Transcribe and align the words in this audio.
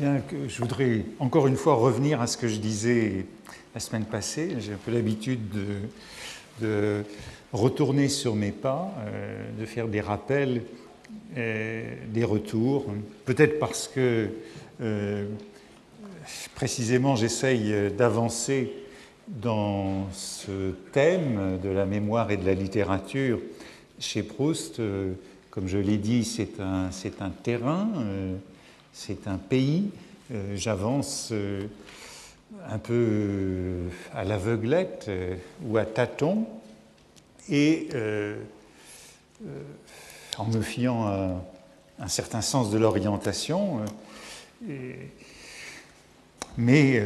Je 0.00 0.58
voudrais 0.58 1.04
encore 1.18 1.46
une 1.46 1.56
fois 1.56 1.74
revenir 1.74 2.22
à 2.22 2.26
ce 2.26 2.38
que 2.38 2.48
je 2.48 2.56
disais 2.56 3.26
la 3.74 3.80
semaine 3.80 4.06
passée. 4.06 4.56
J'ai 4.58 4.72
un 4.72 4.78
peu 4.82 4.90
l'habitude 4.90 5.40
de, 6.60 7.02
retourner 7.52 8.08
sur 8.08 8.34
mes 8.34 8.52
pas, 8.52 8.90
euh, 9.00 9.44
de 9.60 9.66
faire 9.66 9.88
des 9.88 10.00
rappels, 10.00 10.62
euh, 11.36 11.94
des 12.08 12.24
retours. 12.24 12.86
Peut-être 13.26 13.58
parce 13.58 13.86
que 13.86 14.30
euh, 14.80 15.26
précisément 16.54 17.14
j'essaye 17.14 17.90
d'avancer 17.90 18.72
dans 19.28 20.10
ce 20.12 20.70
thème 20.92 21.58
de 21.62 21.68
la 21.68 21.84
mémoire 21.84 22.30
et 22.30 22.38
de 22.38 22.46
la 22.46 22.54
littérature 22.54 23.40
chez 23.98 24.22
Proust. 24.22 24.80
Comme 25.50 25.68
je 25.68 25.76
l'ai 25.76 25.98
dit, 25.98 26.24
c'est 26.24 26.60
un, 26.60 26.88
terrain, 27.42 27.90
c'est 28.92 29.26
un 29.26 29.38
pays. 29.38 29.90
J'avance 30.54 31.32
un 32.68 32.78
peu 32.78 32.94
euh, 32.94 33.88
à 34.14 34.24
l'aveuglette 34.24 35.06
euh, 35.08 35.36
ou 35.64 35.76
à 35.76 35.84
tâtons, 35.84 36.46
et 37.50 37.88
euh, 37.94 38.36
en 40.38 40.46
me 40.46 40.60
fiant 40.60 41.06
à 41.06 41.42
un 41.98 42.08
certain 42.08 42.40
sens 42.40 42.70
de 42.70 42.78
l'orientation, 42.78 43.80
mais 46.56 47.02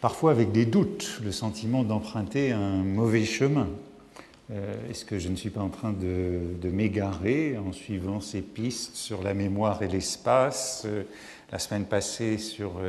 parfois 0.00 0.30
avec 0.30 0.50
des 0.50 0.64
doutes, 0.64 1.20
le 1.22 1.30
sentiment 1.30 1.82
d'emprunter 1.82 2.52
un 2.52 2.82
mauvais 2.82 3.26
chemin. 3.26 3.68
Est-ce 4.88 5.04
que 5.04 5.18
je 5.18 5.28
ne 5.28 5.36
suis 5.36 5.50
pas 5.50 5.60
en 5.60 5.68
train 5.68 5.92
de, 5.92 6.68
m'égarer 6.70 7.58
en 7.58 7.72
suivant 7.72 8.20
ces 8.20 8.40
pistes 8.40 8.96
sur 8.96 9.22
la 9.22 9.34
mémoire 9.34 9.82
et 9.82 9.88
l'espace 9.88 10.86
La 11.52 11.58
semaine 11.58 11.84
passée 11.84 12.38
sur 12.38 12.80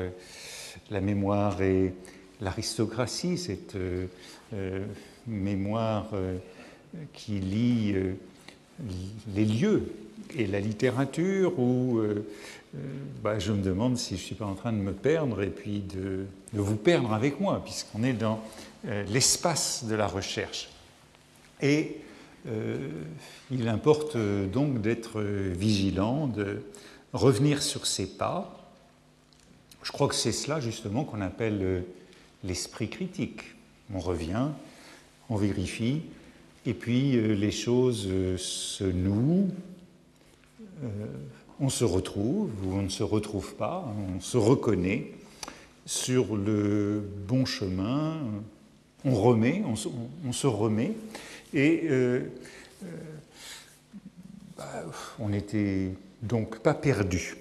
la 0.90 1.02
mémoire 1.02 1.62
et 1.62 1.94
l'aristocratie, 2.42 3.38
cette 3.38 3.76
euh, 3.76 4.08
euh, 4.54 4.86
mémoire 5.28 6.08
euh, 6.14 6.38
qui 7.14 7.40
lie 7.40 7.96
les 9.36 9.46
lieux 9.46 9.92
et 10.36 10.48
la 10.48 10.60
littérature, 10.60 11.60
où 11.60 12.02
bah, 13.22 13.38
je 13.38 13.52
me 13.52 13.62
demande 13.62 13.98
si 13.98 14.16
je 14.16 14.22
ne 14.22 14.26
suis 14.26 14.36
pas 14.36 14.46
en 14.46 14.56
train 14.56 14.72
de 14.74 14.78
me 14.78 14.94
perdre 14.94 15.44
et 15.44 15.50
puis 15.50 15.82
de, 15.82 16.26
vous 16.54 16.78
perdre 16.78 17.14
avec 17.14 17.40
moi, 17.40 17.62
puisqu'on 17.64 18.04
est 18.04 18.14
dans 18.14 18.42
l'espace 19.08 19.86
de 19.88 19.94
la 19.94 20.08
recherche. 20.08 20.69
Et 21.62 21.98
il 23.52 23.68
importe 23.68 24.18
donc 24.18 24.82
d'être 24.82 25.22
vigilant, 25.22 26.28
de 26.28 26.62
revenir 27.14 27.62
sur 27.62 27.86
ses 27.86 28.08
pas, 28.08 28.60
je 29.84 29.92
crois 29.92 30.08
que 30.08 30.16
c'est 30.16 30.32
cela 30.32 30.60
justement 30.60 31.04
qu'on 31.04 31.22
appelle 31.22 31.60
euh, 31.62 31.82
l'esprit 32.44 32.90
critique. 32.90 33.42
On 33.94 34.00
revient, 34.00 34.50
on 35.30 35.36
vérifie, 35.36 36.02
et 36.66 36.74
puis 36.74 37.16
euh, 37.16 37.34
les 37.34 37.52
choses 37.52 38.06
euh, 38.08 38.38
se 38.38 38.84
nouent, 38.84 39.50
on 41.60 41.68
se 41.68 41.84
retrouve 41.84 42.52
ou 42.66 42.74
on 42.74 42.84
ne 42.84 42.90
se 42.90 43.04
retrouve 43.04 43.56
pas, 43.56 43.94
on 44.16 44.22
se 44.22 44.38
reconnaît 44.38 45.12
sur 45.86 46.38
le 46.38 47.04
bon 47.28 47.44
chemin, 47.46 48.16
on 49.04 49.14
remet, 49.14 49.64
on 49.66 49.76
se, 49.76 50.48
remet, 50.48 50.94
et 51.54 51.90
bah, 54.58 54.84
on 55.20 55.30
n'était 55.30 55.92
donc 56.22 56.60
pas 56.60 56.74
perdu. 56.74 57.36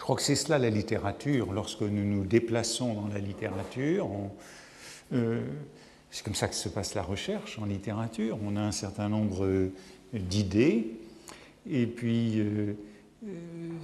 Je 0.00 0.02
crois 0.02 0.16
que 0.16 0.22
c'est 0.22 0.34
cela 0.34 0.58
la 0.58 0.70
littérature. 0.70 1.52
Lorsque 1.52 1.82
nous 1.82 2.04
nous 2.04 2.24
déplaçons 2.24 2.94
dans 2.94 3.08
la 3.08 3.18
littérature, 3.18 4.08
euh, 5.12 5.42
c'est 6.10 6.24
comme 6.24 6.34
ça 6.34 6.48
que 6.48 6.54
se 6.54 6.68
passe 6.68 6.94
la 6.94 7.02
recherche 7.02 7.58
en 7.58 7.66
littérature. 7.66 8.38
On 8.42 8.56
a 8.56 8.60
un 8.60 8.72
certain 8.72 9.08
nombre 9.08 9.70
d'idées, 10.12 10.86
et 11.68 11.86
puis 11.86 12.40
euh, 12.40 12.72
euh, 13.26 13.28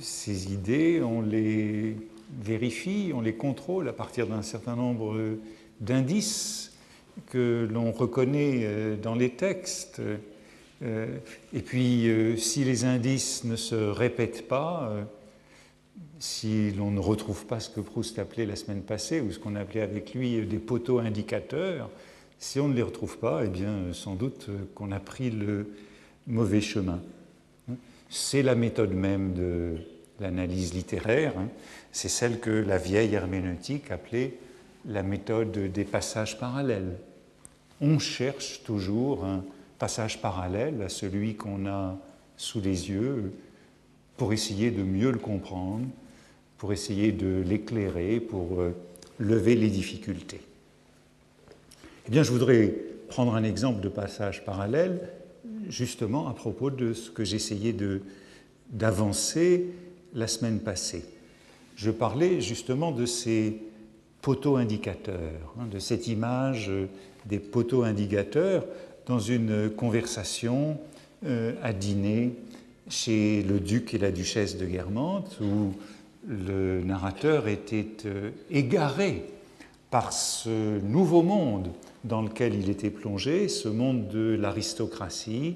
ces 0.00 0.52
idées, 0.52 1.02
on 1.02 1.20
les 1.20 1.96
vérifie, 2.40 3.12
on 3.14 3.20
les 3.20 3.34
contrôle 3.34 3.88
à 3.88 3.92
partir 3.92 4.26
d'un 4.26 4.42
certain 4.42 4.74
nombre 4.74 5.36
d'indices 5.80 6.72
que 7.30 7.68
l'on 7.70 7.92
reconnaît 7.92 8.96
dans 9.02 9.14
les 9.14 9.30
textes. 9.30 10.00
Et 10.82 11.62
puis, 11.64 12.08
si 12.38 12.64
les 12.64 12.84
indices 12.84 13.44
ne 13.44 13.56
se 13.56 13.74
répètent 13.74 14.46
pas, 14.46 14.92
si 16.18 16.70
l'on 16.72 16.90
ne 16.90 17.00
retrouve 17.00 17.46
pas 17.46 17.60
ce 17.60 17.70
que 17.70 17.80
Proust 17.80 18.18
appelait 18.18 18.46
la 18.46 18.56
semaine 18.56 18.82
passée, 18.82 19.20
ou 19.20 19.32
ce 19.32 19.38
qu'on 19.38 19.56
appelait 19.56 19.82
avec 19.82 20.14
lui 20.14 20.44
des 20.46 20.58
poteaux 20.58 20.98
indicateurs, 20.98 21.90
si 22.38 22.60
on 22.60 22.68
ne 22.68 22.74
les 22.74 22.82
retrouve 22.82 23.18
pas, 23.18 23.42
eh 23.44 23.48
bien, 23.48 23.92
sans 23.92 24.14
doute 24.14 24.48
qu'on 24.74 24.92
a 24.92 25.00
pris 25.00 25.30
le 25.30 25.72
mauvais 26.26 26.60
chemin. 26.60 27.00
C'est 28.08 28.42
la 28.42 28.54
méthode 28.54 28.92
même 28.92 29.32
de 29.34 29.76
l'analyse 30.20 30.74
littéraire, 30.74 31.34
hein. 31.38 31.48
c'est 31.92 32.08
celle 32.08 32.38
que 32.38 32.50
la 32.50 32.78
vieille 32.78 33.14
herméneutique 33.14 33.90
appelait 33.90 34.34
la 34.86 35.02
méthode 35.02 35.72
des 35.72 35.84
passages 35.84 36.38
parallèles. 36.38 36.96
On 37.80 37.98
cherche 37.98 38.62
toujours 38.64 39.24
un 39.24 39.44
passage 39.78 40.20
parallèle 40.20 40.80
à 40.82 40.88
celui 40.88 41.34
qu'on 41.34 41.66
a 41.66 41.98
sous 42.36 42.60
les 42.60 42.90
yeux 42.90 43.32
pour 44.16 44.32
essayer 44.32 44.70
de 44.70 44.82
mieux 44.82 45.10
le 45.10 45.18
comprendre, 45.18 45.86
pour 46.58 46.72
essayer 46.72 47.12
de 47.12 47.42
l'éclairer, 47.46 48.20
pour 48.20 48.60
euh, 48.60 48.74
lever 49.18 49.54
les 49.56 49.68
difficultés. 49.68 50.40
Eh 52.06 52.10
bien, 52.10 52.22
je 52.22 52.30
voudrais 52.30 52.74
prendre 53.08 53.34
un 53.34 53.44
exemple 53.44 53.80
de 53.80 53.88
passage 53.88 54.44
parallèle, 54.44 55.10
justement 55.68 56.28
à 56.28 56.34
propos 56.34 56.70
de 56.70 56.92
ce 56.92 57.10
que 57.10 57.24
j'essayais 57.24 57.74
d'avancer 58.70 59.66
la 60.14 60.28
semaine 60.28 60.60
passée. 60.60 61.04
Je 61.76 61.90
parlais 61.90 62.40
justement 62.40 62.92
de 62.92 63.04
ces 63.04 63.60
poteaux 64.26 64.56
indicateurs, 64.56 65.54
hein, 65.56 65.68
de 65.70 65.78
cette 65.78 66.08
image 66.08 66.68
des 67.26 67.38
poteaux 67.38 67.84
indicateurs 67.84 68.64
dans 69.06 69.20
une 69.20 69.70
conversation 69.70 70.78
euh, 71.24 71.52
à 71.62 71.72
dîner 71.72 72.32
chez 72.88 73.44
le 73.44 73.60
duc 73.60 73.94
et 73.94 73.98
la 73.98 74.10
duchesse 74.10 74.58
de 74.58 74.66
Guermantes, 74.66 75.38
où 75.40 75.74
le 76.26 76.82
narrateur 76.82 77.46
était 77.46 77.86
euh, 78.04 78.30
égaré 78.50 79.26
par 79.92 80.12
ce 80.12 80.80
nouveau 80.80 81.22
monde 81.22 81.68
dans 82.02 82.22
lequel 82.22 82.56
il 82.56 82.68
était 82.68 82.90
plongé, 82.90 83.46
ce 83.46 83.68
monde 83.68 84.08
de 84.08 84.34
l'aristocratie, 84.34 85.54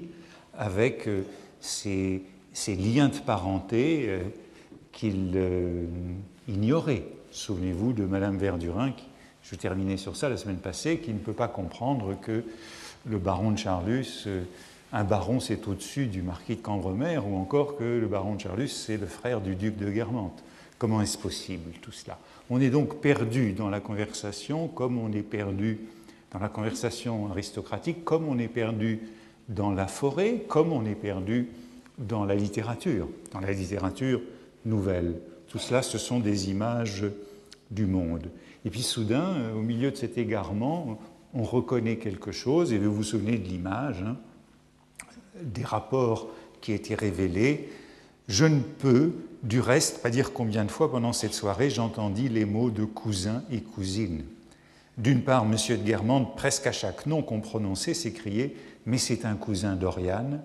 avec 0.57 1.09
euh, 1.09 1.23
ces, 1.59 2.23
liens 2.67 3.09
de 3.09 3.17
parenté 3.17 4.17
qu'il 4.93 5.37
ignorait. 6.47 7.03
Souvenez-vous 7.31 7.93
de 7.93 8.03
Madame 8.05 8.37
Verdurin, 8.37 8.91
qui, 8.91 9.05
je 9.43 9.55
terminais 9.55 9.97
sur 9.97 10.15
ça 10.15 10.29
la 10.29 10.37
semaine 10.37 10.57
passée, 10.57 10.99
qui 10.99 11.11
ne 11.11 11.19
peut 11.19 11.33
pas 11.33 11.47
comprendre 11.47 12.15
que 12.21 12.43
le 13.09 13.17
baron 13.17 13.51
de 13.51 13.57
Charlus, 13.57 14.27
un 14.93 15.03
baron 15.03 15.39
c'est 15.39 15.67
au-dessus 15.67 16.07
du 16.07 16.21
marquis 16.21 16.57
de 16.57 16.61
Cambremer, 16.61 17.19
ou 17.19 17.37
encore 17.37 17.77
que 17.77 17.99
le 17.99 18.07
baron 18.07 18.35
de 18.35 18.41
Charlus 18.41 18.67
c'est 18.67 18.97
le 18.97 19.07
frère 19.07 19.41
du 19.41 19.55
duc 19.55 19.77
de 19.77 19.89
Guermantes. 19.89 20.43
Comment 20.77 21.01
est-ce 21.01 21.17
possible 21.17 21.71
tout 21.81 21.91
cela? 21.91 22.19
On 22.49 22.59
est 22.59 22.69
donc 22.69 22.99
perdu 23.01 23.53
dans 23.53 23.69
la 23.69 23.79
conversation 23.79 24.67
comme 24.67 24.97
on 24.97 25.11
est 25.13 25.21
perdu 25.21 25.79
dans 26.31 26.39
la 26.39 26.49
conversation 26.49 27.29
aristocratique, 27.29 28.03
comme 28.03 28.27
on 28.27 28.37
est 28.39 28.47
perdu 28.47 28.99
dans 29.47 29.71
la 29.71 29.87
forêt, 29.87 30.43
comme 30.47 30.71
on 30.71 30.85
est 30.85 30.95
perdu 30.95 31.49
dans 31.97 32.25
la 32.25 32.35
littérature, 32.35 33.07
dans 33.31 33.39
la 33.39 33.51
littérature 33.51 34.21
nouvelle. 34.65 35.15
Tout 35.51 35.59
cela, 35.59 35.81
ce 35.81 35.97
sont 35.97 36.21
des 36.21 36.49
images 36.49 37.03
du 37.71 37.85
monde. 37.85 38.29
Et 38.63 38.69
puis 38.69 38.81
soudain, 38.81 39.35
euh, 39.35 39.53
au 39.53 39.61
milieu 39.61 39.91
de 39.91 39.97
cet 39.97 40.17
égarement, 40.17 40.97
on 41.33 41.43
reconnaît 41.43 41.97
quelque 41.97 42.31
chose, 42.31 42.71
et 42.71 42.77
vous 42.77 42.93
vous 42.93 43.03
souvenez 43.03 43.37
de 43.37 43.49
l'image, 43.49 44.01
hein, 44.01 44.15
des 45.41 45.65
rapports 45.65 46.29
qui 46.61 46.71
étaient 46.71 46.95
révélés. 46.95 47.69
Je 48.29 48.45
ne 48.45 48.61
peux 48.61 49.11
du 49.43 49.59
reste, 49.59 50.01
pas 50.01 50.09
dire 50.09 50.31
combien 50.31 50.63
de 50.63 50.71
fois 50.71 50.89
pendant 50.89 51.11
cette 51.11 51.33
soirée 51.33 51.69
j'entendis 51.69 52.29
les 52.29 52.45
mots 52.45 52.69
de 52.69 52.85
cousin 52.85 53.43
et 53.51 53.59
cousine. 53.59 54.23
D'une 54.97 55.21
part, 55.21 55.43
M. 55.43 55.51
de 55.51 55.83
Guermantes, 55.83 56.37
presque 56.37 56.67
à 56.67 56.71
chaque 56.71 57.07
nom 57.07 57.23
qu'on 57.23 57.41
prononçait, 57.41 57.93
s'écriait 57.93 58.55
Mais 58.85 58.97
c'est 58.97 59.25
un 59.25 59.35
cousin 59.35 59.75
d'Oriane, 59.75 60.41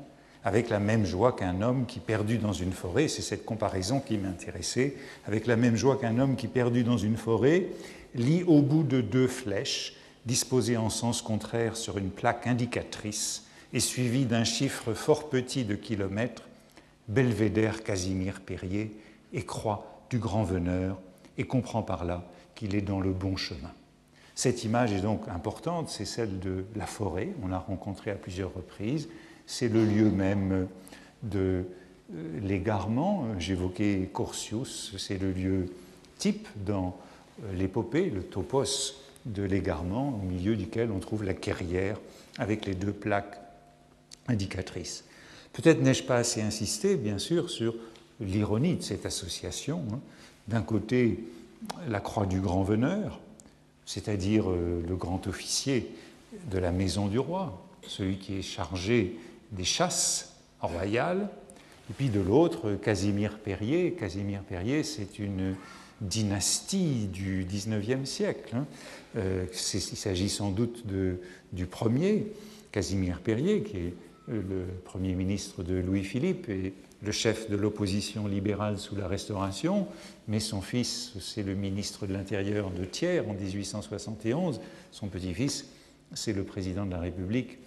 avec 0.47 0.71
la 0.71 0.79
même 0.79 1.05
joie 1.05 1.33
qu'un 1.33 1.61
homme 1.61 1.87
qui, 1.87 1.99
perdu 1.99 2.39
dans 2.39 2.53
une 2.53 2.71
forêt, 2.71 3.09
c'est 3.09 3.21
cette 3.21 3.45
comparaison 3.45 3.99
qui 3.99 4.17
m'intéressait, 4.17 4.95
avec 5.27 5.45
la 5.45 5.57
même 5.57 5.75
joie 5.75 5.97
qu'un 5.97 6.21
homme 6.21 6.37
qui, 6.37 6.47
perdu 6.47 6.85
dans 6.85 6.97
une 6.97 7.17
forêt, 7.17 7.67
lit 8.15 8.45
au 8.45 8.63
bout 8.63 8.85
de 8.85 9.01
deux 9.01 9.27
flèches, 9.27 9.97
disposées 10.25 10.77
en 10.77 10.89
sens 10.89 11.21
contraire 11.21 11.77
sur 11.77 11.99
une 11.99 12.11
plaque 12.11 12.47
indicatrice 12.47 13.47
et 13.73 13.81
suivies 13.81 14.25
d'un 14.25 14.45
chiffre 14.45 14.95
fort 14.95 15.31
petit 15.31 15.65
de 15.65 15.75
kilomètres, 15.75 16.45
Belvédère 17.09 17.83
Casimir 17.83 18.41
Perrier 18.41 18.97
et 19.33 19.43
croix 19.43 20.05
du 20.11 20.21
grand 20.21 20.45
veneur 20.45 20.97
et 21.39 21.45
comprend 21.45 21.83
par 21.83 22.05
là 22.05 22.25
qu'il 22.55 22.77
est 22.77 22.83
dans 22.83 23.01
le 23.01 23.11
bon 23.13 23.37
chemin. 23.37 23.73
Cette 24.37 24.63
image 24.63 24.93
est 24.93 25.01
donc 25.01 25.27
importante, 25.27 25.89
c'est 25.89 26.05
celle 26.05 26.39
de 26.39 26.67
la 26.77 26.87
forêt, 26.87 27.31
on 27.43 27.49
l'a 27.49 27.59
rencontrée 27.59 28.13
à 28.13 28.15
plusieurs 28.15 28.55
reprises, 28.55 29.09
c'est 29.47 29.69
le 29.69 29.85
lieu 29.85 30.11
même 30.11 30.69
de 31.23 31.65
euh, 32.15 32.41
l'égarement. 32.43 33.27
J'évoquais 33.39 34.09
Corsius, 34.13 34.95
c'est 34.99 35.19
le 35.19 35.33
lieu 35.33 35.67
type 36.19 36.49
dans 36.65 36.97
euh, 37.43 37.53
l'épopée, 37.55 38.11
le 38.11 38.23
topos 38.23 38.95
de 39.25 39.43
l'égarement, 39.43 40.21
au 40.23 40.27
milieu 40.27 40.57
duquel 40.57 40.91
on 40.91 40.99
trouve 40.99 41.25
la 41.25 41.35
carrière 41.35 41.99
avec 42.39 42.67
les 42.67 42.75
deux 42.75 42.93
plaques 42.93 43.41
indicatrices. 44.29 45.05
Peut-être 45.53 45.81
n'ai-je 45.81 46.05
pas 46.05 46.17
assez 46.17 46.43
insisté, 46.43 46.97
bien 46.97 47.19
sûr, 47.19 47.51
sur 47.51 47.75
l'ironie 48.21 48.77
de 48.77 48.83
cette 48.83 49.07
association. 49.07 49.83
Hein. 49.93 50.01
D'un 50.49 50.63
côté, 50.63 51.25
la 51.89 52.01
croix 52.01 52.27
du 52.27 52.41
grand 52.41 52.63
veneur, 52.63 53.21
c'est-à-dire 53.85 54.51
euh, 54.51 54.83
le 54.87 54.97
grand 54.97 55.27
officier 55.27 55.91
de 56.51 56.59
la 56.59 56.73
maison 56.73 57.07
du 57.09 57.19
roi, 57.19 57.67
celui 57.87 58.19
qui 58.19 58.39
est 58.39 58.43
chargé 58.43 59.17
des 59.53 59.65
chasses 59.65 60.33
royales, 60.61 61.29
et 61.91 61.93
puis 61.93 62.09
de 62.09 62.21
l'autre, 62.21 62.75
Casimir 62.75 63.39
Perrier. 63.39 63.93
Casimir 63.93 64.43
Perrier, 64.43 64.83
c'est 64.83 65.19
une 65.19 65.55
dynastie 66.01 67.09
du 67.13 67.47
XIXe 67.49 68.09
siècle. 68.09 68.57
Hein. 68.57 68.67
Euh, 69.17 69.47
il 69.53 69.81
s'agit 69.81 70.29
sans 70.29 70.51
doute 70.51 70.85
du 71.53 71.67
premier, 71.67 72.27
Casimir 72.73 73.21
Perrier, 73.21 73.63
qui 73.63 73.77
est 73.77 73.95
le 74.29 74.67
premier 74.85 75.15
ministre 75.15 75.63
de 75.63 75.77
Louis-Philippe 75.77 76.49
et 76.49 76.75
le 77.03 77.13
chef 77.13 77.49
de 77.49 77.57
l'opposition 77.57 78.27
libérale 78.27 78.79
sous 78.79 78.97
la 78.97 79.07
Restauration, 79.07 79.87
mais 80.29 80.41
son 80.41 80.61
fils, 80.61 81.13
c'est 81.21 81.43
le 81.43 81.55
ministre 81.55 82.07
de 82.07 82.13
l'Intérieur 82.13 82.71
de 82.71 82.85
Thiers 82.85 83.21
en 83.21 83.35
1871. 83.35 84.61
Son 84.91 85.09
petit-fils, 85.09 85.67
c'est 86.15 86.33
le 86.33 86.43
président 86.43 86.87
de 86.87 86.91
la 86.91 87.01
République 87.01 87.59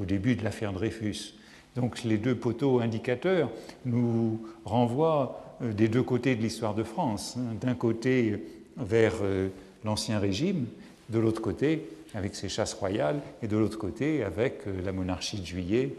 au 0.00 0.04
début 0.04 0.36
de 0.36 0.44
l'affaire 0.44 0.72
Dreyfus. 0.72 1.34
Donc 1.76 2.04
les 2.04 2.16
deux 2.16 2.34
poteaux 2.34 2.80
indicateurs 2.80 3.50
nous 3.84 4.40
renvoient 4.64 5.56
euh, 5.62 5.72
des 5.72 5.88
deux 5.88 6.02
côtés 6.02 6.34
de 6.34 6.42
l'histoire 6.42 6.74
de 6.74 6.82
France. 6.82 7.36
Hein. 7.38 7.54
D'un 7.60 7.74
côté 7.74 8.42
vers 8.76 9.14
euh, 9.22 9.48
l'Ancien 9.84 10.18
Régime, 10.18 10.66
de 11.10 11.18
l'autre 11.18 11.42
côté 11.42 11.86
avec 12.14 12.34
ses 12.34 12.48
chasses 12.48 12.72
royales, 12.72 13.20
et 13.42 13.46
de 13.46 13.56
l'autre 13.56 13.78
côté 13.78 14.24
avec 14.24 14.66
euh, 14.66 14.82
la 14.84 14.92
monarchie 14.92 15.38
de 15.38 15.46
Juillet, 15.46 15.94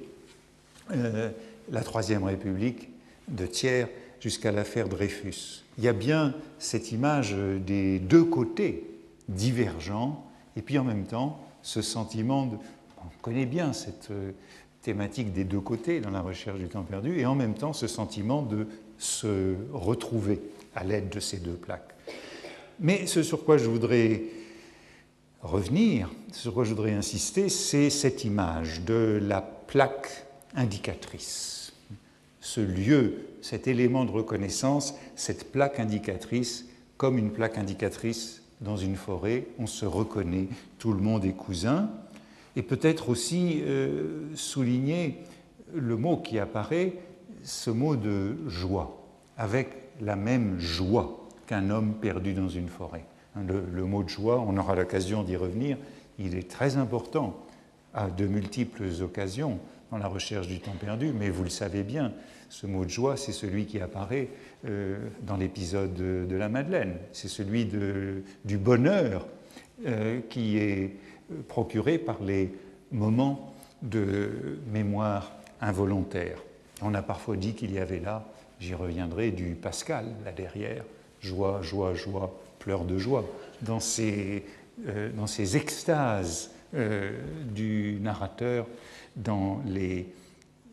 la 1.69 1.81
Troisième 1.81 2.23
République 2.23 2.87
de 3.27 3.45
Thiers 3.45 3.87
jusqu'à 4.21 4.53
l'affaire 4.53 4.87
Dreyfus. 4.87 5.65
Il 5.77 5.83
y 5.83 5.89
a 5.89 5.93
bien 5.93 6.33
cette 6.59 6.93
image 6.93 7.35
des 7.35 7.99
deux 7.99 8.23
côtés 8.23 8.85
divergents, 9.27 10.25
et 10.55 10.61
puis 10.61 10.77
en 10.77 10.85
même 10.85 11.03
temps 11.03 11.45
ce 11.61 11.81
sentiment 11.81 12.45
de... 12.45 12.55
On 13.07 13.21
connaît 13.21 13.45
bien 13.45 13.73
cette 13.73 14.11
thématique 14.81 15.33
des 15.33 15.43
deux 15.43 15.59
côtés 15.59 15.99
dans 15.99 16.11
la 16.11 16.21
recherche 16.21 16.59
du 16.59 16.67
temps 16.67 16.83
perdu, 16.83 17.19
et 17.19 17.25
en 17.25 17.35
même 17.35 17.53
temps 17.53 17.73
ce 17.73 17.87
sentiment 17.87 18.41
de 18.41 18.67
se 18.97 19.55
retrouver 19.71 20.41
à 20.75 20.83
l'aide 20.83 21.09
de 21.09 21.19
ces 21.19 21.37
deux 21.37 21.53
plaques. 21.55 21.93
Mais 22.79 23.07
ce 23.07 23.23
sur 23.23 23.43
quoi 23.43 23.57
je 23.57 23.69
voudrais 23.69 24.23
revenir, 25.41 26.09
ce 26.31 26.41
sur 26.41 26.53
quoi 26.53 26.63
je 26.63 26.69
voudrais 26.69 26.93
insister, 26.93 27.49
c'est 27.49 27.89
cette 27.89 28.23
image 28.23 28.81
de 28.81 29.19
la 29.21 29.41
plaque 29.41 30.25
indicatrice. 30.55 31.73
Ce 32.41 32.61
lieu, 32.61 33.25
cet 33.41 33.67
élément 33.67 34.05
de 34.05 34.11
reconnaissance, 34.11 34.93
cette 35.15 35.51
plaque 35.51 35.79
indicatrice, 35.79 36.65
comme 36.97 37.17
une 37.17 37.31
plaque 37.31 37.57
indicatrice 37.57 38.41
dans 38.61 38.77
une 38.77 38.95
forêt, 38.95 39.47
on 39.59 39.67
se 39.67 39.85
reconnaît, 39.85 40.47
tout 40.79 40.93
le 40.93 41.01
monde 41.01 41.25
est 41.25 41.33
cousin, 41.33 41.89
et 42.57 42.63
peut-être 42.63 43.09
aussi 43.09 43.61
euh, 43.61 44.33
souligner 44.33 45.19
le 45.75 45.95
mot 45.95 46.17
qui 46.17 46.39
apparaît, 46.39 46.93
ce 47.43 47.69
mot 47.69 47.95
de 47.95 48.35
joie, 48.47 49.05
avec 49.37 49.69
la 50.01 50.15
même 50.15 50.59
joie 50.59 51.27
qu'un 51.45 51.69
homme 51.69 51.93
perdu 52.01 52.33
dans 52.33 52.49
une 52.49 52.67
forêt. 52.67 53.05
Hein, 53.35 53.41
le, 53.47 53.85
mot 53.85 54.01
de 54.01 54.09
joie, 54.09 54.39
on 54.39 54.57
aura 54.57 54.75
l'occasion 54.75 55.21
d'y 55.21 55.35
revenir, 55.35 55.77
il 56.17 56.35
est 56.35 56.49
très 56.49 56.77
important 56.77 57.37
à 57.93 58.09
de 58.09 58.25
multiples 58.25 58.89
occasions 59.03 59.59
dans 59.91 59.99
la 59.99 60.07
recherche 60.07 60.47
du 60.47 60.59
temps 60.59 60.75
perdu, 60.79 61.13
mais 61.13 61.29
vous 61.29 61.43
le 61.43 61.51
savez 61.51 61.83
bien, 61.83 62.11
ce 62.49 62.65
mot 62.65 62.85
de 62.85 62.89
joie, 62.89 63.17
c'est 63.17 63.33
celui 63.33 63.67
qui 63.67 63.79
apparaît 63.79 64.29
euh, 64.65 64.97
dans 65.21 65.37
l'épisode 65.37 65.93
de, 65.93 66.35
la 66.35 66.49
Madeleine, 66.49 66.95
c'est 67.11 67.27
celui 67.27 67.65
du 67.65 68.57
bonheur 68.57 69.27
euh, 69.85 70.21
qui 70.27 70.57
est 70.57 70.95
procurés 71.47 71.97
par 71.97 72.21
les 72.21 72.53
moments 72.91 73.53
de 73.81 74.59
mémoire 74.71 75.31
involontaire. 75.61 76.39
On 76.81 76.93
a 76.93 77.01
parfois 77.01 77.35
dit 77.35 77.53
qu'il 77.53 77.71
y 77.73 77.79
avait 77.79 77.99
là, 77.99 78.25
j'y 78.59 78.73
reviendrai, 78.73 79.31
du 79.31 79.55
Pascal, 79.55 80.05
là 80.25 80.31
derrière, 80.31 80.83
joie, 81.21 81.61
joie, 81.61 81.93
joie, 81.93 82.33
pleurs 82.59 82.85
de 82.85 82.97
joie, 82.97 83.25
dans 83.61 83.79
ces, 83.79 84.45
euh, 84.87 85.11
dans 85.13 85.27
ces 85.27 85.57
extases 85.57 86.51
euh, 86.73 87.17
du 87.53 87.97
narrateur 88.01 88.67
dans 89.15 89.61
les 89.65 90.13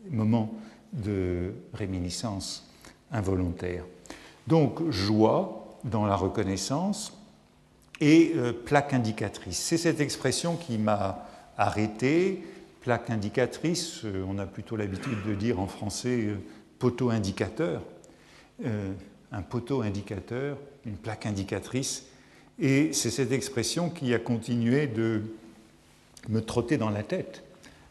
moments 0.09 0.53
de 0.93 1.53
réminiscence 1.73 2.69
involontaire. 3.11 3.85
Donc 4.47 4.89
joie 4.91 5.77
dans 5.83 6.05
la 6.05 6.15
reconnaissance, 6.15 7.14
et 8.01 8.33
euh, 8.35 8.53
plaque 8.53 8.93
indicatrice. 8.93 9.57
C'est 9.57 9.77
cette 9.77 9.99
expression 9.99 10.55
qui 10.55 10.77
m'a 10.77 11.27
arrêté. 11.57 12.43
Plaque 12.81 13.09
indicatrice, 13.09 14.01
euh, 14.05 14.23
on 14.27 14.37
a 14.37 14.45
plutôt 14.45 14.75
l'habitude 14.75 15.23
de 15.25 15.33
dire 15.33 15.59
en 15.59 15.67
français 15.67 16.27
euh, 16.27 16.35
poteau 16.79 17.09
indicateur. 17.09 17.81
un 19.31 19.41
poteau 19.41 19.81
indicateur, 19.81 20.57
une 20.85 20.95
plaque 20.95 21.25
indicatrice. 21.25 22.05
Et 22.59 22.93
c'est 22.93 23.11
cette 23.11 23.33
expression 23.33 23.89
qui 23.89 24.13
a 24.13 24.19
continué 24.19 24.87
de 24.87 25.23
me 26.29 26.39
trotter 26.39 26.77
dans 26.77 26.89
la 26.89 27.03
tête 27.03 27.43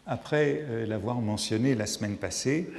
après 0.06 0.86
l'avoir 0.86 1.16
mentionnée 1.16 1.74
la 1.74 1.86
semaine 1.86 2.16
passée, 2.16 2.70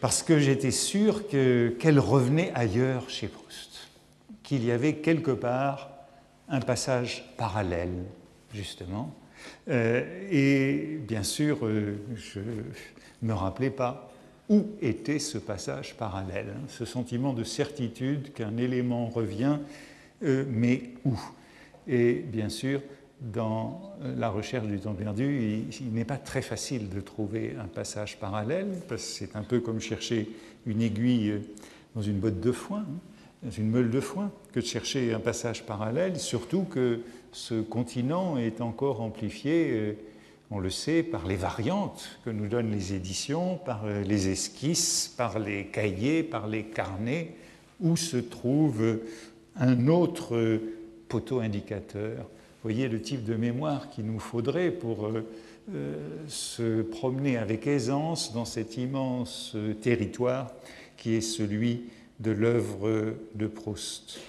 parce 0.00 0.22
que 0.22 0.38
j'étais 0.38 0.70
sûr 0.70 1.28
qu'elle 1.28 1.98
revenait 1.98 2.52
ailleurs 2.54 3.08
chez 3.08 3.28
Proust, 3.28 3.88
qu'il 4.42 4.64
y 4.64 4.70
avait 4.70 4.96
quelque 4.96 5.30
part 5.30 5.91
un 6.52 6.60
passage 6.60 7.24
parallèle, 7.36 8.04
justement. 8.54 9.12
Euh, 9.68 10.28
et 10.30 10.98
bien 10.98 11.24
sûr, 11.24 11.66
euh, 11.66 11.96
je 12.14 12.38
ne 12.38 13.28
me 13.28 13.32
rappelais 13.32 13.70
pas 13.70 14.12
où 14.48 14.66
était 14.82 15.18
ce 15.18 15.38
passage 15.38 15.96
parallèle, 15.96 16.48
hein, 16.54 16.64
ce 16.68 16.84
sentiment 16.84 17.32
de 17.32 17.42
certitude 17.42 18.34
qu'un 18.34 18.58
élément 18.58 19.06
revient, 19.06 19.58
euh, 20.22 20.44
mais 20.48 20.90
où 21.06 21.18
Et 21.88 22.14
bien 22.14 22.50
sûr, 22.50 22.82
dans 23.20 23.80
la 24.16 24.28
recherche 24.28 24.66
du 24.66 24.78
temps 24.78 24.94
perdu, 24.94 25.64
il, 25.80 25.92
n'est 25.92 26.04
pas 26.04 26.18
très 26.18 26.42
facile 26.42 26.90
de 26.90 27.00
trouver 27.00 27.56
un 27.58 27.66
passage 27.66 28.18
parallèle, 28.18 28.68
parce 28.88 29.02
que 29.02 29.08
c'est 29.08 29.36
un 29.36 29.42
peu 29.42 29.60
comme 29.60 29.80
chercher 29.80 30.28
une 30.66 30.82
aiguille 30.82 31.40
dans 31.94 32.02
une 32.02 32.18
botte 32.18 32.40
de 32.40 32.52
foin. 32.52 32.80
Hein 32.80 33.11
une 33.58 33.70
meule 33.70 33.90
de 33.90 34.00
foin 34.00 34.30
que 34.52 34.60
de 34.60 34.64
chercher 34.64 35.12
un 35.12 35.20
passage 35.20 35.64
parallèle, 35.64 36.18
surtout 36.18 36.62
que 36.62 37.00
ce 37.32 37.60
continent 37.60 38.36
est 38.36 38.60
encore 38.60 39.00
amplifié, 39.00 39.70
euh, 39.70 39.92
on 40.50 40.58
le 40.58 40.70
sait, 40.70 41.02
par 41.02 41.26
les 41.26 41.36
variantes 41.36 42.18
que 42.24 42.30
nous 42.30 42.46
donnent 42.46 42.70
les 42.70 42.94
éditions, 42.94 43.56
par 43.56 43.84
euh, 43.84 44.02
les 44.02 44.28
esquisses, 44.28 45.12
par 45.16 45.38
les 45.38 45.66
cahiers, 45.66 46.22
par 46.22 46.46
les 46.46 46.64
carnets, 46.64 47.34
où 47.80 47.96
se 47.96 48.18
trouve 48.18 49.00
un 49.56 49.88
autre 49.88 50.60
poteau 51.08 51.40
indicateur. 51.40 52.28
Voyez 52.62 52.88
le 52.88 53.00
type 53.00 53.24
de 53.24 53.34
mémoire 53.34 53.90
qu'il 53.90 54.06
nous 54.06 54.20
faudrait 54.20 54.70
pour 54.70 55.08
euh, 55.08 55.96
se 56.28 56.82
promener 56.82 57.38
avec 57.38 57.66
aisance 57.66 58.32
dans 58.32 58.44
cet 58.44 58.76
immense 58.76 59.56
territoire 59.80 60.52
qui 60.96 61.14
est 61.14 61.20
celui 61.20 61.86
de 62.22 62.30
l'œuvre 62.30 63.14
de 63.34 63.46
Proust. 63.46 64.20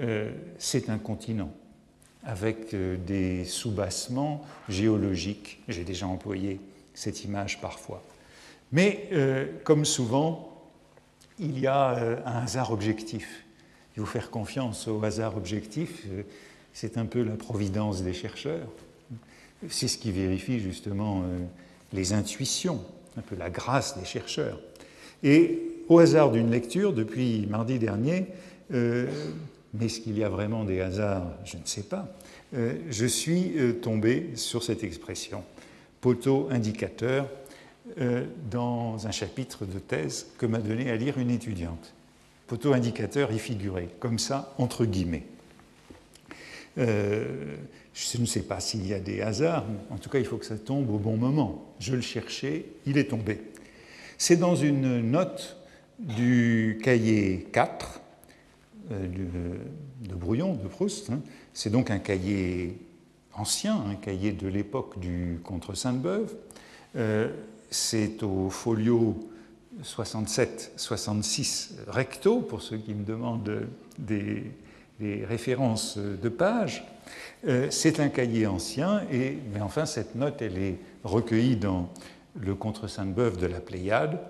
Euh, 0.00 0.30
c'est 0.58 0.88
un 0.88 0.98
continent 0.98 1.52
avec 2.24 2.72
euh, 2.72 2.96
des 2.96 3.44
soubassements 3.44 4.42
géologiques. 4.68 5.60
J'ai 5.68 5.84
déjà 5.84 6.06
employé 6.06 6.60
cette 6.94 7.24
image 7.24 7.60
parfois. 7.60 8.02
Mais 8.70 9.08
euh, 9.12 9.46
comme 9.64 9.84
souvent, 9.84 10.48
il 11.38 11.58
y 11.58 11.66
a 11.66 12.22
un 12.24 12.42
hasard 12.42 12.72
objectif. 12.72 13.44
Il 13.96 14.00
faut 14.00 14.06
faire 14.06 14.30
confiance 14.30 14.88
au 14.88 15.02
hasard 15.04 15.36
objectif. 15.36 16.06
C'est 16.72 16.96
un 16.96 17.04
peu 17.04 17.22
la 17.22 17.34
providence 17.34 18.02
des 18.02 18.12
chercheurs. 18.12 18.68
C'est 19.68 19.88
ce 19.88 19.98
qui 19.98 20.12
vérifie 20.12 20.60
justement 20.60 21.24
les 21.92 22.12
intuitions, 22.12 22.82
un 23.16 23.22
peu 23.22 23.34
la 23.34 23.50
grâce 23.50 23.98
des 23.98 24.04
chercheurs. 24.04 24.60
Et 25.22 25.71
au 25.88 25.98
hasard 25.98 26.30
d'une 26.30 26.50
lecture 26.50 26.92
depuis 26.92 27.46
mardi 27.48 27.78
dernier, 27.78 28.26
euh, 28.72 29.06
mais 29.74 29.86
est-ce 29.86 30.00
qu'il 30.00 30.18
y 30.18 30.24
a 30.24 30.28
vraiment 30.28 30.64
des 30.64 30.80
hasards? 30.80 31.26
Je 31.44 31.56
ne 31.56 31.62
sais 31.64 31.82
pas. 31.82 32.14
Euh, 32.54 32.74
je 32.90 33.06
suis 33.06 33.58
euh, 33.58 33.72
tombé 33.72 34.30
sur 34.34 34.62
cette 34.62 34.84
expression, 34.84 35.42
poteau 36.00 36.48
indicateur, 36.50 37.28
dans 38.48 39.08
un 39.08 39.10
chapitre 39.10 39.66
de 39.66 39.80
thèse 39.80 40.28
que 40.38 40.46
m'a 40.46 40.60
donné 40.60 40.88
à 40.88 40.94
lire 40.94 41.18
une 41.18 41.32
étudiante. 41.32 41.92
Poteau 42.46 42.74
indicateur 42.74 43.32
y 43.32 43.40
figuré, 43.40 43.88
comme 43.98 44.20
ça, 44.20 44.54
entre 44.56 44.84
guillemets. 44.84 45.24
je 46.76 48.18
ne 48.18 48.24
sais 48.24 48.42
pas 48.42 48.60
s'il 48.60 48.86
y 48.86 48.94
a 48.94 49.00
des 49.00 49.20
hasards, 49.20 49.66
en 49.90 49.98
tout 49.98 50.10
cas 50.10 50.20
il 50.20 50.24
faut 50.24 50.36
que 50.36 50.46
ça 50.46 50.58
tombe 50.58 50.90
au 50.90 50.98
bon 50.98 51.16
moment. 51.16 51.74
Je 51.80 51.96
le 51.96 52.02
cherchais, 52.02 52.66
il 52.86 52.98
est 52.98 53.10
tombé. 53.10 53.40
C'est 54.16 54.36
dans 54.36 54.54
une 54.54 55.00
note 55.10 55.56
du 56.02 56.80
cahier 56.82 57.48
4 57.52 58.00
euh, 58.90 59.06
de 60.08 60.14
Brouillon, 60.14 60.54
de 60.54 60.68
Proust. 60.68 61.10
Hein. 61.10 61.20
C'est 61.54 61.70
donc 61.70 61.90
un 61.90 61.98
cahier 61.98 62.78
ancien, 63.34 63.76
un 63.88 63.94
cahier 63.94 64.32
de 64.32 64.48
l'époque 64.48 64.98
du 64.98 65.40
contre 65.44 65.74
Sainte-Beuve. 65.74 66.34
Euh, 66.96 67.28
c'est 67.70 68.22
au 68.22 68.50
folio 68.50 69.16
67-66 69.82 71.70
recto, 71.86 72.40
pour 72.40 72.62
ceux 72.62 72.76
qui 72.76 72.94
me 72.94 73.04
demandent 73.04 73.66
des, 73.98 74.44
références 75.00 75.98
de 75.98 76.28
pages. 76.28 76.84
Euh, 77.48 77.68
c'est 77.70 77.98
un 77.98 78.08
cahier 78.08 78.46
ancien, 78.46 79.02
et, 79.10 79.36
mais 79.52 79.60
enfin 79.60 79.84
cette 79.84 80.14
note, 80.14 80.40
elle 80.42 80.58
est 80.58 80.78
recueillie 81.02 81.56
dans 81.56 81.88
le 82.38 82.54
contre 82.54 82.86
Sainte-Beuve 82.86 83.36
de 83.36 83.46
la 83.46 83.60
Pléiade, 83.60 84.20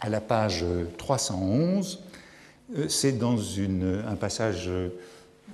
à 0.00 0.08
la 0.08 0.20
page 0.20 0.64
311. 0.96 2.00
Euh, 2.76 2.88
c'est 2.88 3.12
dans 3.12 3.38
un 4.06 4.16
passage, 4.16 4.70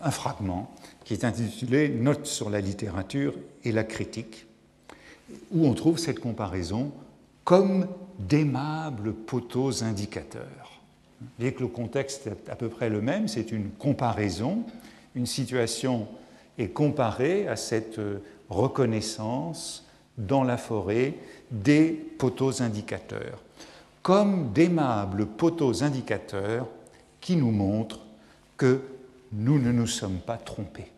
un 0.02 0.10
fragment, 0.10 0.74
qui 1.04 1.12
est 1.12 1.24
intitulé 1.24 1.88
Notes 1.88 2.26
sur 2.26 2.50
la 2.50 2.60
littérature 2.60 3.34
et 3.64 3.72
la 3.72 3.84
critique, 3.84 4.46
où 5.52 5.66
on 5.66 5.74
trouve 5.74 5.98
cette 5.98 6.18
comparaison 6.18 6.92
comme 7.44 7.86
d'aimables 8.18 9.12
poteaux 9.12 9.82
indicateurs. 9.82 10.80
Vous 11.20 11.26
voyez 11.38 11.54
que 11.54 11.60
le 11.60 11.68
contexte 11.68 12.26
est 12.26 12.50
à 12.50 12.56
peu 12.56 12.68
près 12.68 12.88
le 12.88 13.00
même, 13.00 13.28
c'est 13.28 13.52
une 13.52 13.70
comparaison, 13.70 14.64
une 15.14 15.26
situation 15.26 16.08
est 16.58 16.68
comparée 16.68 17.48
à 17.48 17.56
cette 17.56 18.00
reconnaissance 18.48 19.84
dans 20.18 20.44
la 20.44 20.56
forêt 20.56 21.14
des 21.50 21.90
poteaux 21.90 22.62
indicateurs, 22.62 23.42
comme 24.04 24.52
d'aimables 24.52 25.24
poteaux 25.24 25.82
indicateurs 25.82 26.68
qui 27.22 27.36
nous 27.36 27.50
montrent 27.50 28.00
que 28.58 28.82
nous 29.32 29.58
ne 29.58 29.72
nous 29.72 29.86
sommes 29.86 30.18
pas 30.18 30.36
trompés. 30.36 30.92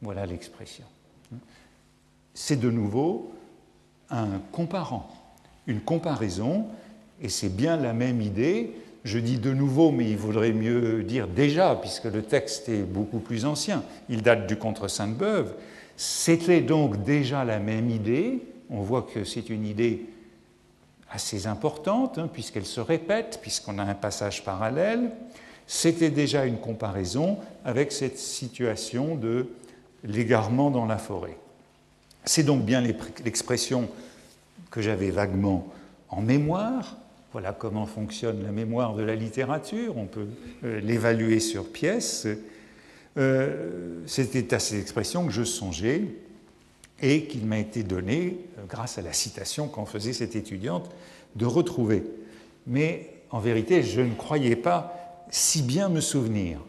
Voilà 0.00 0.24
l'expression. 0.26 0.84
C'est 2.34 2.60
de 2.60 2.70
nouveau 2.70 3.32
un 4.10 4.38
comparant, 4.52 5.08
une 5.66 5.80
comparaison, 5.80 6.66
et 7.20 7.28
c'est 7.28 7.48
bien 7.48 7.76
la 7.76 7.92
même 7.92 8.20
idée. 8.20 8.70
Je 9.02 9.18
dis 9.18 9.38
de 9.38 9.52
nouveau, 9.52 9.90
mais 9.90 10.08
il 10.08 10.16
vaudrait 10.16 10.52
mieux 10.52 11.02
dire 11.02 11.26
déjà, 11.26 11.74
puisque 11.74 12.04
le 12.04 12.22
texte 12.22 12.68
est 12.68 12.84
beaucoup 12.84 13.18
plus 13.18 13.44
ancien. 13.44 13.82
Il 14.08 14.22
date 14.22 14.46
du 14.46 14.56
contre 14.56 14.86
Sainte-Beuve. 14.86 15.52
C'était 15.96 16.60
donc 16.60 17.02
déjà 17.02 17.44
la 17.44 17.58
même 17.58 17.90
idée, 17.90 18.40
on 18.70 18.82
voit 18.82 19.02
que 19.02 19.24
c'est 19.24 19.50
une 19.50 19.66
idée 19.66 20.06
assez 21.10 21.46
importante, 21.46 22.18
hein, 22.18 22.28
puisqu'elle 22.32 22.66
se 22.66 22.80
répète, 22.80 23.38
puisqu'on 23.40 23.78
a 23.78 23.84
un 23.84 23.94
passage 23.94 24.44
parallèle. 24.44 25.10
C'était 25.66 26.10
déjà 26.10 26.46
une 26.46 26.58
comparaison 26.58 27.38
avec 27.64 27.92
cette 27.92 28.18
situation 28.18 29.16
de 29.16 29.48
l'égarement 30.04 30.70
dans 30.70 30.86
la 30.86 30.98
forêt. 30.98 31.36
C'est 32.24 32.42
donc 32.42 32.64
bien 32.64 32.80
l'expression 33.24 33.88
que 34.70 34.80
j'avais 34.80 35.10
vaguement 35.10 35.66
en 36.08 36.20
mémoire. 36.20 36.96
Voilà 37.32 37.52
comment 37.52 37.86
fonctionne 37.86 38.42
la 38.42 38.52
mémoire 38.52 38.94
de 38.94 39.02
la 39.02 39.14
littérature. 39.14 39.96
On 39.96 40.06
peut 40.06 40.26
euh, 40.64 40.80
l'évaluer 40.80 41.40
sur 41.40 41.70
pièce. 41.70 42.26
Euh, 43.16 44.00
c'était 44.06 44.54
à 44.54 44.58
cette 44.58 44.80
expression 44.80 45.26
que 45.26 45.32
je 45.32 45.44
songeais 45.44 46.04
et 47.00 47.24
qu'il 47.24 47.46
m'a 47.46 47.58
été 47.58 47.82
donné, 47.82 48.38
euh, 48.58 48.62
grâce 48.68 48.98
à 48.98 49.02
la 49.02 49.12
citation 49.12 49.68
qu'en 49.68 49.84
faisait 49.84 50.12
cette 50.12 50.36
étudiante, 50.36 50.90
de 51.34 51.46
retrouver. 51.46 52.04
Mais 52.66 53.10
en 53.30 53.38
vérité, 53.38 53.82
je 53.82 54.00
ne 54.00 54.14
croyais 54.14 54.56
pas 54.56 55.24
si 55.30 55.62
bien 55.62 55.88
me 55.88 56.00
souvenir, 56.00 56.60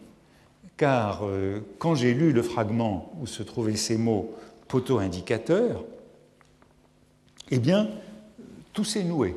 car 0.76 1.20
euh, 1.22 1.60
quand 1.78 1.94
j'ai 1.94 2.14
lu 2.14 2.32
le 2.32 2.42
fragment 2.42 3.12
où 3.20 3.26
se 3.26 3.42
trouvaient 3.42 3.76
ces 3.76 3.96
mots 3.96 4.34
poteau 4.68 4.98
indicateur, 4.98 5.84
eh 7.50 7.58
bien, 7.58 7.88
tout 8.74 8.84
s'est 8.84 9.04
noué, 9.04 9.34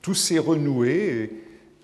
tout 0.00 0.14
s'est 0.14 0.38
renoué, 0.38 1.42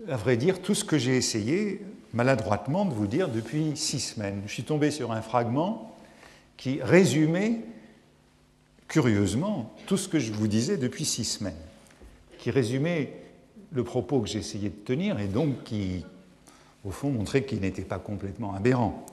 à 0.09 0.17
vrai 0.17 0.37
dire, 0.37 0.63
tout 0.63 0.75
ce 0.75 0.85
que 0.85 0.97
j'ai 0.97 1.17
essayé 1.17 1.83
maladroitement 2.13 2.85
de 2.85 2.95
vous 2.95 3.07
dire 3.07 3.29
depuis 3.29 3.73
six 3.77 4.01
semaines. 4.01 4.43
Je 4.47 4.53
suis 4.53 4.65
tombé 4.65 4.91
sur 4.91 5.13
un 5.13 5.23
fragment 5.23 5.95
qui 6.57 6.81
résumait 6.83 7.61
curieusement 8.91 9.73
tout 9.87 9.97
ce 9.97 10.09
que 10.09 10.19
je 10.19 10.33
vous 10.33 10.49
disais 10.49 10.77
depuis 10.77 11.07
six 11.07 11.25
semaines, 11.25 11.55
qui 12.39 12.51
résumait 12.51 13.13
le 13.73 13.85
propos 13.85 14.21
que 14.21 14.29
j'essayais 14.29 14.69
de 14.69 14.85
tenir 14.85 15.19
et 15.21 15.29
donc 15.29 15.63
qui, 15.65 16.05
au 16.85 16.91
fond, 16.91 17.11
montrait 17.11 17.45
qu'il 17.45 17.61
n'était 17.61 17.83
pas 17.83 17.99
complètement 17.99 18.53
aberrant. 18.53 19.07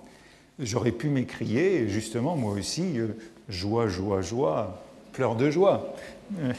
J'aurais 0.59 0.91
pu 0.91 1.09
m'écrier, 1.09 1.87
justement, 1.87 2.35
moi 2.35 2.53
aussi, 2.53 2.99
euh, 2.99 3.09
joie, 3.47 3.87
joie, 3.87 4.21
joie, 4.21 4.83
pleurs 5.13 5.35
de 5.35 5.51
joie, 5.51 5.93
euh, 6.39 6.53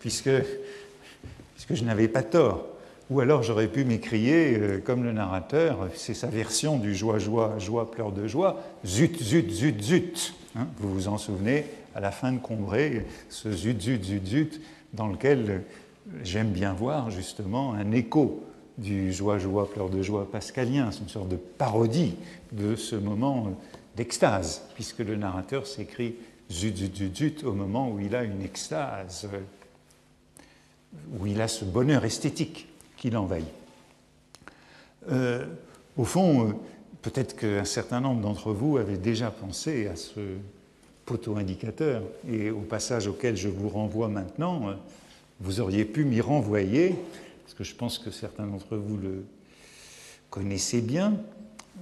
puisque, 0.00 0.30
puisque 1.54 1.74
je 1.74 1.84
n'avais 1.84 2.08
pas 2.08 2.24
tort. 2.24 2.66
Ou 3.08 3.20
alors 3.20 3.44
j'aurais 3.44 3.68
pu 3.68 3.84
m'écrier, 3.84 4.58
euh, 4.58 4.80
comme 4.84 5.04
le 5.04 5.12
narrateur, 5.12 5.88
c'est 5.94 6.14
sa 6.14 6.26
version 6.26 6.78
du 6.78 6.96
joie, 6.96 7.20
joie, 7.20 7.56
joie, 7.60 7.88
pleurs 7.88 8.10
de 8.10 8.26
joie, 8.26 8.60
zut, 8.84 9.22
zut, 9.22 9.48
zut, 9.52 9.80
zut. 9.80 10.34
Hein, 10.56 10.66
vous 10.78 10.92
vous 10.92 11.06
en 11.06 11.18
souvenez, 11.18 11.66
à 11.96 12.00
la 12.00 12.10
fin 12.10 12.30
de 12.30 12.38
Combray, 12.38 13.06
ce 13.30 13.50
zut, 13.50 13.80
zut, 13.80 14.04
zut, 14.04 14.26
zut, 14.26 14.60
dans 14.92 15.08
lequel 15.08 15.62
j'aime 16.22 16.50
bien 16.50 16.74
voir 16.74 17.10
justement 17.10 17.72
un 17.72 17.90
écho 17.90 18.44
du 18.76 19.14
joie, 19.14 19.38
joie, 19.38 19.70
pleurs 19.70 19.88
de 19.88 20.02
joie 20.02 20.30
pascalien. 20.30 20.90
C'est 20.92 21.00
une 21.00 21.08
sorte 21.08 21.30
de 21.30 21.36
parodie 21.36 22.16
de 22.52 22.76
ce 22.76 22.96
moment 22.96 23.56
d'extase, 23.96 24.62
puisque 24.74 24.98
le 24.98 25.16
narrateur 25.16 25.66
s'écrit 25.66 26.16
zut, 26.50 26.76
zut, 26.76 26.94
zut, 26.94 27.16
zut 27.16 27.44
au 27.44 27.54
moment 27.54 27.90
où 27.90 27.98
il 27.98 28.14
a 28.14 28.24
une 28.24 28.42
extase, 28.42 29.26
où 31.18 31.26
il 31.26 31.40
a 31.40 31.48
ce 31.48 31.64
bonheur 31.64 32.04
esthétique 32.04 32.68
qui 32.98 33.08
l'envahit. 33.08 33.46
Euh, 35.10 35.46
au 35.96 36.04
fond, 36.04 36.48
euh, 36.48 36.52
peut-être 37.00 37.36
qu'un 37.36 37.64
certain 37.64 38.00
nombre 38.00 38.20
d'entre 38.20 38.52
vous 38.52 38.76
avaient 38.76 38.98
déjà 38.98 39.30
pensé 39.30 39.86
à 39.88 39.96
ce 39.96 40.20
poteau 41.06 41.36
indicateur. 41.36 42.02
Et 42.28 42.50
au 42.50 42.60
passage 42.60 43.06
auquel 43.06 43.36
je 43.36 43.48
vous 43.48 43.70
renvoie 43.70 44.08
maintenant, 44.08 44.68
euh, 44.68 44.74
vous 45.40 45.60
auriez 45.60 45.84
pu 45.84 46.04
m'y 46.04 46.20
renvoyer, 46.20 46.94
parce 47.44 47.54
que 47.54 47.64
je 47.64 47.74
pense 47.74 47.98
que 47.98 48.10
certains 48.10 48.46
d'entre 48.46 48.76
vous 48.76 48.98
le 48.98 49.24
connaissez 50.28 50.82
bien. 50.82 51.14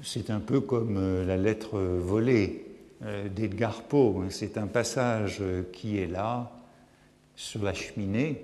C'est 0.02 0.30
un 0.30 0.40
peu 0.40 0.60
comme 0.60 0.98
euh, 0.98 1.24
la 1.24 1.36
lettre 1.36 1.78
volée 1.78 2.66
euh, 3.02 3.28
d'Edgar 3.28 3.82
Poe. 3.82 4.26
C'est 4.28 4.58
un 4.58 4.66
passage 4.66 5.42
qui 5.72 5.98
est 5.98 6.06
là, 6.06 6.52
sur 7.34 7.64
la 7.64 7.72
cheminée, 7.72 8.42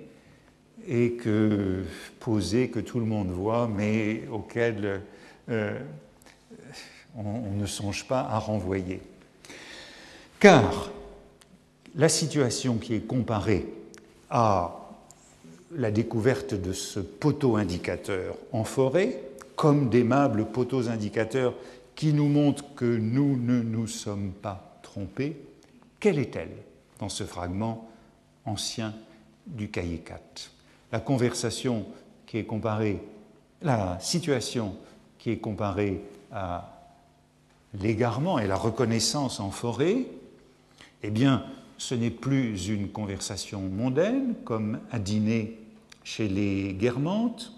et 0.87 1.11
que 1.11 1.83
posé, 2.19 2.69
que 2.69 2.79
tout 2.79 2.99
le 2.99 3.05
monde 3.05 3.29
voit, 3.29 3.69
mais 3.73 4.23
auquel 4.31 5.01
on 7.15 7.51
ne 7.55 7.65
songe 7.67 8.07
pas 8.07 8.21
à 8.21 8.39
renvoyer. 8.39 8.99
Car 10.41 10.89
la 11.93 12.09
situation 12.09 12.77
qui 12.77 12.95
est 12.95 13.05
comparée 13.05 13.71
à 14.31 14.75
la 15.69 15.91
découverte 15.91 16.55
de 16.55 16.73
ce 16.73 16.99
poteau 16.99 17.57
indicateur 17.57 18.35
en 18.51 18.63
forêt, 18.63 19.21
comme 19.55 19.89
d'aimables 19.89 20.47
poteaux 20.47 20.89
indicateurs 20.89 21.53
qui 21.93 22.11
nous 22.11 22.27
montrent 22.27 22.73
que 22.73 22.85
nous 22.85 23.37
ne 23.37 23.61
nous 23.61 23.85
sommes 23.85 24.31
pas 24.31 24.79
trompés, 24.81 25.39
quelle 25.99 26.17
est-elle 26.17 26.57
dans 26.97 27.09
ce 27.09 27.23
fragment 27.23 27.87
ancien 28.45 28.95
du 29.45 29.69
cahier 29.69 29.99
4 29.99 30.51
La 30.91 31.01
conversation 31.01 31.85
qui 32.25 32.39
est 32.39 32.45
comparée, 32.45 32.99
la 33.61 33.99
situation 33.99 34.75
qui 35.19 35.29
est 35.29 35.37
comparée 35.37 36.01
à 36.31 36.79
l'égarement 37.79 38.39
et 38.39 38.47
la 38.47 38.57
reconnaissance 38.57 39.39
en 39.39 39.51
forêt, 39.51 40.07
eh 41.03 41.09
bien, 41.09 41.45
ce 41.77 41.95
n'est 41.95 42.11
plus 42.11 42.67
une 42.67 42.89
conversation 42.89 43.61
mondaine 43.61 44.35
comme 44.45 44.79
un 44.91 44.99
dîner 44.99 45.59
chez 46.03 46.27
les 46.27 46.73
Guermantes, 46.73 47.53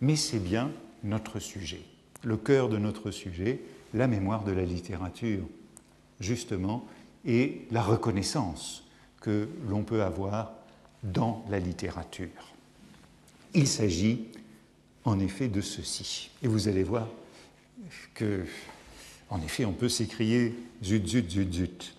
mais 0.00 0.16
c'est 0.16 0.38
bien 0.38 0.70
notre 1.04 1.40
sujet, 1.40 1.82
le 2.22 2.36
cœur 2.36 2.68
de 2.68 2.78
notre 2.78 3.10
sujet, 3.10 3.60
la 3.92 4.06
mémoire 4.06 4.44
de 4.44 4.52
la 4.52 4.64
littérature, 4.64 5.44
justement, 6.20 6.86
et 7.24 7.66
la 7.70 7.82
reconnaissance 7.82 8.84
que 9.20 9.48
l'on 9.68 9.82
peut 9.82 10.02
avoir 10.02 10.52
dans 11.02 11.44
la 11.50 11.58
littérature. 11.58 12.54
Il 13.54 13.66
s'agit 13.66 14.26
en 15.04 15.18
effet 15.18 15.48
de 15.48 15.60
ceci. 15.60 16.30
Et 16.42 16.48
vous 16.48 16.68
allez 16.68 16.82
voir 16.82 17.08
que, 18.14 18.44
en 19.28 19.40
effet, 19.42 19.64
on 19.64 19.72
peut 19.72 19.88
s'écrier 19.88 20.54
zut, 20.82 21.06
zut, 21.06 21.30
zut, 21.30 21.52
zut. 21.52 21.94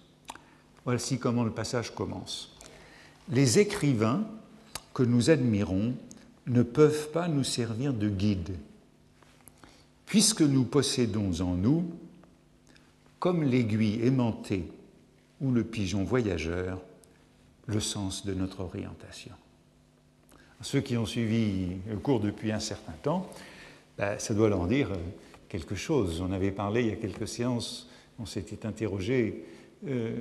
Voici 0.85 1.19
comment 1.19 1.43
le 1.43 1.51
passage 1.51 1.93
commence. 1.93 2.55
Les 3.29 3.59
écrivains 3.59 4.25
que 4.93 5.03
nous 5.03 5.29
admirons 5.29 5.93
ne 6.47 6.63
peuvent 6.63 7.11
pas 7.11 7.27
nous 7.27 7.43
servir 7.43 7.93
de 7.93 8.09
guide, 8.09 8.55
puisque 10.05 10.41
nous 10.41 10.63
possédons 10.63 11.41
en 11.41 11.53
nous, 11.53 11.91
comme 13.19 13.43
l'aiguille 13.43 14.03
aimantée 14.03 14.67
ou 15.39 15.51
le 15.51 15.63
pigeon 15.63 16.03
voyageur, 16.03 16.81
le 17.67 17.79
sens 17.79 18.25
de 18.25 18.33
notre 18.33 18.61
orientation. 18.61 19.33
Ceux 20.61 20.81
qui 20.81 20.97
ont 20.97 21.05
suivi 21.05 21.77
le 21.87 21.97
cours 21.97 22.19
depuis 22.19 22.51
un 22.51 22.59
certain 22.59 22.93
temps, 23.03 23.29
ben, 23.97 24.17
ça 24.19 24.33
doit 24.33 24.49
leur 24.49 24.67
dire 24.67 24.89
quelque 25.49 25.75
chose. 25.75 26.21
On 26.21 26.31
avait 26.31 26.51
parlé 26.51 26.81
il 26.81 26.87
y 26.87 26.91
a 26.91 26.95
quelques 26.95 27.27
séances, 27.27 27.87
on 28.19 28.25
s'était 28.25 28.65
interrogé, 28.65 29.45
euh, 29.87 30.17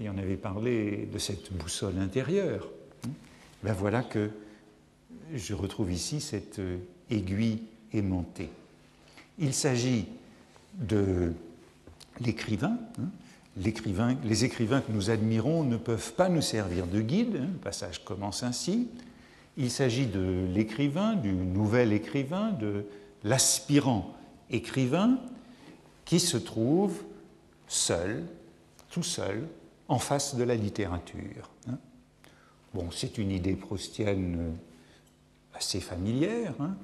et 0.00 0.08
avait 0.08 0.36
parlé 0.36 1.08
de 1.12 1.18
cette 1.18 1.52
boussole 1.52 1.98
intérieure. 1.98 2.68
Ben 3.62 3.72
voilà 3.72 4.02
que 4.02 4.30
je 5.34 5.54
retrouve 5.54 5.92
ici 5.92 6.20
cette 6.20 6.58
euh, 6.58 6.78
aiguille 7.10 7.62
aimantée. 7.92 8.50
Il 9.38 9.54
s'agit 9.54 10.06
de 10.74 11.32
l'écrivain. 12.20 12.78
Hein. 12.98 13.08
l'écrivain. 13.56 14.16
Les 14.24 14.44
écrivains 14.44 14.80
que 14.80 14.92
nous 14.92 15.10
admirons 15.10 15.64
ne 15.64 15.76
peuvent 15.76 16.12
pas 16.14 16.28
nous 16.28 16.42
servir 16.42 16.86
de 16.86 17.00
guide. 17.00 17.36
Hein. 17.36 17.48
le 17.52 17.58
passage 17.58 18.04
commence 18.04 18.42
ainsi. 18.42 18.88
Il 19.56 19.70
s'agit 19.70 20.06
de 20.06 20.46
l'écrivain, 20.52 21.14
du 21.14 21.32
nouvel 21.32 21.92
écrivain, 21.92 22.52
de 22.52 22.84
l'aspirant 23.24 24.14
écrivain 24.50 25.18
qui 26.04 26.20
se 26.20 26.36
trouve 26.36 27.02
seul, 27.66 28.24
tout 28.98 29.04
seul, 29.04 29.46
en 29.86 30.00
face 30.00 30.34
de 30.34 30.42
la 30.42 30.56
littérature. 30.56 31.50
Hein. 31.68 31.78
Bon, 32.74 32.90
c'est 32.90 33.16
une 33.16 33.30
idée 33.30 33.54
proustienne 33.54 34.56
assez 35.54 35.78
familière, 35.78 36.52
hein, 36.58 36.74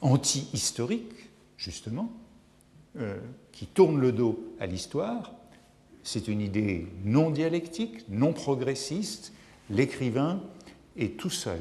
anti-historique, 0.00 1.30
justement, 1.56 2.10
euh, 2.98 3.16
qui 3.52 3.66
tourne 3.66 4.00
le 4.00 4.10
dos 4.10 4.42
à 4.58 4.66
l'histoire. 4.66 5.34
C'est 6.02 6.26
une 6.26 6.40
idée 6.40 6.88
non 7.04 7.30
dialectique, 7.30 8.08
non 8.08 8.32
progressiste. 8.32 9.32
L'écrivain 9.70 10.42
est 10.96 11.16
tout 11.16 11.30
seul. 11.30 11.60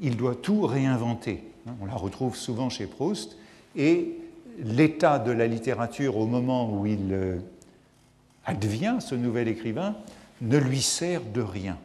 Il 0.00 0.16
doit 0.16 0.34
tout 0.34 0.62
réinventer. 0.62 1.44
Hein. 1.68 1.76
On 1.80 1.86
la 1.86 1.94
retrouve 1.94 2.34
souvent 2.34 2.68
chez 2.68 2.88
Proust. 2.88 3.36
Et 3.76 4.16
l'état 4.58 5.20
de 5.20 5.30
la 5.30 5.46
littérature 5.46 6.16
au 6.16 6.26
moment 6.26 6.76
où 6.76 6.84
il 6.84 7.12
euh, 7.12 7.38
advient 8.44 8.98
ce 9.00 9.14
nouvel 9.14 9.48
écrivain 9.48 9.96
ne 10.40 10.58
lui 10.58 10.80
sert 10.80 11.22
de 11.22 11.40
rien. 11.40 11.78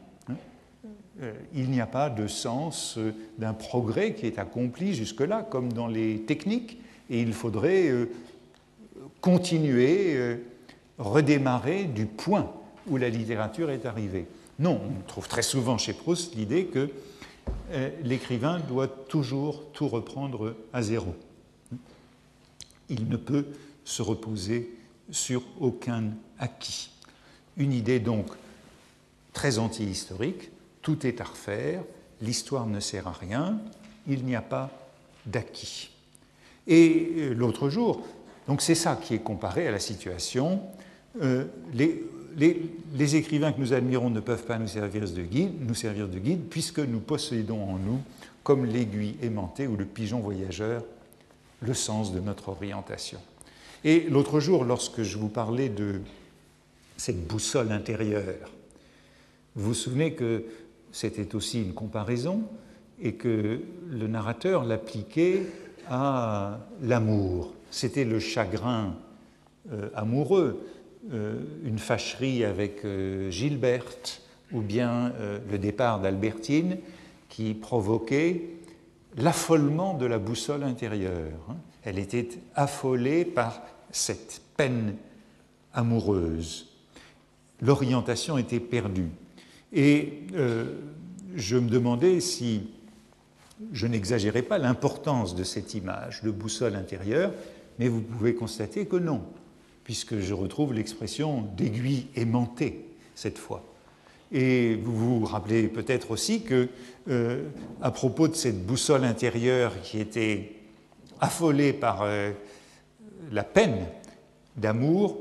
Euh, 1.22 1.34
il 1.54 1.70
n'y 1.70 1.80
a 1.80 1.86
pas 1.86 2.10
de 2.10 2.28
sens 2.28 2.98
euh, 2.98 3.14
d'un 3.38 3.54
progrès 3.54 4.14
qui 4.14 4.26
est 4.26 4.38
accompli 4.38 4.94
jusque-là, 4.94 5.48
comme 5.50 5.72
dans 5.72 5.88
les 5.88 6.22
techniques, 6.22 6.78
et 7.10 7.22
il 7.22 7.32
faudrait 7.34 7.88
euh, 7.88 8.08
continuer, 9.22 10.38
redémarrer 10.98 11.86
du 11.86 12.06
point 12.06 12.52
où 12.88 12.98
la 12.98 13.10
littérature 13.10 13.72
est 13.72 13.86
arrivée. 13.86 14.28
Non, 14.60 14.80
on 14.84 15.08
trouve 15.08 15.28
très 15.28 15.41
souvent 15.41 15.78
chez 15.78 15.94
Proust 15.94 16.36
l'idée 16.36 16.65
que 16.65 16.89
l'écrivain 18.04 18.60
doit 18.60 18.88
toujours 18.88 19.63
tout 19.74 19.88
reprendre 19.88 20.56
à 20.74 20.84
zéro. 20.84 21.15
Il 22.89 23.10
ne 23.10 23.18
peut 23.18 23.48
se 23.84 24.04
reposer 24.04 24.70
sur 25.12 25.44
aucun 25.60 26.12
acquis. 26.39 26.89
Une 27.58 27.74
idée 27.74 28.00
donc 28.00 28.28
très 29.34 29.60
anti-historique, 29.60 30.52
tout 30.82 31.06
est 31.06 31.22
à 31.22 31.26
refaire, 31.26 31.84
l'histoire 32.22 32.65
ne 32.65 32.80
sert 32.80 33.08
à 33.08 33.12
rien, 33.12 33.60
il 34.08 34.26
n'y 34.26 34.36
a 34.36 34.41
pas 34.41 34.72
d'acquis. 35.26 35.91
Et 36.68 37.12
euh, 37.18 37.34
l'autre 37.34 37.70
jour, 37.70 38.06
donc 38.48 38.62
c'est 38.62 38.76
ça 38.76 38.96
qui 38.96 39.13
est 39.13 39.20
comparé 39.20 39.68
à 39.68 39.72
la 39.72 39.80
situation, 39.80 40.62
euh, 41.22 41.46
les, 41.74 43.15
écrivains 43.15 43.52
que 43.52 43.60
nous 43.60 43.74
admirons 43.74 44.10
ne 44.10 44.20
peuvent 44.20 44.46
pas 44.46 44.58
nous 44.58 44.68
servir 44.68 45.04
de 45.08 46.20
guide 46.20 46.50
puisque 46.50 46.80
nous 46.80 47.00
possédons 47.00 47.63
en 47.63 47.78
nous, 47.78 48.02
comme 48.44 48.65
l'aiguille 48.65 49.15
aimantée 49.22 49.68
ou 49.68 49.76
le 49.76 49.86
pigeon 49.86 50.20
voyageur, 50.20 50.84
le 51.62 51.74
sens 51.74 52.13
de 52.13 52.20
notre 52.20 52.50
orientation. 52.50 53.20
Et 53.86 54.08
l'autre 54.10 54.39
jour, 54.39 54.63
lorsque 54.63 55.04
je 55.04 55.15
vous 55.19 55.30
parlais 55.30 55.69
de 55.69 56.02
cette 56.98 57.28
boussole 57.28 57.71
intérieure, 57.71 58.50
vous 59.56 59.67
vous 59.67 59.74
souvenez 59.76 60.13
que 60.13 60.43
c'était 60.91 61.36
aussi 61.36 61.62
une 61.62 61.74
comparaison 61.74 62.41
et 63.00 63.13
que 63.13 63.62
le 63.88 64.08
narrateur 64.08 64.63
l'appliquait 64.63 65.43
à 65.88 66.62
l'amour. 66.82 67.54
C'était 67.69 68.06
le 68.06 68.19
chagrin 68.19 68.95
euh, 69.71 69.89
amoureux, 69.93 70.65
euh, 71.13 71.36
une 71.63 71.78
fâcherie 71.78 72.43
avec 72.43 72.84
euh, 72.86 73.30
Gilberte 73.30 74.24
ou 74.52 74.62
bien 74.62 75.13
le 75.52 75.58
départ 75.58 76.00
d'Albertine 76.00 76.78
qui 77.30 77.54
provoquait 77.56 78.43
l'affolement 79.17 79.95
de 79.95 80.06
la 80.06 80.17
boussole 80.19 80.63
intérieure. 80.63 81.39
Hein. 81.50 81.56
Elle 81.84 82.00
était 82.00 82.30
affolée 82.56 83.26
par 83.26 83.62
cette 83.95 84.41
peine 84.58 84.95
amoureuse. 85.73 86.67
L'orientation 87.62 88.38
était 88.38 88.60
perdue. 88.60 89.10
Et 89.71 90.23
euh, 90.34 90.65
je 91.36 91.55
me 91.55 91.69
demandais 91.69 92.19
si 92.19 92.69
je 93.71 93.88
n'exagérais 93.88 94.41
pas 94.41 94.58
l'importance 94.58 95.34
de 95.34 95.45
cette 95.45 95.73
image 95.73 96.21
de 96.23 96.29
boussole 96.29 96.75
intérieure, 96.75 97.31
mais 97.79 97.88
vous 97.88 98.01
pouvez 98.01 98.36
constater 98.36 98.86
que 98.86 98.97
non, 98.97 99.23
puisque 99.86 100.19
je 100.19 100.34
retrouve 100.34 100.73
l'expression 100.73 101.43
d'aiguille 101.55 102.08
aimantée 102.15 102.86
cette 103.15 103.38
fois. 103.38 103.63
Et 104.34 104.75
vous 104.75 105.19
vous 105.21 105.25
rappelez 105.25 105.69
peut-être 105.69 106.12
aussi 106.12 106.41
que, 106.41 106.67
euh, 107.08 107.47
à 107.81 107.91
propos 107.91 108.27
de 108.27 108.36
cette 108.36 108.65
boussole 108.65 109.05
intérieure 109.05 109.81
qui 109.84 109.99
était 109.99 110.51
affolée 111.21 111.71
par 111.71 112.01
euh, 112.01 112.31
la 113.32 113.44
peine 113.44 113.86
d'amour, 114.58 115.18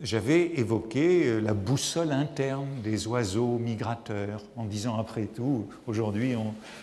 j'avais 0.00 0.58
évoqué 0.58 1.26
euh, 1.26 1.40
la 1.40 1.54
boussole 1.54 2.12
interne 2.12 2.68
des 2.82 3.06
oiseaux 3.06 3.58
migrateurs, 3.58 4.42
en 4.56 4.64
disant 4.64 4.98
après 4.98 5.26
tout, 5.26 5.66
aujourd'hui 5.86 6.34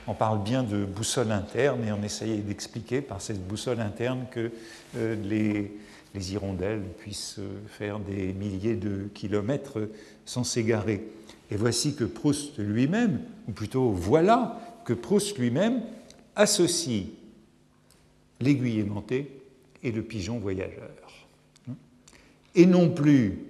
on, 0.07 0.13
parle 0.13 0.41
bien 0.43 0.63
de 0.63 0.85
boussole 0.85 1.31
interne 1.31 1.83
et 1.85 1.91
on 1.91 2.01
essayait 2.03 2.37
d'expliquer 2.37 3.01
par 3.01 3.21
cette 3.21 3.45
boussole 3.45 3.81
interne 3.81 4.25
que 4.31 4.51
euh, 4.95 5.15
les, 5.23 5.77
les, 6.13 6.33
hirondelles 6.33 6.83
puissent 6.99 7.39
euh, 7.39 7.59
faire 7.67 7.99
des 7.99 8.33
milliers 8.33 8.75
de 8.75 9.09
kilomètres 9.13 9.89
sans 10.25 10.43
s'égarer. 10.43 11.05
Et 11.51 11.55
voici 11.55 11.95
que 11.95 12.03
Proust 12.03 12.57
lui-même, 12.57 13.21
ou 13.47 13.51
plutôt 13.51 13.89
voilà 13.89 14.59
que 14.85 14.93
Proust 14.93 15.37
lui-même 15.37 15.81
associe 16.35 17.05
l'aiguille 18.39 18.79
aimantée 18.79 19.38
et 19.83 19.91
le 19.91 20.03
pigeon 20.03 20.39
voyageur. 20.39 21.27
Et 22.55 22.65
non 22.65 22.89
plus 22.89 23.45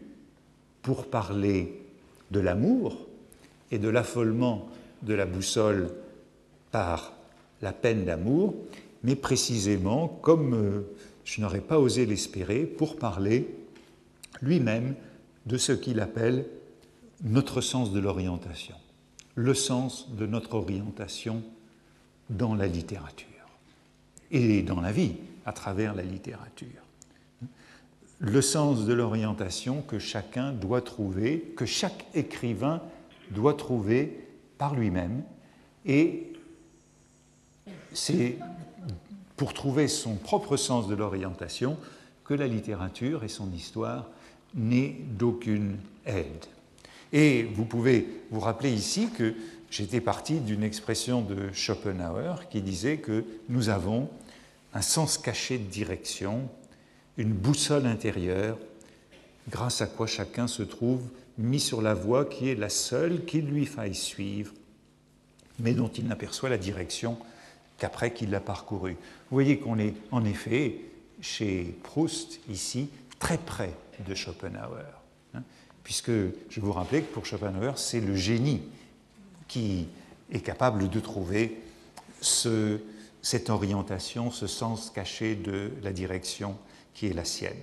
pour 0.81 1.09
parler 1.09 1.81
de 2.31 2.39
l'amour 2.39 3.07
et 3.71 3.79
de 3.79 3.89
l'affolement 3.89 4.69
de 5.03 5.13
la 5.13 5.25
boussole 5.25 5.89
par 6.71 7.13
la 7.61 7.73
peine 7.73 8.05
d'amour, 8.05 8.55
mais 9.03 9.15
précisément, 9.15 10.07
comme 10.07 10.53
euh, 10.53 10.81
je 11.23 11.41
n'aurais 11.41 11.61
pas 11.61 11.79
osé 11.79 12.05
l'espérer, 12.05 12.65
pour 12.65 12.97
parler 12.97 13.47
lui-même 14.41 14.95
de 15.45 15.57
ce 15.57 15.71
qu'il 15.71 15.99
appelle 15.99 16.45
notre 17.23 17.61
sens 17.61 17.91
de 17.91 17.99
l'orientation, 17.99 18.75
le 19.35 19.53
sens 19.53 20.09
de 20.15 20.25
notre 20.25 20.55
orientation 20.55 21.43
dans 22.29 22.55
la 22.55 22.67
littérature 22.67 23.25
et 24.31 24.61
dans 24.61 24.81
la 24.81 24.91
vie 24.91 25.15
à 25.45 25.54
travers 25.54 25.95
la 25.95 26.04
littérature 26.04 26.84
le 28.19 28.41
sens 28.41 28.86
de 28.86 28.93
l'orientation 28.93 29.82
que 29.82 29.97
chacun 29.97 30.52
doit 30.52 30.82
trouver, 30.82 31.54
que 31.56 31.65
chaque 31.65 32.06
écrivain 32.13 32.82
doit 33.32 33.54
trouver 33.54 34.28
par 34.58 34.75
lui-même. 34.75 35.23
Et 35.86 36.34
c'est 37.93 38.38
pour 39.38 39.54
trouver 39.54 39.88
son 39.88 40.15
propre 40.15 40.58
sens 40.58 40.88
de 40.88 40.95
l'orientation 40.95 41.78
que 42.25 42.34
la 42.34 42.47
littérature 42.47 43.23
et 43.23 43.30
son 43.30 43.52
histoire 43.54 44.10
n'aient 44.54 44.97
d'aucune 45.17 45.78
aide. 46.06 46.45
Et 47.13 47.43
vous 47.43 47.65
pouvez 47.65 48.06
vous 48.32 48.41
rappeler 48.41 48.71
ici 48.71 49.10
que 49.17 49.34
j'étais 49.71 50.02
parti 50.02 50.41
d'une 50.41 50.63
expression 50.63 51.21
de 51.21 51.52
Schopenhauer 51.54 52.49
qui 52.49 52.62
disait 52.62 52.97
que 52.97 53.23
nous 53.47 53.69
avons 53.69 54.10
un 54.73 54.82
sens 54.82 55.17
caché 55.17 55.58
de 55.58 55.63
direction, 55.63 56.49
une 57.17 57.34
boussole 57.34 57.86
intérieure, 57.86 58.58
grâce 59.49 59.82
à 59.82 59.88
quoi 59.88 60.08
chacun 60.08 60.47
se 60.47 60.63
trouve 60.63 61.01
mis 61.38 61.60
sur 61.60 61.82
la 61.82 61.93
voie 61.93 62.25
qui 62.25 62.49
est 62.49 62.55
la 62.55 62.69
seule 62.69 63.25
qu'il 63.25 63.45
lui 63.47 63.65
faille 63.65 63.95
suivre, 63.95 64.53
mais 65.60 65.73
dont 65.73 65.88
il 65.89 66.08
n'aperçoit 66.08 66.49
la 66.49 66.58
direction 66.58 67.17
qu'après 67.77 68.13
qu'il 68.13 68.29
l'a 68.29 68.41
parcourue. 68.41 68.93
Vous 68.93 69.36
voyez 69.36 69.58
qu'on 69.58 69.79
est 69.79 69.93
en 70.12 70.25
effet 70.25 70.75
chez 71.21 71.75
Proust 71.84 72.39
ici 72.49 72.89
très 73.19 73.38
près 73.38 73.73
de 74.08 74.13
Schopenhauer, 74.15 74.86
hein, 75.34 75.43
puisque 75.84 76.12
je 76.12 76.60
vous 76.60 76.71
rappelais 76.71 77.01
que 77.01 77.13
pour 77.13 77.25
Schopenhauer, 77.25 77.77
c'est 77.77 78.01
le 78.01 78.15
génie 78.15 78.62
qui 79.47 79.88
est 80.32 80.41
capable 80.41 80.89
de 80.89 80.99
trouver 80.99 81.62
ce, 82.21 82.79
cette 83.21 83.49
orientation, 83.49 84.32
ce 84.32 84.47
sens 84.47 84.89
caché 84.89 85.36
de 85.36 85.71
la 85.84 85.91
direction 85.91 86.55
qui 86.93 87.08
est 87.08 87.13
la 87.13 87.25
sienne. 87.25 87.58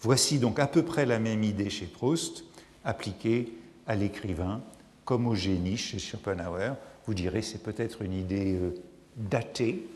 Voici 0.00 0.38
donc 0.38 0.58
à 0.58 0.66
peu 0.66 0.84
près 0.84 1.06
la 1.06 1.18
même 1.18 1.42
idée 1.42 1.70
chez 1.70 1.86
Proust, 1.86 2.44
appliquée 2.84 3.52
à 3.86 3.96
l'écrivain 3.96 4.62
comme 5.04 5.26
au 5.26 5.34
génie 5.34 5.76
chez 5.76 5.98
Schopenhauer. 5.98 6.76
Vous 7.06 7.14
direz 7.14 7.42
c'est 7.42 7.62
peut-être 7.62 8.02
une 8.02 8.12
idée 8.12 8.54
euh, 8.54 8.74
datée. 9.16 9.86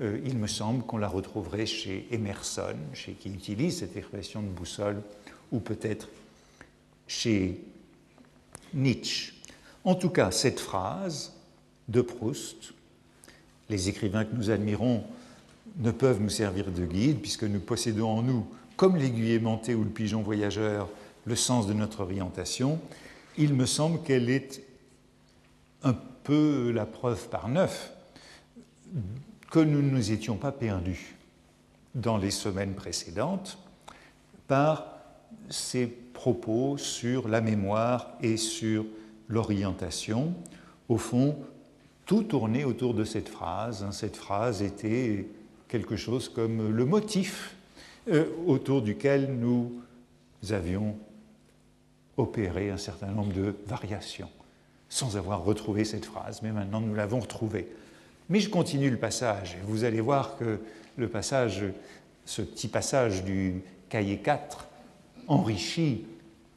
Euh, 0.00 0.20
il 0.24 0.36
me 0.36 0.46
semble 0.46 0.84
qu'on 0.84 0.98
la 0.98 1.08
retrouverait 1.08 1.66
chez 1.66 2.06
Emerson, 2.10 2.76
chez 2.92 3.12
qui 3.12 3.30
utilise 3.30 3.78
cette 3.78 3.96
expression 3.96 4.42
de 4.42 4.48
boussole, 4.48 5.02
ou 5.50 5.60
peut-être 5.60 6.08
chez 7.06 7.60
Nietzsche. 8.74 9.34
En 9.84 9.94
tout 9.94 10.10
cas, 10.10 10.30
cette 10.30 10.60
phrase 10.60 11.32
de 11.88 12.02
Proust, 12.02 12.72
les 13.70 13.88
écrivains 13.88 14.24
que 14.24 14.34
nous 14.34 14.50
admirons 14.50 15.04
ne 15.78 15.90
peuvent 15.90 16.20
nous 16.20 16.28
servir 16.28 16.70
de 16.70 16.84
guide 16.84 17.20
puisque 17.20 17.44
nous 17.44 17.60
possédons 17.60 18.08
en 18.08 18.22
nous, 18.22 18.46
comme 18.76 18.96
l'aiguille 18.96 19.32
aimantée 19.32 19.74
ou 19.74 19.84
le 19.84 19.90
pigeon 19.90 20.22
voyageur, 20.22 20.88
le 21.24 21.36
sens 21.36 21.66
de 21.66 21.72
notre 21.72 22.00
orientation. 22.00 22.80
Il 23.38 23.54
me 23.54 23.66
semble 23.66 24.02
qu'elle 24.02 24.28
est 24.28 24.62
un 25.82 25.94
peu 26.24 26.72
la 26.72 26.84
preuve 26.84 27.28
par 27.28 27.48
neuf 27.48 27.92
que 29.50 29.60
nous 29.60 29.82
ne 29.82 29.90
nous 29.90 30.12
étions 30.12 30.36
pas 30.36 30.52
perdus 30.52 31.16
dans 31.94 32.18
les 32.18 32.30
semaines 32.30 32.74
précédentes 32.74 33.58
par 34.46 34.86
ces 35.48 35.86
propos 35.86 36.76
sur 36.76 37.28
la 37.28 37.40
mémoire 37.40 38.12
et 38.20 38.36
sur 38.36 38.84
l'orientation. 39.28 40.34
Au 40.88 40.98
fond, 40.98 41.36
tout 42.10 42.24
tournait 42.24 42.64
autour 42.64 42.92
de 42.92 43.04
cette 43.04 43.28
phrase. 43.28 43.84
Hein. 43.84 43.92
Cette 43.92 44.16
phrase 44.16 44.62
était 44.62 45.28
quelque 45.68 45.94
chose 45.94 46.28
comme 46.28 46.76
le 46.76 46.84
motif 46.84 47.54
euh, 48.08 48.24
autour 48.48 48.82
duquel 48.82 49.36
nous 49.38 49.80
avions 50.50 50.96
opéré 52.16 52.70
un 52.70 52.78
certain 52.78 53.12
nombre 53.12 53.32
de 53.32 53.54
variations, 53.64 54.28
sans 54.88 55.16
avoir 55.16 55.44
retrouvé 55.44 55.84
cette 55.84 56.04
phrase, 56.04 56.42
mais 56.42 56.50
maintenant 56.50 56.80
nous 56.80 56.96
l'avons 56.96 57.20
retrouvée. 57.20 57.68
Mais 58.28 58.40
je 58.40 58.50
continue 58.50 58.90
le 58.90 58.98
passage, 58.98 59.54
et 59.54 59.64
vous 59.64 59.84
allez 59.84 60.00
voir 60.00 60.36
que 60.36 60.58
ce 62.24 62.42
petit 62.42 62.66
passage 62.66 63.22
du 63.22 63.62
cahier 63.88 64.18
4 64.18 64.66
enrichit 65.28 66.06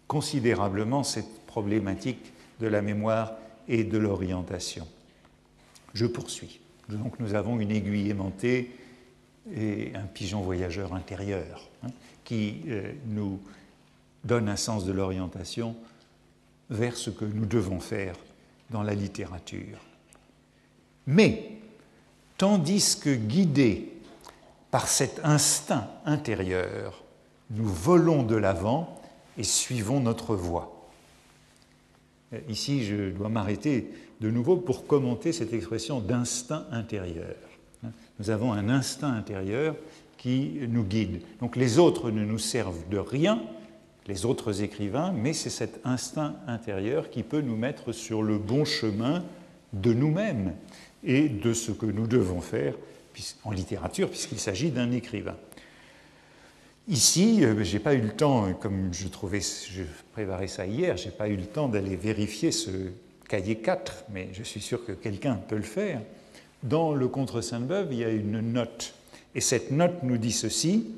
considérablement 0.08 1.04
cette 1.04 1.46
problématique 1.46 2.34
de 2.60 2.66
la 2.66 2.82
mémoire 2.82 3.34
et 3.68 3.84
de 3.84 4.00
l'orientation. 4.00 4.88
Je 5.94 6.06
poursuis. 6.06 6.60
Donc 6.90 7.20
nous 7.20 7.36
avons 7.36 7.60
une 7.60 7.72
aiguille 7.72 8.10
aimantée 8.10 8.72
et 9.56 9.92
un 9.96 10.06
pigeon 10.06 10.42
voyageur 10.42 10.94
intérieur 10.94 11.70
hein, 11.84 11.90
qui 12.24 12.62
euh, 12.68 12.92
nous 13.08 13.40
donne 14.24 14.50
un 14.50 14.56
sens 14.56 14.86
de 14.86 14.92
l'orientation 14.92 15.76
vers 16.70 16.96
ce 16.96 17.10
que 17.10 17.26
nous 17.26 17.46
devons 17.46 17.80
faire 17.80 18.16
dans 18.70 18.84
la 18.84 18.94
littérature. 18.94 19.80
Mais, 21.06 21.52
tandis 22.38 22.98
que 23.00 23.14
guidés 23.14 23.92
par 24.72 24.88
cet 24.88 25.20
instinct 25.24 25.90
intérieur, 26.06 27.04
nous 27.52 27.68
volons 27.68 28.24
de 28.24 28.36
l'avant 28.36 29.02
et 29.38 29.44
suivons 29.44 30.00
notre 30.00 30.36
voie. 30.36 30.90
Ici, 32.48 32.84
je 32.86 33.12
dois 33.12 33.30
m'arrêter 33.30 33.92
de 34.24 34.32
nouveau 34.32 34.56
pour 34.56 34.88
commenter 34.88 35.34
cette 35.34 35.52
expression 35.52 36.00
d'instinct 36.00 36.66
intérieur. 36.72 37.36
Nous 38.20 38.30
avons 38.30 38.54
un 38.54 38.70
instinct 38.70 39.12
intérieur 39.12 39.76
qui 40.18 40.60
nous 40.70 40.84
guide. 40.84 41.22
Donc 41.42 41.58
les 41.58 41.78
autres 41.78 42.10
ne 42.10 42.24
nous 42.24 42.40
servent 42.40 42.88
de 42.90 42.98
rien, 42.98 43.44
les 44.08 44.26
autres 44.26 44.62
écrivains, 44.62 45.12
mais 45.12 45.34
c'est 45.34 45.50
cet 45.50 45.86
instinct 45.86 46.36
intérieur 46.48 47.10
qui 47.10 47.24
peut 47.24 47.42
nous 47.42 47.58
mettre 47.58 47.92
sur 47.92 48.24
le 48.24 48.38
bon 48.38 48.64
chemin 48.64 49.26
de 49.74 49.94
nous-mêmes 49.94 50.54
et 51.04 51.28
de 51.28 51.54
ce 51.54 51.74
que 51.74 51.86
nous 51.86 52.08
devons 52.08 52.40
faire 52.40 52.76
en 53.44 53.52
littérature, 53.52 54.10
puisqu'il 54.10 54.40
s'agit 54.40 54.72
d'un 54.72 54.92
écrivain. 54.92 55.36
Ici, 56.88 57.44
euh, 57.44 57.62
je 57.64 57.74
n'ai 57.74 57.80
pas 57.80 57.94
eu 57.94 58.02
le 58.02 58.12
temps, 58.12 58.54
comme 58.54 58.94
je 58.94 59.08
trouvais, 59.08 59.42
je 59.42 59.84
préparais 60.14 60.48
ça 60.48 60.66
hier, 60.66 60.96
je 60.96 61.06
n'ai 61.06 61.12
pas 61.12 61.28
eu 61.28 61.36
le 61.36 61.46
temps 61.46 61.68
d'aller 61.68 61.96
vérifier 61.96 62.52
ce 62.52 62.72
cahier 63.34 63.56
4, 63.56 64.06
mais 64.12 64.30
je 64.32 64.44
suis 64.44 64.62
sûr 64.62 64.86
que 64.86 64.92
quelqu'un 64.92 65.34
peut 65.34 65.56
le 65.56 65.64
faire. 65.64 66.00
Dans 66.62 66.94
le 66.94 67.08
Contre 67.08 67.42
Sainte-Beuve, 67.42 67.88
il 67.92 67.98
y 67.98 68.04
a 68.04 68.10
une 68.10 68.42
note, 68.42 68.94
et 69.34 69.42
cette 69.42 69.72
note 69.72 70.04
nous 70.04 70.20
dit 70.20 70.32
ceci 70.32 70.92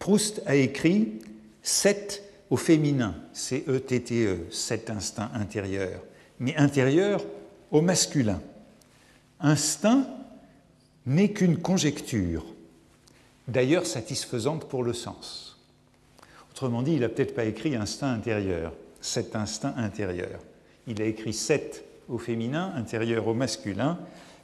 Proust 0.00 0.42
a 0.46 0.56
écrit 0.56 1.20
7 1.62 2.24
au 2.50 2.56
féminin, 2.56 3.14
C-E-T-T-E, 3.34 4.30
e, 4.30 4.38
cet 4.50 4.90
instinct 4.90 5.30
intérieur, 5.32 6.00
mais 6.40 6.56
intérieur 6.56 7.24
au 7.70 7.82
masculin. 7.82 8.42
Instinct 9.38 10.04
n'est 11.06 11.30
qu'une 11.30 11.58
conjecture 11.58 12.44
d'ailleurs 13.46 13.86
satisfaisante 13.86 14.64
pour 14.64 14.82
le 14.82 14.92
sens. 14.92 15.56
Autrement 16.50 16.82
dit, 16.82 16.94
il 16.94 17.00
n'a 17.02 17.08
peut-être 17.08 17.36
pas 17.36 17.44
écrit 17.44 17.76
instinct 17.76 18.12
intérieur, 18.12 18.72
cet 19.00 19.36
instinct 19.36 19.74
intérieur. 19.76 20.40
Il 20.86 21.00
a 21.00 21.04
écrit 21.04 21.32
sept 21.32 21.84
au 22.08 22.18
féminin, 22.18 22.72
intérieur 22.76 23.26
au 23.28 23.34
masculin, 23.34 23.98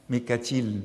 mais 0.09 0.21
qu'a-t-il 0.21 0.81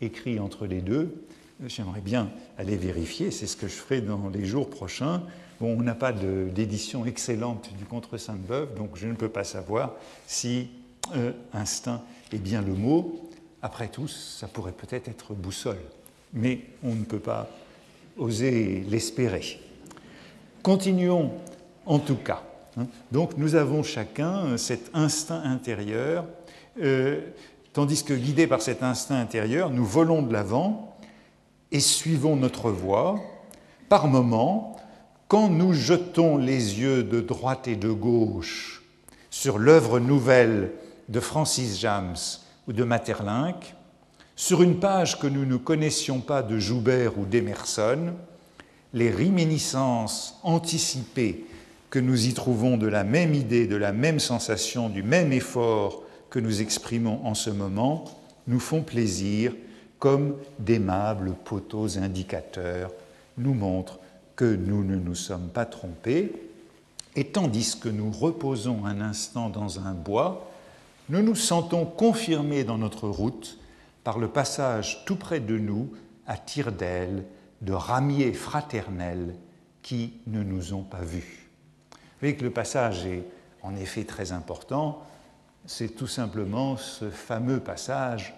écrit 0.00 0.38
entre 0.38 0.66
les 0.66 0.80
deux? 0.80 1.24
J'aimerais 1.66 2.00
bien 2.00 2.30
aller 2.58 2.76
vérifier, 2.76 3.30
c'est 3.30 3.46
ce 3.46 3.56
que 3.56 3.68
je 3.68 3.74
ferai 3.74 4.00
dans 4.00 4.28
les 4.28 4.44
jours 4.44 4.68
prochains. 4.68 5.22
Bon, 5.60 5.78
on 5.78 5.82
n'a 5.82 5.94
pas 5.94 6.12
d'édition 6.12 7.06
excellente 7.06 7.70
du 7.78 7.84
Contre 7.84 8.18
Sainte-Beuve, 8.18 8.74
donc 8.76 8.90
je 8.96 9.06
ne 9.06 9.14
peux 9.14 9.30
pas 9.30 9.44
savoir 9.44 9.94
si 10.26 10.68
euh, 11.14 11.32
instinct 11.54 12.02
est 12.32 12.38
bien 12.38 12.60
le 12.60 12.74
mot. 12.74 13.30
Après 13.62 13.88
tout, 13.88 14.08
ça 14.08 14.48
pourrait 14.48 14.72
peut-être 14.72 15.08
être 15.08 15.32
boussole 15.32 15.78
mais 16.36 16.60
on 16.82 16.94
ne 16.94 17.04
peut 17.04 17.18
pas 17.18 17.48
oser 18.16 18.84
l'espérer. 18.88 19.60
Continuons 20.62 21.32
en 21.84 21.98
tout 21.98 22.16
cas. 22.16 22.42
Hein. 22.76 22.86
Donc 23.12 23.36
nous 23.36 23.54
avons 23.54 23.82
chacun 23.82 24.56
cet 24.56 24.90
instinct 24.94 25.42
intérieur, 25.42 26.26
euh, 26.80 27.20
tandis 27.72 28.04
que 28.04 28.14
guidés 28.14 28.46
par 28.46 28.62
cet 28.62 28.82
instinct 28.82 29.18
intérieur, 29.18 29.70
nous 29.70 29.84
volons 29.84 30.22
de 30.22 30.32
l'avant 30.32 30.96
et 31.72 31.80
suivons 31.80 32.36
notre 32.36 32.70
voie. 32.70 33.20
Par 33.88 34.08
moments, 34.08 34.76
quand 35.28 35.48
nous 35.48 35.72
jetons 35.72 36.36
les 36.36 36.78
yeux 36.80 37.02
de 37.02 37.20
droite 37.20 37.68
et 37.68 37.76
de 37.76 37.90
gauche 37.90 38.82
sur 39.30 39.58
l'œuvre 39.58 39.98
nouvelle 39.98 40.72
de 41.08 41.20
Francis 41.20 41.80
James 41.80 42.16
ou 42.68 42.72
de 42.72 42.84
Maeterlinck, 42.84 43.74
sur 44.36 44.62
une 44.62 44.78
page 44.78 45.18
que 45.18 45.26
nous 45.26 45.46
ne 45.46 45.56
connaissions 45.56 46.20
pas 46.20 46.42
de 46.42 46.58
Joubert 46.58 47.18
ou 47.18 47.24
d'Emerson, 47.24 48.12
les 48.92 49.10
réminiscences 49.10 50.38
anticipées 50.42 51.46
que 51.90 51.98
nous 51.98 52.26
y 52.26 52.34
trouvons 52.34 52.76
de 52.76 52.86
la 52.86 53.04
même 53.04 53.34
idée, 53.34 53.66
de 53.66 53.76
la 53.76 53.92
même 53.92 54.20
sensation, 54.20 54.88
du 54.88 55.02
même 55.02 55.32
effort 55.32 56.02
que 56.30 56.38
nous 56.38 56.60
exprimons 56.60 57.24
en 57.24 57.34
ce 57.34 57.50
moment, 57.50 58.04
nous 58.46 58.60
font 58.60 58.82
plaisir 58.82 59.54
comme 59.98 60.36
d'aimables 60.58 61.34
poteaux 61.44 61.98
indicateurs 61.98 62.92
nous 63.38 63.54
montrent 63.54 63.98
que 64.34 64.44
nous 64.44 64.84
ne 64.84 64.96
nous 64.96 65.14
sommes 65.14 65.48
pas 65.48 65.64
trompés, 65.64 66.32
et 67.14 67.24
tandis 67.24 67.78
que 67.80 67.88
nous 67.88 68.10
reposons 68.10 68.84
un 68.84 69.00
instant 69.00 69.48
dans 69.48 69.80
un 69.80 69.92
bois, 69.92 70.50
nous 71.08 71.22
nous 71.22 71.34
sentons 71.34 71.86
confirmés 71.86 72.64
dans 72.64 72.78
notre 72.78 73.08
route 73.08 73.58
par 74.04 74.18
le 74.18 74.28
passage 74.28 75.04
tout 75.06 75.16
près 75.16 75.40
de 75.40 75.56
nous 75.56 75.90
à 76.26 76.36
tire-d'aile 76.36 77.24
de 77.62 77.72
ramiers 77.72 78.32
fraternels 78.32 79.34
qui 79.82 80.14
ne 80.26 80.42
nous 80.42 80.74
ont 80.74 80.82
pas 80.82 81.02
vus. 81.02 81.45
Voyez 82.26 82.38
que 82.38 82.42
le 82.42 82.50
passage 82.50 83.06
est 83.06 83.22
en 83.62 83.76
effet 83.76 84.02
très 84.02 84.32
important. 84.32 85.00
C'est 85.64 85.94
tout 85.94 86.08
simplement 86.08 86.76
ce 86.76 87.08
fameux 87.08 87.60
passage 87.60 88.34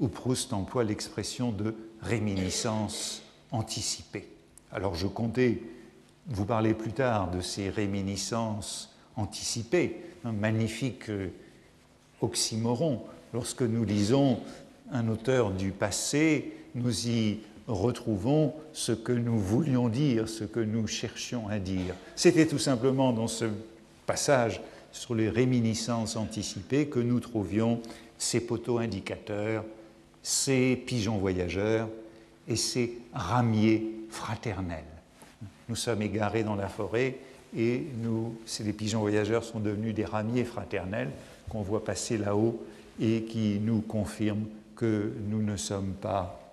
où 0.00 0.08
Proust 0.08 0.52
emploie 0.52 0.84
l'expression 0.84 1.50
de 1.50 1.74
réminiscence 2.02 3.22
anticipée. 3.52 4.28
Alors 4.70 4.96
je 4.96 5.06
comptais 5.06 5.62
vous 6.26 6.44
parler 6.44 6.74
plus 6.74 6.92
tard 6.92 7.30
de 7.30 7.40
ces 7.40 7.70
réminiscences 7.70 8.94
anticipées, 9.16 10.04
un 10.26 10.32
magnifique 10.32 11.08
euh, 11.08 11.30
oxymoron. 12.20 13.02
Lorsque 13.32 13.62
nous 13.62 13.86
lisons 13.86 14.40
un 14.92 15.08
auteur 15.08 15.52
du 15.52 15.70
passé, 15.70 16.52
nous 16.74 17.08
y 17.08 17.40
retrouvons 17.68 18.54
ce 18.72 18.92
que 18.92 19.12
nous 19.12 19.38
voulions 19.38 19.88
dire, 19.88 20.28
ce 20.28 20.44
que 20.44 20.60
nous 20.60 20.86
cherchions 20.86 21.48
à 21.48 21.58
dire. 21.58 21.94
C'était 22.14 22.46
tout 22.46 22.58
simplement 22.58 23.12
dans 23.12 23.28
ce 23.28 23.46
passage 24.06 24.60
sur 24.92 25.14
les 25.14 25.28
réminiscences 25.28 26.16
anticipées 26.16 26.86
que 26.86 27.00
nous 27.00 27.20
trouvions 27.20 27.80
ces 28.18 28.40
poteaux 28.40 28.78
indicateurs, 28.78 29.64
ces 30.22 30.76
pigeons 30.76 31.18
voyageurs 31.18 31.88
et 32.48 32.56
ces 32.56 32.98
ramiers 33.12 33.84
fraternels. 34.10 34.84
Nous 35.68 35.76
sommes 35.76 36.02
égarés 36.02 36.44
dans 36.44 36.54
la 36.54 36.68
forêt 36.68 37.18
et 37.56 37.84
nous, 38.02 38.36
les 38.64 38.72
pigeons 38.72 39.00
voyageurs 39.00 39.44
sont 39.44 39.60
devenus 39.60 39.94
des 39.94 40.04
ramiers 40.04 40.44
fraternels 40.44 41.10
qu'on 41.48 41.62
voit 41.62 41.84
passer 41.84 42.16
là-haut 42.16 42.64
et 43.00 43.22
qui 43.22 43.58
nous 43.60 43.80
confirment 43.80 44.46
que 44.74 45.12
nous 45.28 45.42
ne 45.42 45.56
sommes 45.56 45.92
pas 46.00 46.45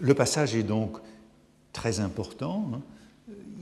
Le 0.00 0.14
passage 0.14 0.54
est 0.54 0.62
donc 0.62 0.98
très 1.72 2.00
important. 2.00 2.70
Hein. 2.74 2.80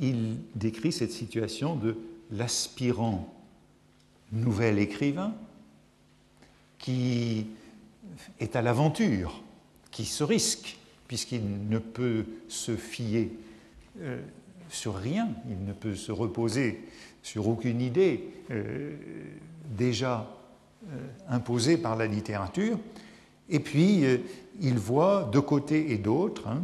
Il 0.01 0.37
décrit 0.55 0.93
cette 0.93 1.13
situation 1.13 1.77
de 1.77 1.97
l'aspirant 2.31 3.33
nouvel 4.33 4.79
écrivain 4.79 5.35
qui 6.79 7.47
est 8.41 8.57
à 8.57 8.63
l'aventure, 8.63 9.43
qui 9.91 10.05
se 10.05 10.25
risque, 10.25 10.79
puisqu'il 11.07 11.69
ne 11.69 11.79
peut 11.79 12.25
se 12.49 12.77
fier 12.77 13.31
euh, 14.01 14.21
sur 14.71 14.97
rien, 14.97 15.29
il 15.49 15.65
ne 15.65 15.73
peut 15.73 15.95
se 15.95 16.11
reposer 16.11 16.83
sur 17.23 17.47
aucune 17.47 17.81
idée 17.81 18.25
euh, 18.51 18.97
déjà 19.77 20.35
euh, 20.91 20.97
imposée 21.29 21.77
par 21.77 21.97
la 21.97 22.07
littérature. 22.07 22.79
Et 23.49 23.61
puis, 23.61 24.05
il 24.61 24.79
voit 24.79 25.29
de 25.33 25.39
côté 25.41 25.93
et 25.93 25.99
d'autre, 25.99 26.49
hein, 26.49 26.63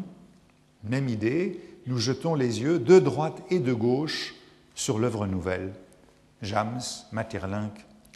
même 0.85 1.09
idée, 1.09 1.61
nous 1.87 1.99
jetons 1.99 2.35
les 2.35 2.61
yeux 2.61 2.79
de 2.79 2.99
droite 2.99 3.43
et 3.51 3.59
de 3.59 3.73
gauche 3.73 4.35
sur 4.75 4.99
l'œuvre 4.99 5.27
nouvelle, 5.27 5.73
Jams, 6.43 6.81
Maeterlinck, 7.13 7.73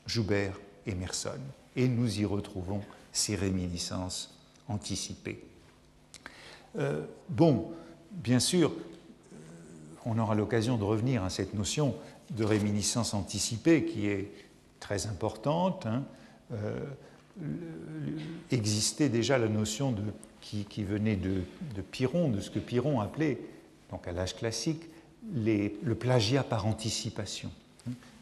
Joubert, 0.06 0.58
Emerson, 0.86 1.40
et 1.74 1.88
nous 1.88 2.20
y 2.20 2.24
retrouvons 2.24 2.82
ces 3.12 3.34
réminiscences 3.34 4.34
anticipées. 4.68 5.44
Euh, 6.78 7.04
bon, 7.28 7.72
bien 8.10 8.40
sûr, 8.40 8.70
euh, 8.70 9.36
on 10.04 10.18
aura 10.18 10.34
l'occasion 10.34 10.76
de 10.76 10.84
revenir 10.84 11.24
à 11.24 11.30
cette 11.30 11.54
notion 11.54 11.94
de 12.30 12.44
réminiscence 12.44 13.14
anticipée 13.14 13.84
qui 13.84 14.06
est 14.06 14.30
très 14.80 15.06
importante. 15.06 15.86
Hein. 15.86 16.04
Euh, 16.52 16.78
existait 18.50 19.08
déjà 19.08 19.38
la 19.38 19.48
notion 19.48 19.92
de, 19.92 20.02
qui, 20.40 20.84
venait 20.84 21.16
de, 21.16 21.42
de, 21.74 21.82
Piron, 21.82 22.28
de 22.28 22.40
ce 22.40 22.50
que 22.50 22.58
Piron 22.58 23.00
appelait, 23.00 23.38
donc 23.90 24.06
à 24.08 24.12
l'âge 24.12 24.36
classique, 24.36 24.82
les, 25.34 25.76
le 25.82 25.94
plagiat 25.94 26.42
par 26.42 26.66
anticipation. 26.66 27.50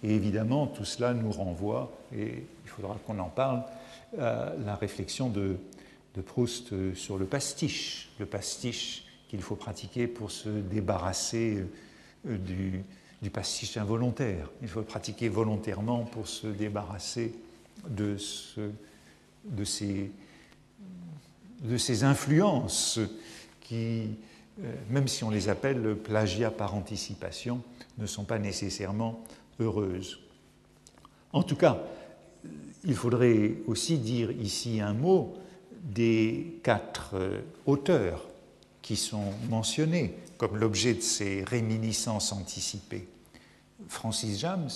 Et 0.03 0.15
évidemment, 0.15 0.67
tout 0.67 0.85
cela 0.85 1.15
nous 1.15 1.31
renvoie, 1.31 1.93
et 2.15 2.45
il 2.65 2.69
faudra 2.71 2.97
qu'on 3.07 3.19
en 3.19 3.29
parle, 3.29 3.63
à 4.19 4.55
la 4.65 4.75
réflexion 4.75 5.29
de, 5.29 5.57
de 6.15 6.21
Proust 6.21 6.95
sur 6.95 7.19
le 7.19 7.27
pastiche, 7.27 8.11
le 8.19 8.27
pastiche 8.27 9.05
qu'il 9.29 9.43
faut 9.43 9.57
pratiquer 9.57 10.09
pour 10.09 10.31
se 10.31 10.49
débarrasser 10.49 11.65
euh, 12.27 12.37
du, 12.37 12.83
du, 13.23 13.31
pastiche 13.31 13.77
involontaire. 13.77 14.51
Il 14.61 14.69
faut 14.69 14.81
le 14.81 14.87
pratiquer 14.87 15.29
volontairement 15.29 16.01
pour 16.05 16.27
se 16.27 16.49
débarrasser 16.49 17.33
de, 17.89 18.17
ce, 18.17 18.73
de, 19.45 19.65
ces, 19.65 20.11
de 21.63 21.77
ces 21.77 22.05
influences 22.05 23.01
qui, 23.61 24.09
euh, 24.63 24.75
même 24.91 25.09
si 25.09 25.25
on 25.25 25.31
les 25.31 25.49
appelle 25.49 25.97
plagiat 25.97 26.51
par 26.51 26.75
anticipation, 26.75 27.63
ne 27.99 28.07
sont 28.07 28.25
pas 28.25 28.39
nécessairement 28.39 29.23
heureuses. 29.59 30.21
En 31.33 31.43
tout 31.43 31.57
cas, 31.57 31.83
il 32.85 32.95
faudrait 32.95 33.57
aussi 33.67 33.99
dire 33.99 34.31
ici 34.33 34.81
un 34.81 34.95
mot 34.95 35.35
des 35.83 36.61
quatre 36.63 37.11
euh, 37.15 37.41
auteurs 37.67 38.27
qui 38.83 38.97
sont 38.97 39.33
mentionnés 39.49 40.17
comme 40.39 40.57
l'objet 40.57 40.95
de 40.95 41.01
ces 41.01 41.45
réminiscences 41.45 42.33
anticipées. 42.33 43.07
Francis 43.89 44.39
James, 44.41 44.71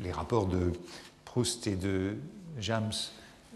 les 0.00 0.12
rapports 0.12 0.46
de 0.46 0.72
Proust 1.24 1.66
et 1.66 1.76
de 1.76 2.16
James, 2.58 2.92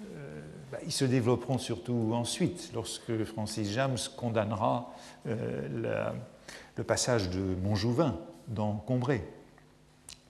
euh, 0.01 0.41
bah, 0.73 0.79
ils 0.85 0.93
se 0.93 1.05
développeront 1.05 1.59
surtout 1.59 2.13
ensuite, 2.13 2.71
lorsque 2.75 3.25
Francis 3.25 3.71
James 3.73 3.99
condamnera 4.17 4.93
euh, 5.27 6.15
le 6.77 6.85
passage 6.85 7.31
de 7.31 7.41
Montjouvin 7.63 8.19
dans 8.49 8.75
Combray, 8.75 9.23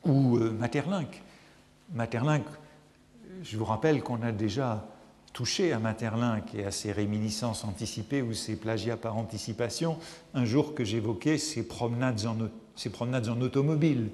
ou 0.04 0.38
Materlinck. 0.38 1.22
Materlinck, 1.92 2.44
je 3.42 3.56
vous 3.56 3.64
rappelle 3.64 4.02
qu'on 4.02 4.22
a 4.22 4.32
déjà 4.32 4.86
touché 5.36 5.74
à 5.74 5.78
Materlinck 5.78 6.54
et 6.54 6.64
à 6.64 6.70
ses 6.70 6.92
réminiscences 6.92 7.64
anticipées 7.64 8.22
ou 8.22 8.32
ses 8.32 8.56
plagiats 8.56 8.96
par 8.96 9.18
anticipation 9.18 9.98
un 10.32 10.46
jour 10.46 10.74
que 10.74 10.82
j'évoquais 10.82 11.36
ces 11.36 11.68
promenades, 11.68 12.24
en, 12.24 12.36
ces 12.74 12.88
promenades 12.88 13.28
en 13.28 13.38
automobile 13.42 14.08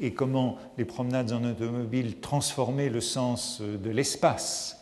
et 0.00 0.12
comment 0.12 0.58
les 0.76 0.84
promenades 0.84 1.32
en 1.32 1.44
automobile 1.44 2.20
transformaient 2.20 2.88
le 2.88 3.00
sens 3.00 3.60
de 3.60 3.90
l'espace 3.90 4.78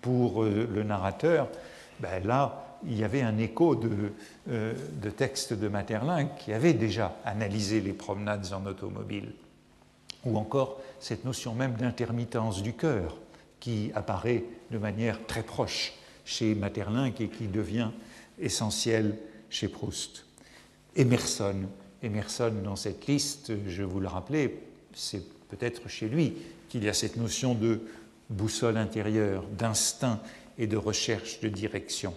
pour 0.00 0.42
euh, 0.42 0.68
le 0.72 0.82
narrateur. 0.82 1.48
Ben 2.00 2.24
là, 2.24 2.78
il 2.86 2.96
y 2.96 3.04
avait 3.04 3.22
un 3.22 3.38
écho 3.38 3.74
de, 3.74 4.12
euh, 4.48 4.74
de 5.02 5.10
textes 5.10 5.52
de 5.52 5.68
Materlinck 5.68 6.36
qui 6.38 6.52
avait 6.52 6.74
déjà 6.74 7.16
analysé 7.24 7.80
les 7.80 7.92
promenades 7.92 8.46
en 8.52 8.64
automobile. 8.66 9.32
Ou 10.24 10.36
encore 10.36 10.80
cette 11.00 11.24
notion 11.24 11.54
même 11.54 11.74
d'intermittence 11.74 12.62
du 12.62 12.74
cœur 12.74 13.16
qui 13.60 13.90
apparaît 13.94 14.44
de 14.70 14.78
manière 14.78 15.26
très 15.26 15.42
proche 15.42 15.92
chez 16.24 16.54
Materlinck 16.54 17.20
et 17.20 17.28
qui 17.28 17.46
devient 17.48 17.90
essentiel 18.38 19.16
chez 19.50 19.68
Proust. 19.68 20.26
Emerson, 20.94 21.62
Emerson 22.02 22.52
dans 22.62 22.76
cette 22.76 23.06
liste, 23.06 23.52
je 23.66 23.82
vous 23.82 24.00
le 24.00 24.08
rappelais, 24.08 24.60
c'est 24.94 25.22
peut-être 25.48 25.88
chez 25.88 26.08
lui 26.08 26.34
qu'il 26.68 26.84
y 26.84 26.88
a 26.88 26.94
cette 26.94 27.16
notion 27.16 27.54
de 27.54 27.80
boussole 28.30 28.76
intérieure, 28.76 29.44
d'instinct 29.56 30.20
et 30.58 30.66
de 30.66 30.76
recherche 30.76 31.40
de 31.40 31.48
direction. 31.48 32.14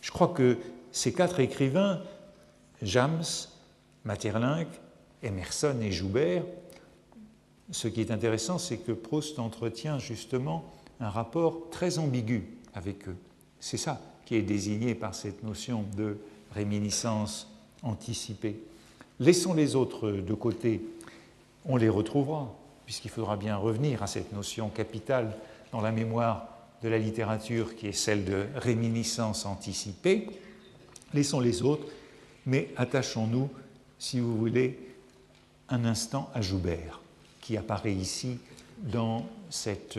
Je 0.00 0.10
crois 0.10 0.28
que 0.28 0.58
ces 0.92 1.12
quatre 1.12 1.40
écrivains, 1.40 2.02
James, 2.82 3.24
Materlinck, 4.04 4.68
Emerson 5.22 5.76
et 5.80 5.92
Joubert, 5.92 6.44
ce 7.70 7.88
qui 7.88 8.00
est 8.00 8.10
intéressant, 8.10 8.58
c'est 8.58 8.78
que 8.78 8.92
Proust 8.92 9.38
entretient 9.38 9.98
justement 9.98 10.70
un 11.00 11.08
rapport 11.08 11.70
très 11.70 11.98
ambigu 11.98 12.44
avec 12.74 13.08
eux. 13.08 13.16
C'est 13.58 13.78
ça 13.78 14.00
qui 14.26 14.36
est 14.36 14.42
désigné 14.42 14.94
par 14.94 15.14
cette 15.14 15.42
notion 15.42 15.84
de 15.96 16.18
réminiscence 16.52 17.48
anticipée. 17.82 18.60
Laissons 19.20 19.54
les 19.54 19.76
autres 19.76 20.10
de 20.10 20.34
côté, 20.34 20.80
on 21.64 21.76
les 21.76 21.88
retrouvera, 21.88 22.52
puisqu'il 22.84 23.10
faudra 23.10 23.36
bien 23.36 23.56
revenir 23.56 24.02
à 24.02 24.06
cette 24.06 24.32
notion 24.32 24.68
capitale 24.68 25.36
dans 25.72 25.80
la 25.80 25.92
mémoire 25.92 26.48
de 26.82 26.88
la 26.88 26.98
littérature 26.98 27.76
qui 27.76 27.86
est 27.86 27.92
celle 27.92 28.24
de 28.24 28.46
réminiscence 28.56 29.46
anticipée. 29.46 30.28
Laissons 31.14 31.40
les 31.40 31.62
autres, 31.62 31.86
mais 32.44 32.70
attachons-nous, 32.76 33.48
si 33.98 34.18
vous 34.18 34.36
voulez, 34.36 34.78
un 35.68 35.84
instant 35.84 36.28
à 36.34 36.42
Joubert 36.42 37.00
qui 37.40 37.56
apparaît 37.56 37.94
ici 37.94 38.38
dans 38.78 39.26
cette 39.48 39.98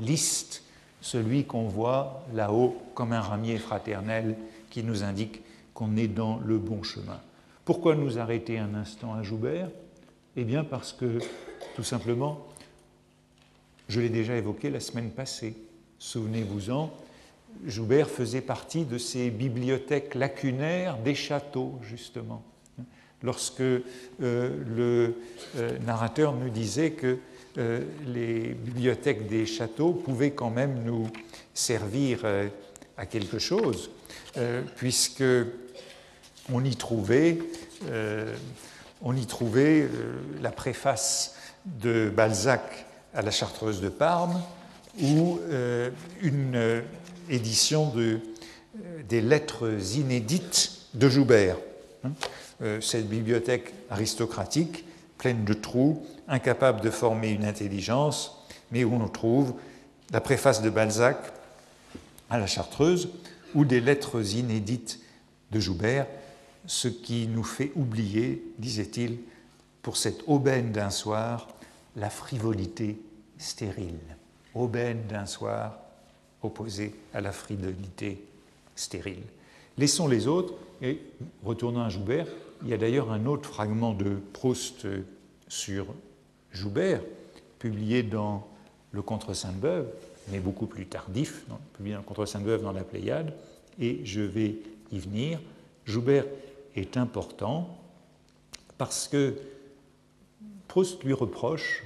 liste, 0.00 0.62
celui 1.00 1.44
qu'on 1.44 1.66
voit 1.66 2.22
là-haut 2.34 2.76
comme 2.94 3.12
un 3.12 3.20
ramier 3.20 3.58
fraternel 3.58 4.36
qui 4.70 4.82
nous 4.82 5.02
indique 5.02 5.40
qu'on 5.72 5.96
est 5.96 6.08
dans 6.08 6.38
le 6.38 6.58
bon 6.58 6.82
chemin. 6.82 7.20
Pourquoi 7.64 7.94
nous 7.94 8.18
arrêter 8.18 8.58
un 8.58 8.74
instant 8.74 9.14
à 9.14 9.22
Joubert? 9.22 9.70
Eh 10.36 10.44
bien 10.44 10.64
parce 10.64 10.92
que, 10.92 11.18
tout 11.76 11.82
simplement, 11.82 12.46
je 13.88 14.00
l'ai 14.00 14.10
déjà 14.10 14.36
évoqué 14.36 14.68
la 14.68 14.80
semaine 14.80 15.10
passée, 15.10 15.56
souvenez-vous-en, 15.98 16.92
Joubert 17.66 18.10
faisait 18.10 18.40
partie 18.40 18.84
de 18.84 18.98
ces 18.98 19.30
bibliothèques 19.30 20.14
lacunaires 20.14 20.98
des 20.98 21.14
châteaux, 21.14 21.78
justement. 21.82 22.42
Lorsque 23.22 23.60
euh, 23.62 23.80
le 24.20 25.14
euh, 25.56 25.78
narrateur 25.86 26.34
nous 26.34 26.50
disait 26.50 26.90
que 26.90 27.16
euh, 27.56 27.82
les 28.06 28.48
bibliothèques 28.48 29.26
des 29.26 29.46
châteaux 29.46 29.92
pouvaient 29.92 30.32
quand 30.32 30.50
même 30.50 30.82
nous 30.84 31.08
servir 31.54 32.26
à 32.96 33.06
quelque 33.06 33.38
chose, 33.38 33.90
puisque 34.76 35.22
on 36.52 36.64
y 36.64 36.76
trouvait, 36.76 37.38
y 37.86 39.26
trouvait 39.26 39.88
la 40.42 40.50
préface 40.50 41.36
de 41.64 42.10
Balzac 42.14 42.86
à 43.14 43.22
la 43.22 43.30
Chartreuse 43.30 43.80
de 43.80 43.88
Parme 43.88 44.42
ou 45.00 45.38
une 46.22 46.82
édition 47.30 47.90
de, 47.90 48.20
des 49.08 49.20
lettres 49.20 49.96
inédites 49.96 50.72
de 50.94 51.08
Joubert. 51.08 51.56
Hein. 52.04 52.12
Euh, 52.62 52.80
cette 52.80 53.08
bibliothèque 53.08 53.72
aristocratique, 53.90 54.84
pleine 55.18 55.44
de 55.44 55.54
trous, 55.54 56.06
incapable 56.28 56.80
de 56.80 56.90
former 56.90 57.30
une 57.30 57.44
intelligence, 57.44 58.46
mais 58.70 58.84
où 58.84 58.94
on 58.94 59.08
trouve 59.08 59.54
la 60.12 60.20
préface 60.20 60.62
de 60.62 60.70
Balzac 60.70 61.16
à 62.30 62.38
la 62.38 62.46
Chartreuse 62.46 63.08
ou 63.54 63.64
des 63.64 63.80
lettres 63.80 64.36
inédites 64.36 65.00
de 65.50 65.60
Joubert, 65.60 66.06
ce 66.66 66.88
qui 66.88 67.26
nous 67.26 67.44
fait 67.44 67.72
oublier, 67.76 68.42
disait-il, 68.58 69.18
pour 69.82 69.96
cette 69.96 70.22
aubaine 70.26 70.72
d'un 70.72 70.90
soir, 70.90 71.48
la 71.96 72.10
frivolité 72.10 72.98
stérile. 73.38 73.98
Aubaine 74.54 75.02
d'un 75.08 75.26
soir 75.26 75.78
opposée 76.42 76.94
à 77.12 77.20
la 77.20 77.32
frivolité 77.32 78.24
stérile. 78.76 79.22
Laissons 79.76 80.08
les 80.08 80.26
autres 80.26 80.54
et 80.80 81.00
retournons 81.44 81.82
à 81.82 81.88
Joubert. 81.88 82.26
Il 82.62 82.68
y 82.68 82.74
a 82.74 82.78
d'ailleurs 82.78 83.12
un 83.12 83.26
autre 83.26 83.48
fragment 83.48 83.92
de 83.92 84.16
Proust 84.32 84.86
sur 85.48 85.86
Joubert, 86.52 87.00
publié 87.58 88.02
dans 88.02 88.46
Le 88.92 89.02
Contre 89.02 89.34
Sainte-Beuve, 89.34 89.86
mais 90.30 90.38
beaucoup 90.38 90.66
plus 90.66 90.86
tardif, 90.86 91.44
publié 91.74 91.94
dans 91.94 92.00
Le 92.00 92.06
Contre 92.06 92.26
Sainte-Beuve 92.26 92.62
dans 92.62 92.72
la 92.72 92.84
Pléiade, 92.84 93.34
et 93.78 94.00
je 94.04 94.20
vais 94.20 94.56
y 94.92 94.98
venir. 94.98 95.40
Joubert 95.84 96.24
est 96.74 96.96
important 96.96 97.78
parce 98.78 99.08
que 99.08 99.38
Proust 100.68 101.04
lui 101.04 101.12
reproche, 101.12 101.84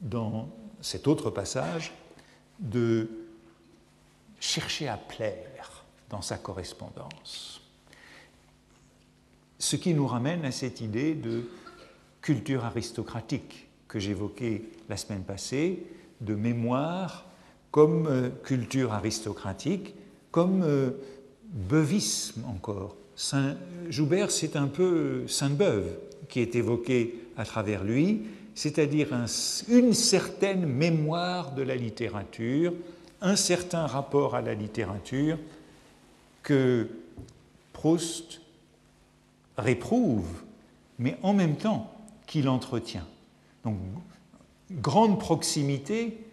dans 0.00 0.48
cet 0.80 1.06
autre 1.06 1.30
passage, 1.30 1.92
de 2.58 3.08
chercher 4.40 4.88
à 4.88 4.96
plaire 4.96 5.84
dans 6.10 6.22
sa 6.22 6.38
correspondance. 6.38 7.60
Ce 9.58 9.76
qui 9.76 9.94
nous 9.94 10.06
ramène 10.06 10.44
à 10.44 10.52
cette 10.52 10.80
idée 10.80 11.14
de 11.14 11.48
culture 12.20 12.64
aristocratique 12.64 13.68
que 13.88 13.98
j'évoquais 13.98 14.62
la 14.88 14.96
semaine 14.96 15.24
passée, 15.24 15.86
de 16.20 16.34
mémoire 16.34 17.26
comme 17.70 18.06
euh, 18.06 18.30
culture 18.44 18.92
aristocratique, 18.92 19.94
comme 20.30 20.62
euh, 20.62 20.90
beuvisme 21.44 22.44
encore. 22.46 22.96
Saint, 23.16 23.56
Joubert, 23.88 24.30
c'est 24.30 24.56
un 24.56 24.66
peu 24.66 25.26
Sainte-Beuve 25.28 25.96
qui 26.28 26.40
est 26.40 26.54
évoqué 26.54 27.28
à 27.36 27.44
travers 27.44 27.84
lui, 27.84 28.22
c'est-à-dire 28.54 29.08
une 29.68 29.92
certaine 29.92 30.66
mémoire 30.66 31.54
de 31.54 31.62
la 31.62 31.76
littérature, 31.76 32.72
un 33.20 33.36
certain 33.36 33.86
rapport 33.86 34.34
à 34.34 34.42
la 34.42 34.54
littérature 34.54 35.38
que 36.42 36.88
Proust 37.72 38.40
réprouve, 39.56 40.28
mais 40.98 41.16
en 41.22 41.34
même 41.34 41.56
temps 41.56 41.92
qu'il 42.26 42.48
entretient. 42.48 43.06
Donc, 43.64 43.78
grande 44.70 45.18
proximité, 45.18 46.24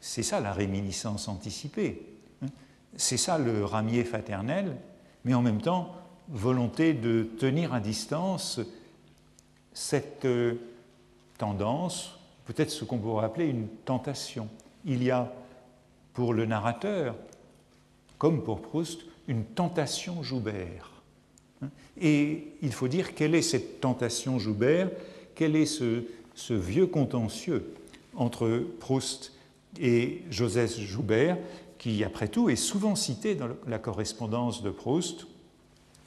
c'est 0.00 0.22
ça 0.22 0.40
la 0.40 0.52
réminiscence 0.52 1.28
anticipée. 1.28 2.02
Hein. 2.42 2.48
C'est 2.96 3.16
ça 3.16 3.38
le 3.38 3.64
ramier 3.64 4.04
fraternel, 4.04 4.76
mais 5.24 5.34
en 5.34 5.42
même 5.42 5.60
temps, 5.60 5.94
volonté 6.28 6.94
de 6.94 7.28
tenir 7.38 7.74
à 7.74 7.80
distance 7.80 8.60
cette 9.72 10.24
euh, 10.24 10.54
tendance, 11.38 12.18
peut-être 12.46 12.70
ce 12.70 12.84
qu'on 12.84 12.98
pourrait 12.98 13.24
appeler 13.24 13.46
une 13.46 13.68
tentation. 13.84 14.48
Il 14.84 15.02
y 15.02 15.10
a 15.10 15.32
pour 16.14 16.34
le 16.34 16.46
narrateur, 16.46 17.14
comme 18.18 18.42
pour 18.42 18.60
Proust, 18.60 19.00
une 19.28 19.44
tentation 19.44 20.22
Joubert. 20.22 20.90
Et 22.00 22.48
il 22.62 22.72
faut 22.72 22.88
dire 22.88 23.14
quelle 23.14 23.34
est 23.34 23.42
cette 23.42 23.80
tentation 23.80 24.38
Joubert, 24.38 24.90
quel 25.34 25.56
est 25.56 25.66
ce, 25.66 26.04
vieux 26.50 26.86
contentieux 26.86 27.74
entre 28.16 28.64
Proust 28.80 29.32
et 29.80 30.22
Joseph 30.30 30.78
Joubert, 30.78 31.38
qui, 31.82 32.04
après 32.04 32.28
tout, 32.28 32.48
est 32.48 32.54
souvent 32.54 32.94
cité 32.94 33.34
dans 33.34 33.48
la 33.66 33.78
correspondance 33.80 34.62
de 34.62 34.70
Proust, 34.70 35.26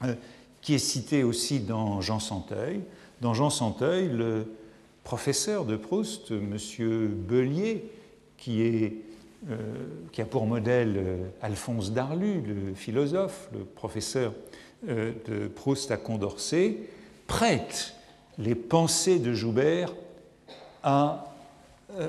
euh, 0.05 0.15
qui 0.61 0.73
est 0.73 0.79
cité 0.79 1.21
aussi 1.25 1.59
dans 1.59 1.99
Jean 1.99 2.21
Santeuil. 2.21 2.79
Dans 3.19 3.33
Jean 3.33 3.49
Santeuil, 3.49 4.07
le 4.07 4.47
professeur 5.03 5.65
de 5.65 5.75
Proust, 5.75 6.31
M. 6.31 6.55
Est 8.47 8.93
euh, 9.49 9.65
qui 10.13 10.21
a 10.21 10.25
pour 10.25 10.45
modèle 10.45 10.93
euh, 10.95 11.27
Alphonse 11.41 11.91
Darlu, 11.91 12.39
le 12.39 12.73
philosophe, 12.73 13.49
le 13.53 13.65
professeur 13.65 14.33
de 14.87 15.47
Proust 15.47 15.91
à 15.91 15.97
Condorcet, 15.97 16.77
prête 17.27 17.95
les 18.37 18.55
pensées 18.55 19.17
de 19.17 19.33
Joubert 19.33 19.93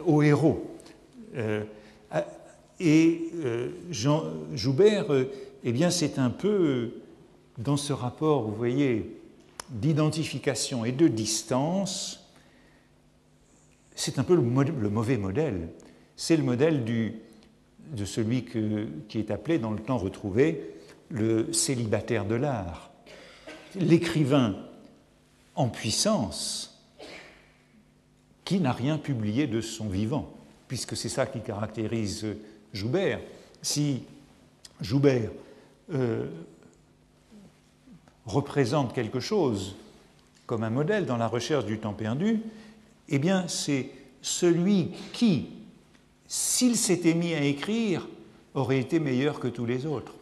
au 0.05 0.23
héros. 0.23 0.63
Et 2.79 3.31
Jean, 3.91 4.25
Joubert, 4.55 5.07
eh 5.65 5.73
bien, 5.73 5.91
c'est 5.91 6.19
un 6.19 6.31
peu 6.31 6.93
dans 7.59 7.77
ce 7.77 7.93
rapport, 7.93 8.43
vous 8.43 8.55
voyez, 8.55 9.19
d'identification 9.71 10.85
et 10.85 10.93
de 10.93 11.09
distance, 11.09 12.27
c'est 13.95 14.19
un 14.19 14.25
peu 14.25 14.35
le, 14.35 14.43
mauvais 14.91 15.17
modèle. 15.17 15.71
C'est 16.17 16.37
le 16.37 16.43
modèle 16.43 16.85
de 16.85 18.05
celui 18.05 18.45
qui 18.45 19.19
est 19.19 19.31
appelé 19.31 19.59
dans 19.59 19.73
le 19.73 19.81
temps 19.81 19.99
retrouvé 19.99 20.75
le 21.09 21.53
célibataire 21.53 22.27
de 22.27 22.35
l'art. 22.35 22.91
L'écrivain 23.75 24.57
en 25.55 25.69
puissance 25.69 26.85
qui 28.45 28.61
n'a 28.61 28.73
rien 28.73 28.99
publié 28.99 29.47
de 29.47 29.61
son 29.61 29.89
vivant, 29.89 30.33
puisque 30.69 30.97
c'est 30.97 31.09
ça 31.09 31.27
qui 31.27 31.41
caractérise 31.41 32.27
Joubert. 32.77 33.21
Si 33.63 34.03
Joubert 34.81 35.31
euh, 35.93 36.27
représente 38.27 38.95
quelque 38.95 39.21
chose 39.21 39.75
comme 40.47 40.63
un 40.63 40.71
modèle 40.71 41.07
dans 41.07 41.17
la 41.17 41.27
recherche 41.27 41.65
du 41.65 41.79
temps 41.79 41.93
perdu, 41.93 42.41
eh 43.09 43.19
bien 43.19 43.49
c'est 43.49 43.91
celui 44.23 44.91
qui, 45.13 45.49
s'il 46.29 46.77
s'était 46.77 47.15
mis 47.15 47.35
à 47.35 47.43
écrire, 47.43 48.07
aurait 48.55 48.79
été 48.79 49.01
meilleur 49.01 49.41
que 49.41 49.49
tous 49.49 49.67
les 49.67 49.87
autres. 49.87 50.15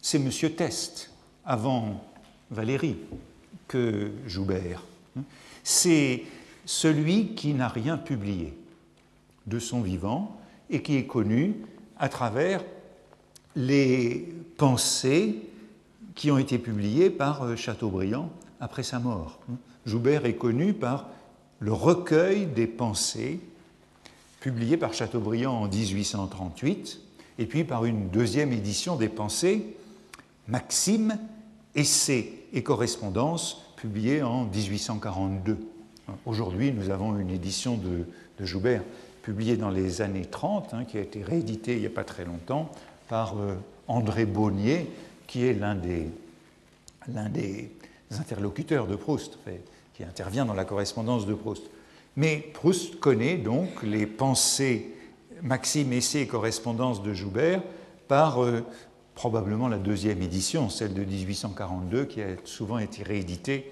C'est 0.00 0.18
M. 0.18 0.30
Test, 0.54 1.10
avant 1.44 2.04
Valérie, 2.50 2.96
que 3.66 4.10
Joubert. 4.26 4.82
C'est 5.62 6.24
celui 6.64 7.34
qui 7.34 7.54
n'a 7.54 7.68
rien 7.68 7.98
publié 7.98 8.54
de 9.46 9.58
son 9.58 9.80
vivant 9.80 10.37
et 10.70 10.82
qui 10.82 10.96
est 10.96 11.06
connu 11.06 11.56
à 11.98 12.08
travers 12.08 12.64
les 13.56 14.28
pensées 14.56 15.36
qui 16.14 16.30
ont 16.30 16.38
été 16.38 16.58
publiées 16.58 17.10
par 17.10 17.42
euh, 17.42 17.56
Chateaubriand 17.56 18.30
après 18.60 18.82
sa 18.82 18.98
mort. 18.98 19.38
Joubert 19.86 20.26
est 20.26 20.34
connu 20.34 20.74
par 20.74 21.08
le 21.60 21.72
recueil 21.72 22.46
des 22.46 22.66
pensées 22.66 23.40
publié 24.40 24.76
par 24.76 24.94
Chateaubriand 24.94 25.52
en 25.52 25.68
1838, 25.68 27.00
et 27.38 27.46
puis 27.46 27.64
par 27.64 27.84
une 27.84 28.08
deuxième 28.08 28.52
édition 28.52 28.96
des 28.96 29.08
Pensées, 29.08 29.76
Maxime, 30.46 31.18
Essais 31.74 32.32
et 32.52 32.62
correspondances, 32.62 33.62
publiée 33.76 34.22
en 34.22 34.44
1842. 34.44 35.58
Aujourd'hui, 36.24 36.72
nous 36.72 36.90
avons 36.90 37.18
une 37.18 37.30
édition 37.30 37.76
de, 37.76 38.06
Joubert 38.44 38.82
publiée 39.28 39.58
dans 39.58 39.68
les 39.68 40.00
années 40.00 40.24
30, 40.24 40.72
hein, 40.72 40.84
qui 40.86 40.96
a 40.96 41.02
été 41.02 41.22
rééditée 41.22 41.74
il 41.74 41.80
n'y 41.80 41.86
a 41.86 41.90
pas 41.90 42.02
très 42.02 42.24
longtemps 42.24 42.72
par 43.10 43.36
euh, 43.36 43.56
André 43.86 44.24
Bonnier, 44.24 44.88
qui 45.26 45.44
est 45.44 45.52
l'un 45.52 45.74
des, 45.74 46.06
l'un 47.08 47.28
des 47.28 47.70
interlocuteurs 48.18 48.86
de 48.86 48.96
Proust, 48.96 49.38
qui 49.92 50.02
intervient 50.02 50.46
dans 50.46 50.54
la 50.54 50.64
correspondance 50.64 51.26
de 51.26 51.34
Proust. 51.34 51.64
Mais 52.16 52.38
Proust 52.54 53.00
connaît 53.00 53.36
donc 53.36 53.82
les 53.82 54.06
pensées, 54.06 54.94
maximes, 55.42 55.92
essais 55.92 56.22
et 56.22 56.26
correspondances 56.26 57.02
de 57.02 57.12
Joubert 57.12 57.60
par 58.08 58.42
euh, 58.42 58.64
probablement 59.14 59.68
la 59.68 59.76
deuxième 59.76 60.22
édition, 60.22 60.70
celle 60.70 60.94
de 60.94 61.04
1842, 61.04 62.06
qui 62.06 62.22
a 62.22 62.28
souvent 62.44 62.78
été 62.78 63.02
rééditée 63.02 63.70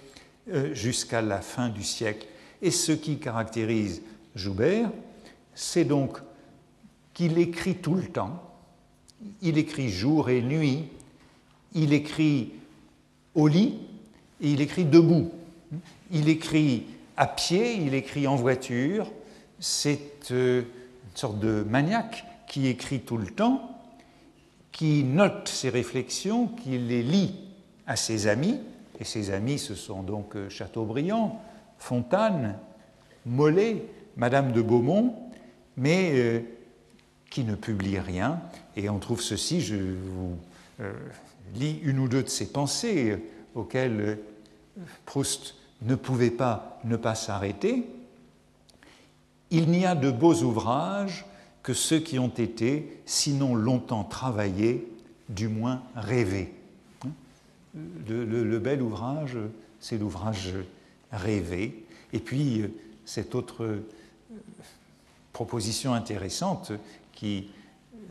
euh, 0.52 0.74
jusqu'à 0.74 1.22
la 1.22 1.40
fin 1.40 1.70
du 1.70 1.82
siècle. 1.82 2.26
Et 2.60 2.70
ce 2.70 2.92
qui 2.92 3.18
caractérise 3.18 4.02
Joubert, 4.34 4.90
c'est 5.56 5.84
donc 5.84 6.18
qu'il 7.14 7.38
écrit 7.38 7.76
tout 7.76 7.94
le 7.94 8.04
temps, 8.04 8.42
il 9.40 9.56
écrit 9.56 9.88
jour 9.88 10.28
et 10.28 10.42
nuit, 10.42 10.84
il 11.72 11.94
écrit 11.94 12.52
au 13.34 13.48
lit 13.48 13.78
et 14.40 14.52
il 14.52 14.60
écrit 14.60 14.84
debout. 14.84 15.30
Il 16.12 16.28
écrit 16.28 16.84
à 17.16 17.26
pied, 17.26 17.74
il 17.74 17.94
écrit 17.94 18.26
en 18.26 18.36
voiture. 18.36 19.10
C'est 19.58 20.30
euh, 20.30 20.60
une 20.60 21.16
sorte 21.16 21.40
de 21.40 21.64
maniaque 21.66 22.26
qui 22.46 22.66
écrit 22.66 23.00
tout 23.00 23.16
le 23.16 23.28
temps, 23.28 23.80
qui 24.72 25.04
note 25.04 25.48
ses 25.48 25.70
réflexions, 25.70 26.48
qui 26.48 26.76
les 26.78 27.02
lit 27.02 27.34
à 27.86 27.96
ses 27.96 28.26
amis, 28.26 28.60
et 29.00 29.04
ses 29.04 29.30
amis 29.30 29.58
ce 29.58 29.74
sont 29.74 30.02
donc 30.02 30.36
euh, 30.36 30.50
Chateaubriand, 30.50 31.40
Fontane, 31.78 32.58
Mollet, 33.24 33.86
Madame 34.16 34.52
de 34.52 34.60
Beaumont, 34.60 35.25
mais 35.76 36.12
euh, 36.14 36.40
qui 37.30 37.44
ne 37.44 37.54
publie 37.54 37.98
rien. 37.98 38.40
Et 38.76 38.88
on 38.88 38.98
trouve 38.98 39.20
ceci, 39.20 39.60
je 39.60 39.76
vous 39.76 40.36
lis 41.54 41.80
une 41.82 41.98
ou 41.98 42.08
deux 42.08 42.22
de 42.22 42.28
ses 42.28 42.52
pensées 42.52 43.18
auxquelles 43.54 44.18
Proust 45.06 45.54
ne 45.82 45.94
pouvait 45.94 46.30
pas 46.30 46.80
ne 46.84 46.96
pas 46.96 47.14
s'arrêter. 47.14 47.86
Il 49.50 49.70
n'y 49.70 49.86
a 49.86 49.94
de 49.94 50.10
beaux 50.10 50.42
ouvrages 50.42 51.24
que 51.62 51.74
ceux 51.74 51.98
qui 51.98 52.18
ont 52.18 52.28
été, 52.28 53.00
sinon 53.06 53.54
longtemps 53.54 54.04
travaillés, 54.04 54.88
du 55.28 55.48
moins 55.48 55.82
rêvés. 55.94 56.52
Le, 58.08 58.58
bel 58.58 58.82
ouvrage, 58.82 59.36
c'est 59.80 59.98
l'ouvrage 59.98 60.54
rêvé. 61.12 61.84
Et 62.12 62.20
puis, 62.20 62.64
cette 63.04 63.34
autre 63.34 63.80
proposition 65.36 65.92
intéressante 65.92 66.72
qui 67.12 67.50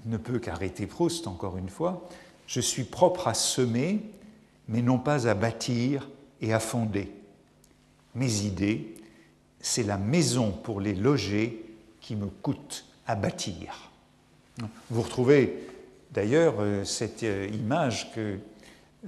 ne 0.06 0.18
peut 0.18 0.38
qu'arrêter 0.38 0.86
Proust, 0.86 1.26
encore 1.26 1.58
une 1.58 1.70
fois, 1.70 2.08
je 2.46 2.60
suis 2.60 2.84
propre 2.84 3.28
à 3.28 3.34
semer, 3.34 4.00
mais 4.68 4.84
non 4.84 5.00
pas 5.00 5.28
à 5.28 5.34
bâtir 5.34 6.08
et 6.40 6.54
à 6.54 6.60
fonder. 6.60 7.12
Mes 8.14 8.42
idées, 8.42 8.94
c'est 9.60 9.82
la 9.82 9.98
maison 9.98 10.52
pour 10.52 10.80
les 10.80 10.94
loger 10.94 11.66
qui 12.00 12.16
me 12.16 12.28
coûte 12.28 12.86
à 13.08 13.16
bâtir. 13.16 13.90
Vous 14.92 15.02
retrouvez 15.02 15.68
d'ailleurs 16.12 16.58
euh, 16.60 16.84
cette 16.84 17.24
euh, 17.24 17.48
image 17.52 18.14
que 18.14 18.38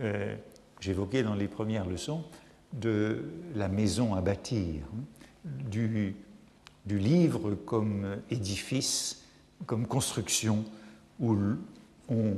euh, 0.02 0.36
j'évoquais 0.80 1.22
dans 1.22 1.36
les 1.36 1.48
premières 1.48 1.86
leçons 1.86 2.24
de 2.74 3.26
la 3.56 3.68
maison 3.68 4.16
à 4.16 4.22
bâtir, 4.22 4.82
hein, 4.92 5.04
du, 5.70 6.16
du 6.88 6.98
livre 6.98 7.54
comme 7.66 8.18
édifice, 8.32 9.24
comme 9.66 9.86
construction 9.86 10.64
où 11.20 11.36
on 12.08 12.36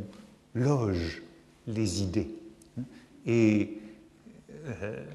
loge 0.56 1.22
les 1.68 2.02
idées. 2.02 2.30
Et 3.28 3.78
euh, 4.66 5.06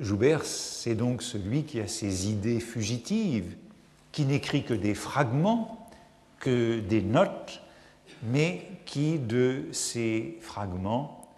Joubert, 0.00 0.44
c'est 0.44 0.96
donc 0.96 1.22
celui 1.22 1.62
qui 1.62 1.78
a 1.80 1.86
ses 1.86 2.28
idées 2.28 2.58
fugitives, 2.58 3.54
qui 4.10 4.24
n'écrit 4.24 4.64
que 4.64 4.74
des 4.74 4.94
fragments, 4.94 5.88
que 6.40 6.80
des 6.80 7.02
notes, 7.02 7.62
mais 8.24 8.66
qui, 8.84 9.18
de 9.18 9.66
ces 9.70 10.38
fragments, 10.40 11.28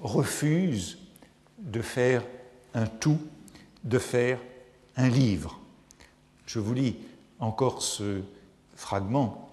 refuse 0.00 0.98
de 1.58 1.80
faire 1.80 2.24
un 2.74 2.86
tout, 2.86 3.20
de 3.84 3.98
faire 3.98 4.40
un 4.96 5.08
livre. 5.08 5.61
Je 6.52 6.58
vous 6.58 6.74
lis 6.74 6.96
encore 7.40 7.82
ce 7.82 8.20
fragment 8.76 9.48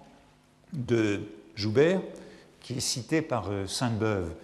de 0.74 1.22
Joubert 1.54 2.02
qui 2.60 2.74
est 2.74 2.80
cité 2.80 3.22
par 3.22 3.50
euh, 3.50 3.66
Sainte-Beuve 3.66 4.34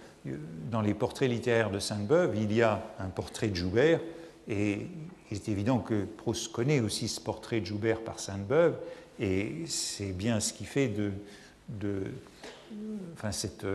dans 0.71 0.81
les 0.81 0.95
portraits 0.95 1.29
littéraires 1.29 1.69
de 1.69 1.77
Sainte-Beuve, 1.77 2.35
il 2.35 2.51
y 2.51 2.63
a 2.63 2.83
un 2.97 3.09
portrait 3.09 3.49
de 3.49 3.55
Joubert, 3.55 4.01
et 4.47 4.87
il 5.29 5.37
est 5.37 5.49
évident 5.49 5.77
que 5.77 6.03
Proust 6.03 6.51
connaît 6.51 6.79
aussi 6.79 7.07
ce 7.07 7.21
portrait 7.21 7.61
de 7.61 7.65
Joubert 7.67 8.01
par 8.01 8.19
Sainte-Beuve, 8.19 8.75
et 9.19 9.63
c'est 9.67 10.11
bien 10.11 10.39
ce 10.39 10.51
qui 10.51 10.65
fait 10.65 10.87
de, 10.87 11.11
cette, 13.31 13.67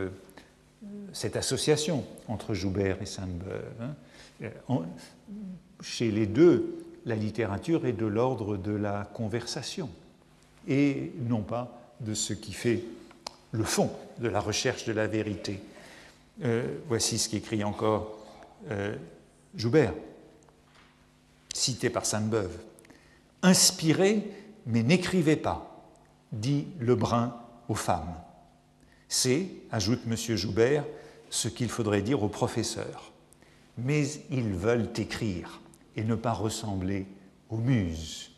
cette, 1.12 1.36
association 1.36 2.04
entre 2.26 2.52
Joubert 2.52 3.00
et 3.00 3.06
Sainte-Beuve. 3.06 4.50
Hein. 4.68 4.82
Chez 5.80 6.10
les 6.10 6.26
deux, 6.26 6.82
la 7.04 7.16
littérature 7.16 7.86
est 7.86 7.92
de 7.92 8.06
l'ordre 8.06 8.56
de 8.56 8.72
la 8.72 9.08
conversation, 9.12 9.90
et 10.68 11.12
non 11.20 11.42
pas 11.42 11.80
de 12.00 12.14
ce 12.14 12.32
qui 12.32 12.52
fait 12.52 12.84
le 13.52 13.64
fond 13.64 13.90
de 14.18 14.28
la 14.28 14.40
recherche 14.40 14.84
de 14.84 14.92
la 14.92 15.06
vérité. 15.06 15.60
Euh, 16.44 16.78
voici 16.88 17.18
ce 17.18 17.28
qu'écrit 17.28 17.64
encore 17.64 18.18
euh, 18.70 18.96
Joubert, 19.54 19.94
cité 21.52 21.90
par 21.90 22.06
Sainte-Beuve. 22.06 22.56
Inspirez, 23.42 24.30
mais 24.66 24.82
n'écrivez 24.82 25.36
pas, 25.36 25.84
dit 26.32 26.66
Lebrun 26.80 27.36
aux 27.68 27.74
femmes. 27.74 28.14
C'est, 29.08 29.48
ajoute 29.70 30.00
M. 30.06 30.16
Joubert, 30.36 30.84
ce 31.28 31.48
qu'il 31.48 31.68
faudrait 31.68 32.02
dire 32.02 32.22
aux 32.22 32.28
professeurs. 32.28 33.12
Mais 33.76 34.06
ils 34.30 34.54
veulent 34.54 34.90
écrire 34.96 35.61
et 35.96 36.04
ne 36.04 36.14
pas 36.14 36.32
ressembler 36.32 37.06
aux 37.50 37.58
muses. 37.58 38.30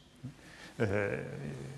Euh, 0.81 1.23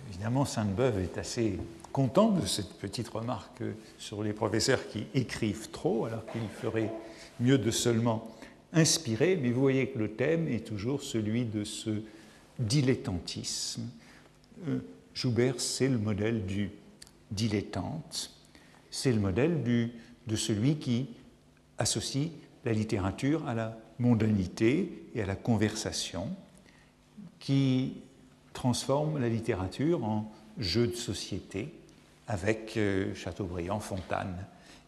évidemment, 0.08 0.44
Sainte-Beuve 0.44 1.00
est 1.00 1.18
assez 1.18 1.58
content 1.92 2.30
de 2.30 2.46
cette 2.46 2.74
petite 2.74 3.08
remarque 3.08 3.62
sur 3.98 4.22
les 4.22 4.32
professeurs 4.32 4.88
qui 4.88 5.06
écrivent 5.14 5.70
trop, 5.70 6.06
alors 6.06 6.24
qu'il 6.26 6.40
ferait 6.60 6.90
mieux 7.40 7.58
de 7.58 7.70
seulement 7.70 8.30
inspirer, 8.72 9.36
mais 9.36 9.50
vous 9.50 9.60
voyez 9.60 9.88
que 9.88 9.98
le 9.98 10.12
thème 10.12 10.48
est 10.48 10.66
toujours 10.66 11.02
celui 11.02 11.44
de 11.44 11.64
ce 11.64 12.02
dilettantisme. 12.58 13.88
Euh, 14.68 14.80
Joubert, 15.14 15.60
c'est 15.60 15.88
le 15.88 15.98
modèle 15.98 16.44
du 16.44 16.70
dilettante, 17.30 18.30
c'est 18.90 19.12
le 19.12 19.20
modèle 19.20 19.62
de 19.62 20.36
celui 20.36 20.76
qui 20.76 21.08
associe 21.78 22.28
la 22.64 22.72
littérature 22.72 23.46
à 23.46 23.54
la 23.54 23.78
mondanité 23.98 25.06
et 25.14 25.22
à 25.22 25.26
la 25.26 25.36
conversation, 25.36 26.28
qui 27.38 27.94
transforme 28.52 29.18
la 29.18 29.28
littérature 29.28 30.04
en 30.04 30.32
jeu 30.58 30.86
de 30.86 30.96
société, 30.96 31.72
avec 32.28 32.76
euh, 32.76 33.14
Chateaubriand, 33.14 33.80
Fontane 33.80 34.46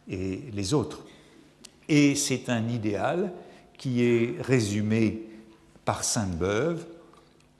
et 0.09 0.43
les 0.51 0.73
autres. 0.73 1.05
Et 1.87 2.15
c'est 2.15 2.49
un 2.49 2.67
idéal 2.67 3.31
qui 3.77 4.03
est 4.03 4.41
résumé 4.41 5.21
par 5.85 6.03
Sainte-Beuve 6.03 6.85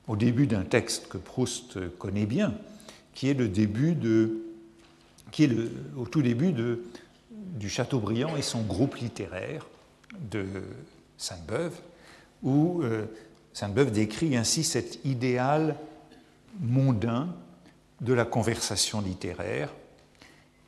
au 0.07 0.15
début 0.15 0.47
d'un 0.47 0.63
texte 0.63 1.07
que 1.07 1.17
Proust 1.17 1.97
connaît 1.97 2.25
bien, 2.25 2.53
qui 3.13 3.29
est 3.29 3.33
le 3.33 3.47
début 3.47 3.95
de, 3.95 4.41
qui 5.31 5.43
est 5.43 5.51
au 5.95 6.05
tout 6.05 6.21
début 6.21 6.51
de, 6.51 6.83
du 7.31 7.69
Chateaubriand 7.69 8.35
et 8.35 8.41
son 8.41 8.61
groupe 8.61 8.95
littéraire 8.95 9.65
de 10.31 10.45
Sainte-Beuve, 11.19 11.77
où 12.41 12.81
euh, 12.81 13.05
Sainte-Beuve 13.53 13.91
décrit 13.91 14.35
ainsi 14.37 14.63
cet 14.63 15.05
idéal 15.05 15.75
mondain 16.59 17.35
de 18.01 18.13
la 18.13 18.25
conversation 18.25 19.01
littéraire, 19.01 19.73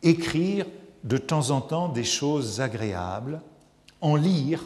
écrire 0.04 0.66
de 1.06 1.18
temps 1.18 1.50
en 1.50 1.62
temps 1.62 1.88
des 1.88 2.04
choses 2.04 2.60
agréables, 2.60 3.42
en 4.02 4.16
lire 4.16 4.64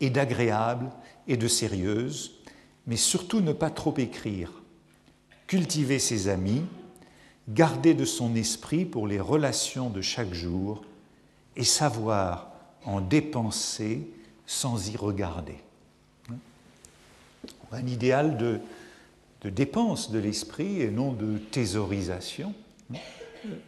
et 0.00 0.08
d'agréables 0.08 0.90
et 1.26 1.36
de 1.36 1.48
sérieuses, 1.48 2.38
mais 2.86 2.96
surtout 2.96 3.40
ne 3.40 3.52
pas 3.52 3.70
trop 3.70 3.94
écrire, 3.98 4.52
cultiver 5.48 5.98
ses 5.98 6.28
amis, 6.28 6.64
garder 7.48 7.94
de 7.94 8.04
son 8.04 8.36
esprit 8.36 8.84
pour 8.84 9.08
les 9.08 9.20
relations 9.20 9.90
de 9.90 10.00
chaque 10.00 10.32
jour 10.32 10.82
et 11.56 11.64
savoir 11.64 12.51
en 12.84 13.00
dépenser 13.00 14.08
sans 14.46 14.90
y 14.90 14.96
regarder. 14.96 15.56
Un 17.72 17.86
idéal 17.86 18.36
de 18.36 19.50
dépense 19.50 20.10
de 20.10 20.18
l'esprit 20.18 20.82
et 20.82 20.90
non 20.90 21.12
de 21.12 21.38
thésaurisation, 21.38 22.54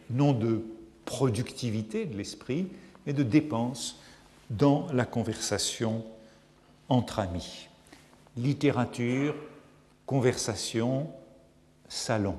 non 0.09 0.33
de 0.33 0.63
productivité 1.05 2.05
de 2.05 2.17
l'esprit, 2.17 2.67
mais 3.05 3.13
de 3.13 3.23
dépense 3.23 3.99
dans 4.49 4.87
la 4.93 5.05
conversation 5.05 6.03
entre 6.89 7.19
amis. 7.19 7.67
Littérature, 8.37 9.35
conversation, 10.05 11.09
salon. 11.87 12.35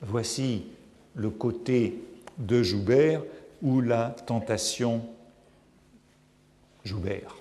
Voici 0.00 0.64
le 1.14 1.30
côté 1.30 2.02
de 2.38 2.62
Joubert 2.62 3.22
ou 3.62 3.80
la 3.80 4.10
tentation 4.26 5.02
Joubert. 6.84 7.36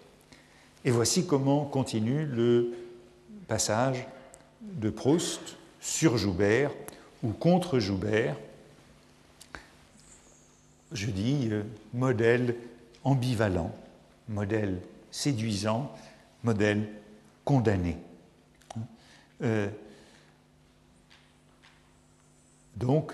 Et 0.86 0.92
voici 0.92 1.26
comment 1.26 1.66
continue 1.66 2.26
le 2.26 2.74
passage 3.48 4.08
de 4.62 4.90
Proust 4.90 5.58
sur 5.80 6.18
Joubert 6.18 6.72
ou 7.22 7.32
contre 7.32 7.80
Joubert. 7.80 8.36
Je 10.92 11.08
dis 11.08 11.50
euh, 11.52 11.64
modèle 11.94 12.56
ambivalent, 13.04 13.74
modèle 14.30 14.80
séduisant, 15.12 15.94
modèle 16.44 16.88
condamné. 17.46 17.98
Euh, 19.42 19.68
donc, 22.76 23.14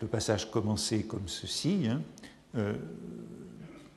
le 0.00 0.06
passage 0.06 0.50
commençait 0.50 1.02
comme 1.02 1.28
ceci. 1.28 1.86
Hein. 1.88 2.02
Euh, 2.56 2.74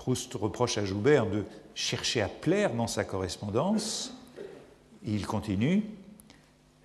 Proust 0.04 0.34
reproche 0.34 0.78
à 0.78 0.84
Joubert 0.84 1.28
de 1.28 1.46
chercher 1.74 2.22
à 2.22 2.28
plaire 2.28 2.74
dans 2.74 2.88
sa 2.88 3.06
correspondance. 3.06 4.14
Il 5.06 5.26
continue 5.26 5.86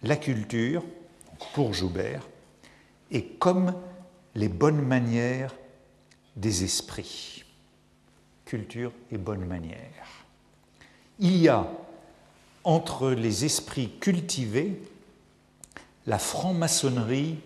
La 0.04 0.14
culture, 0.14 0.84
pour 1.52 1.74
Joubert, 1.74 2.22
est 3.10 3.36
comme 3.40 3.74
les 4.36 4.48
bonnes 4.48 4.82
manières 4.82 5.52
des 6.36 6.62
esprits. 6.62 7.42
Culture 8.44 8.92
et 9.10 9.18
bonnes 9.18 9.46
manières. 9.46 10.24
Il 11.18 11.38
y 11.38 11.48
a 11.48 11.66
entre 12.62 13.10
les 13.10 13.44
esprits 13.44 13.90
cultivés 13.98 14.80
la 16.06 16.20
franc-maçonnerie 16.20 17.40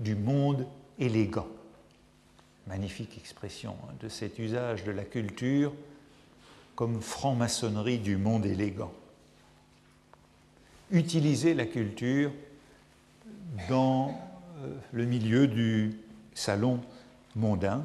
du 0.00 0.14
monde 0.14 0.66
élégant. 0.98 1.48
Magnifique 2.68 3.16
expression 3.16 3.74
hein, 3.84 3.94
de 4.00 4.08
cet 4.08 4.38
usage 4.38 4.84
de 4.84 4.90
la 4.90 5.04
culture 5.04 5.72
comme 6.74 7.00
franc-maçonnerie 7.00 7.98
du 7.98 8.18
monde 8.18 8.44
élégant. 8.44 8.92
Utiliser 10.90 11.54
la 11.54 11.66
culture 11.66 12.30
dans 13.68 14.10
euh, 14.60 14.74
le 14.92 15.06
milieu 15.06 15.48
du 15.48 15.98
salon 16.34 16.80
mondain. 17.34 17.84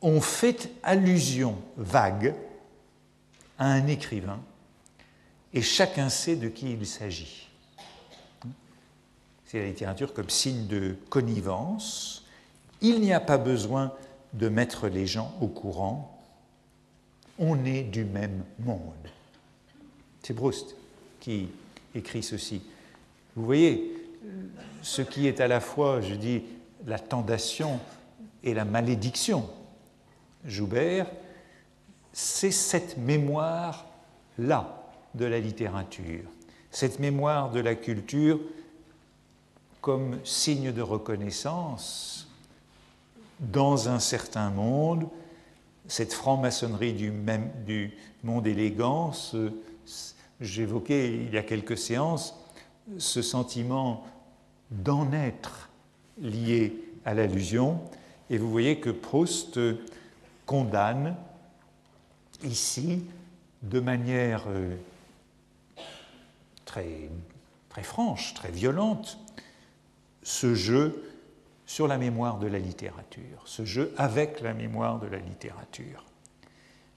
On 0.00 0.20
fait 0.20 0.70
allusion 0.82 1.58
vague 1.76 2.34
à 3.58 3.66
un 3.66 3.86
écrivain 3.88 4.40
et 5.52 5.62
chacun 5.62 6.08
sait 6.08 6.36
de 6.36 6.48
qui 6.48 6.72
il 6.72 6.86
s'agit. 6.86 7.48
C'est 9.44 9.60
la 9.60 9.66
littérature 9.66 10.14
comme 10.14 10.30
signe 10.30 10.66
de 10.66 10.96
connivence. 11.08 12.27
Il 12.80 13.00
n'y 13.00 13.12
a 13.12 13.20
pas 13.20 13.38
besoin 13.38 13.92
de 14.34 14.48
mettre 14.48 14.88
les 14.88 15.06
gens 15.06 15.34
au 15.40 15.48
courant. 15.48 16.20
On 17.38 17.64
est 17.64 17.82
du 17.82 18.04
même 18.04 18.44
monde. 18.58 18.80
C'est 20.22 20.34
Proust 20.34 20.76
qui 21.20 21.48
écrit 21.94 22.22
ceci. 22.22 22.62
Vous 23.34 23.44
voyez, 23.44 23.94
ce 24.82 25.02
qui 25.02 25.26
est 25.26 25.40
à 25.40 25.48
la 25.48 25.60
fois, 25.60 26.00
je 26.00 26.14
dis, 26.14 26.42
la 26.86 26.98
tentation 26.98 27.80
et 28.42 28.54
la 28.54 28.64
malédiction. 28.64 29.48
Joubert, 30.44 31.06
c'est 32.12 32.50
cette 32.50 32.96
mémoire-là 32.96 34.82
de 35.14 35.24
la 35.24 35.40
littérature, 35.40 36.24
cette 36.70 36.98
mémoire 36.98 37.50
de 37.50 37.60
la 37.60 37.74
culture 37.74 38.40
comme 39.80 40.18
signe 40.24 40.72
de 40.72 40.82
reconnaissance 40.82 42.17
dans 43.40 43.88
un 43.88 43.98
certain 43.98 44.50
monde, 44.50 45.08
cette 45.86 46.12
franc-maçonnerie 46.12 46.92
du, 46.92 47.92
monde 48.22 48.46
élégant, 48.46 49.12
j'évoquais 50.40 51.14
il 51.14 51.32
y 51.32 51.38
a 51.38 51.42
quelques 51.42 51.78
séances, 51.78 52.34
ce 52.98 53.22
sentiment 53.22 54.04
d'en 54.70 55.12
être 55.12 55.70
lié 56.20 56.74
à 57.04 57.14
l'allusion, 57.14 57.80
et 58.30 58.38
vous 58.38 58.50
voyez 58.50 58.80
que 58.80 58.90
Proust 58.90 59.58
condamne 60.44 61.16
ici 62.44 63.04
de 63.62 63.80
manière 63.80 64.44
euh, 64.48 64.74
très, 66.64 67.08
très 67.68 67.82
franche, 67.82 68.34
très 68.34 68.50
violente, 68.50 69.18
ce 70.22 70.54
jeu 70.54 71.07
sur 71.68 71.86
la 71.86 71.98
mémoire 71.98 72.38
de 72.38 72.46
la 72.46 72.58
littérature, 72.58 73.42
ce 73.44 73.66
jeu 73.66 73.92
avec 73.98 74.40
la 74.40 74.54
mémoire 74.54 74.98
de 74.98 75.06
la 75.06 75.18
littérature. 75.18 76.02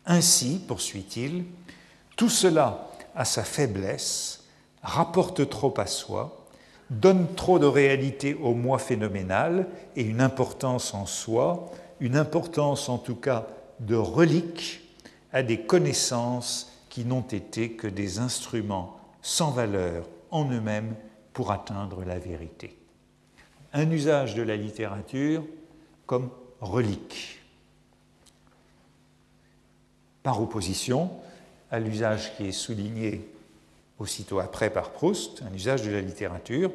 Ainsi, 0.06 0.62
poursuit-il, 0.66 1.44
tout 2.16 2.30
cela 2.30 2.90
a 3.14 3.26
sa 3.26 3.44
faiblesse, 3.44 4.46
rapporte 4.82 5.50
trop 5.50 5.74
à 5.78 5.88
soi, 5.88 6.48
donne 6.90 7.36
trop 7.36 7.60
de 7.60 7.66
réalité 7.66 8.34
au 8.34 8.54
moi 8.54 8.80
phénoménal 8.80 9.68
et 9.98 10.04
une 10.04 10.22
importance 10.22 10.94
en 10.94 11.06
soi, 11.06 11.70
une 12.00 12.16
importance 12.16 12.88
en 12.88 12.98
tout 12.98 13.18
cas 13.18 13.48
de 13.82 13.96
relique 13.96 14.80
à 15.34 15.44
des 15.44 15.60
connaissances 15.60 16.72
qui 16.88 17.04
n'ont 17.04 17.20
été 17.20 17.74
que 17.74 17.88
des 17.88 18.20
instruments 18.20 18.98
sans 19.22 19.52
valeur 19.52 20.08
en 20.32 20.50
eux-mêmes 20.50 20.96
pour 21.34 21.52
atteindre 21.52 22.06
la 22.06 22.20
vérité. 22.20 22.81
Un 23.74 23.90
usage 23.92 24.36
de 24.36 24.42
la 24.42 24.56
littérature 24.56 25.44
comme 26.06 26.30
relique, 26.60 27.40
par 30.24 30.42
opposition 30.42 31.10
à 31.72 31.80
l'usage 31.80 32.36
qui 32.36 32.48
est 32.48 32.52
souligné 32.52 33.28
aussitôt 33.98 34.40
après 34.40 34.70
par 34.70 34.92
Proust, 34.92 35.42
un 35.50 35.54
usage 35.54 35.84
de 35.84 35.92
la 35.92 36.02
littérature 36.02 36.72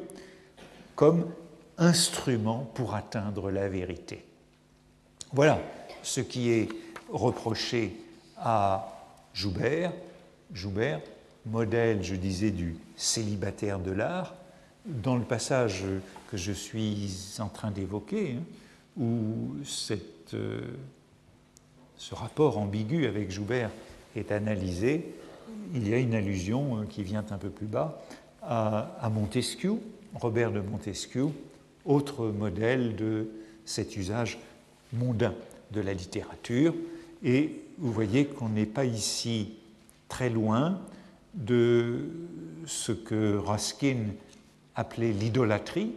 comme 0.95 1.31
instrument 1.77 2.69
pour 2.73 2.95
atteindre 2.95 3.51
la 3.51 3.69
vérité. 3.69 4.25
Voilà 5.31 5.59
ce 6.01 6.21
qui 6.21 6.49
est 6.49 6.69
reproché 7.09 7.95
à 8.37 8.91
Joubert. 9.33 9.93
Joubert 10.51 11.01
modèle, 11.47 12.03
je 12.03 12.15
disais, 12.15 12.51
du 12.51 12.75
célibataire 12.95 13.79
de 13.79 13.91
l'art, 13.91 14.35
dans 14.87 15.15
le 15.15 15.23
passage 15.23 15.83
que 16.31 16.37
je 16.37 16.51
suis 16.51 17.35
en 17.39 17.49
train 17.49 17.71
d'évoquer, 17.71 18.37
hein, 18.37 18.43
où 18.97 19.55
euh, 20.33 20.61
ce 21.97 22.15
rapport 22.15 22.57
ambigu 22.57 23.05
avec 23.05 23.31
Joubert 23.31 23.69
est 24.15 24.31
analysé, 24.31 25.13
il 25.73 25.87
y 25.87 25.93
a 25.93 25.97
une 25.97 26.15
allusion 26.15 26.81
euh, 26.81 26.85
qui 26.85 27.03
vient 27.03 27.25
un 27.29 27.37
peu 27.37 27.49
plus 27.49 27.67
bas 27.67 28.01
à, 28.41 29.09
Montesquieu, 29.13 29.73
Robert 30.15 30.51
de 30.51 30.61
Montesquieu, 30.61 31.27
autre 31.85 32.27
modèle 32.27 32.95
de 32.95 33.29
cet 33.65 33.97
usage 33.97 34.39
mondain 34.93 35.35
de 35.71 35.81
la 35.81 35.93
littérature. 35.93 36.73
Et 37.23 37.61
vous 37.77 37.91
voyez 37.91 38.25
qu'on 38.25 38.49
n'est 38.49 38.65
pas 38.65 38.85
ici 38.85 39.55
très 40.07 40.29
loin 40.29 40.79
de 41.33 42.09
ce 42.65 42.93
que 42.93 43.35
Ruskin 43.35 43.97
appelait 44.77 45.11
l'idolâtrie 45.11 45.91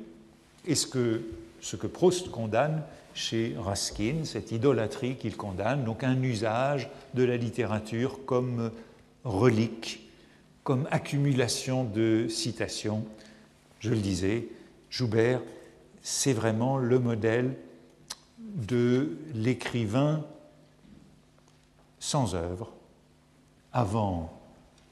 et 0.66 0.74
ce 0.74 0.86
que, 0.86 1.22
ce 1.60 1.76
que 1.76 1.86
Proust 1.86 2.30
condamne 2.30 2.82
chez 3.14 3.54
Ruskin, 3.58 4.24
cette 4.24 4.50
idolâtrie 4.50 5.16
qu'il 5.16 5.36
condamne, 5.36 5.84
donc 5.84 6.02
un 6.02 6.20
usage 6.22 6.88
de 7.14 7.22
la 7.22 7.36
littérature 7.36 8.24
comme 8.24 8.72
relique, 9.24 10.08
comme 10.64 10.88
accumulation 10.90 11.84
de 11.84 12.26
citations. 12.28 13.04
Je 13.80 13.90
le 13.90 13.96
disais, 13.96 14.48
Joubert, 14.88 15.42
c'est 16.02 16.32
vraiment 16.32 16.78
le 16.78 16.98
modèle 16.98 17.54
de 18.38 19.18
l'écrivain 19.34 20.24
sans 21.98 22.34
œuvre 22.34 22.72
avant 23.72 24.32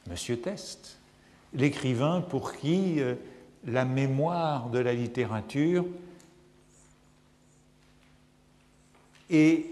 Monsieur 0.08 0.38
Test, 0.38 0.98
l'écrivain 1.54 2.20
pour 2.20 2.52
qui 2.52 3.00
euh, 3.00 3.14
la 3.66 3.84
mémoire 3.84 4.70
de 4.70 4.78
la 4.78 4.94
littérature 4.94 5.84
est, 9.30 9.66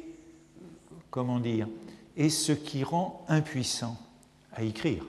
comment 1.10 1.40
dire, 1.40 1.68
est 2.16 2.28
ce 2.28 2.52
qui 2.52 2.84
rend 2.84 3.24
impuissant 3.28 3.96
à 4.52 4.62
écrire. 4.62 5.04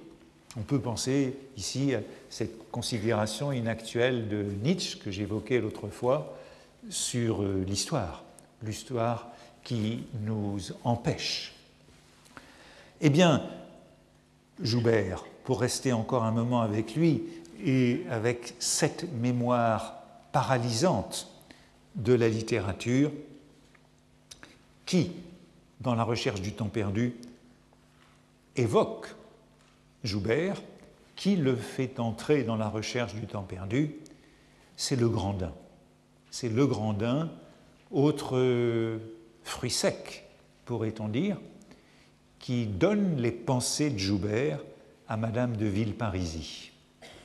On 0.57 0.61
peut 0.61 0.79
penser 0.79 1.37
ici 1.55 1.93
à 1.93 2.01
cette 2.29 2.71
considération 2.71 3.51
inactuelle 3.51 4.27
de 4.27 4.43
Nietzsche 4.63 4.97
que 4.97 5.11
j'évoquais 5.11 5.59
l'autre 5.59 5.87
fois 5.89 6.37
sur 6.89 7.43
euh, 7.43 7.63
l'histoire, 7.67 8.23
l'histoire 8.63 9.29
qui 9.63 10.03
nous 10.21 10.59
empêche. 10.83 11.53
Eh 13.01 13.09
bien, 13.09 13.43
Joubert, 14.61 15.25
pour 15.43 15.61
rester 15.61 15.93
encore 15.93 16.23
un 16.23 16.31
moment 16.31 16.61
avec 16.61 16.95
lui 16.95 17.23
et 17.63 18.03
avec 18.09 18.55
cette 18.59 19.11
mémoire 19.13 20.01
paralysante 20.31 21.31
de 21.95 22.13
la 22.13 22.29
littérature 22.29 23.11
qui, 24.85 25.11
dans 25.81 25.95
la 25.95 26.03
recherche 26.03 26.41
du 26.41 26.53
temps 26.53 26.69
perdu, 26.69 27.15
évoque 28.55 29.15
Joubert, 30.03 30.61
qui 31.15 31.35
le 31.35 31.55
fait 31.55 31.99
entrer 31.99 32.43
dans 32.43 32.55
la 32.55 32.69
recherche 32.69 33.15
du 33.15 33.25
temps 33.25 33.43
perdu, 33.43 33.95
c'est 34.75 34.95
le 34.95 35.09
Grandin. 35.09 35.53
C'est 36.29 36.49
le 36.49 36.67
Grandin, 36.67 37.31
autre 37.91 38.99
fruit 39.43 39.71
sec, 39.71 40.25
pourrait-on 40.65 41.07
dire, 41.07 41.37
qui 42.39 42.67
donne 42.67 43.17
les 43.17 43.31
pensées 43.31 43.89
de 43.89 43.97
Joubert 43.97 44.59
à 45.07 45.17
Madame 45.17 45.57
de 45.57 45.65
Villeparisis. 45.65 46.71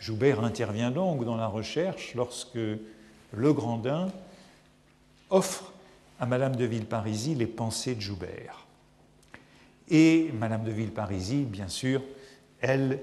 Joubert 0.02 0.42
intervient 0.42 0.90
donc 0.90 1.24
dans 1.24 1.36
la 1.36 1.46
recherche 1.46 2.16
lorsque 2.16 2.56
le 2.56 3.52
Grandin 3.52 4.10
offre 5.30 5.72
à 6.18 6.26
Madame 6.26 6.56
de 6.56 6.64
Villeparisis 6.64 7.36
les 7.36 7.46
pensées 7.46 7.94
de 7.94 8.00
Joubert. 8.00 8.66
Et 9.88 10.32
Madame 10.40 10.64
de 10.64 10.72
Villeparisis, 10.72 11.46
bien 11.46 11.68
sûr, 11.68 12.02
elle, 12.60 12.98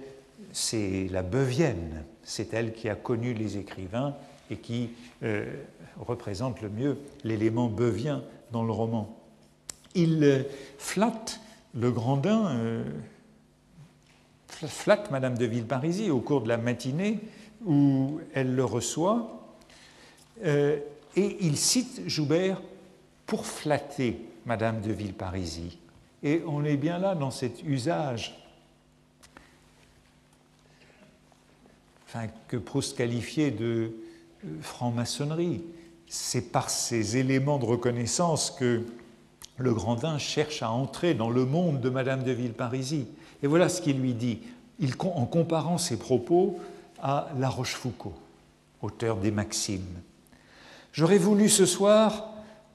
c'est 0.52 1.08
la 1.10 1.24
Beuvienne, 1.24 2.04
c'est 2.24 2.54
elle 2.54 2.74
qui 2.74 2.90
a 2.90 2.96
connu 2.96 3.34
les 3.34 3.58
écrivains 3.58 4.14
et 4.52 4.58
qui 4.58 4.90
euh, 5.24 5.46
représente 6.02 6.62
le 6.62 6.68
mieux 6.68 6.98
l'élément 7.24 7.68
beuvien 7.68 8.24
dans 8.52 8.66
le 8.66 8.74
roman. 8.74 9.18
Il 9.96 10.46
flatte 10.78 11.40
le 11.74 11.92
Grandin, 11.92 12.48
euh, 12.48 12.84
flatte 14.68 15.12
Madame 15.12 15.38
de 15.38 15.46
Villeparisis 15.46 16.10
au 16.10 16.20
cours 16.20 16.42
de 16.42 16.48
la 16.48 16.58
matinée 16.58 17.20
où 17.66 18.20
elle 18.34 18.56
le 18.56 18.64
reçoit, 18.64 19.56
et 20.44 20.82
il 21.16 21.58
cite 21.58 22.04
Joubert 22.08 22.62
pour 23.26 23.46
flatter 23.46 24.26
Madame 24.46 24.80
de 24.80 24.94
Villeparisis. 24.94 25.78
Et 26.24 26.42
on 26.48 26.64
est 26.64 26.78
bien 26.78 26.98
là 27.00 27.16
dans 27.16 27.32
cet 27.32 27.64
usage 27.64 28.40
que 32.48 32.58
Proust 32.58 32.98
qualifiait 32.98 33.52
de 33.52 33.94
euh, 34.46 34.48
franc-maçonnerie. 34.62 35.62
C'est 36.08 36.52
par 36.52 36.70
ces 36.70 37.18
éléments 37.18 37.60
de 37.60 37.66
reconnaissance 37.66 38.52
que 38.52 38.84
le 39.58 39.74
Grandin 39.74 40.18
cherche 40.18 40.64
à 40.64 40.72
entrer 40.72 41.14
dans 41.14 41.30
le 41.30 41.46
monde 41.46 41.82
de 41.82 41.90
Madame 41.90 42.24
de 42.24 42.32
Villeparisis. 42.32 43.06
Et 43.42 43.48
voilà 43.48 43.70
ce 43.70 43.82
qu'il 43.82 44.00
lui 44.00 44.14
dit, 44.14 44.40
en 45.00 45.26
comparant 45.26 45.78
ses 45.78 45.98
propos 45.98 46.60
à 47.02 47.30
La 47.38 47.50
Rochefoucauld, 47.50 48.14
auteur 48.82 49.18
des 49.18 49.32
Maximes. 49.32 50.02
J'aurais 50.94 51.18
voulu 51.18 51.50
ce 51.50 51.66
soir 51.66 52.30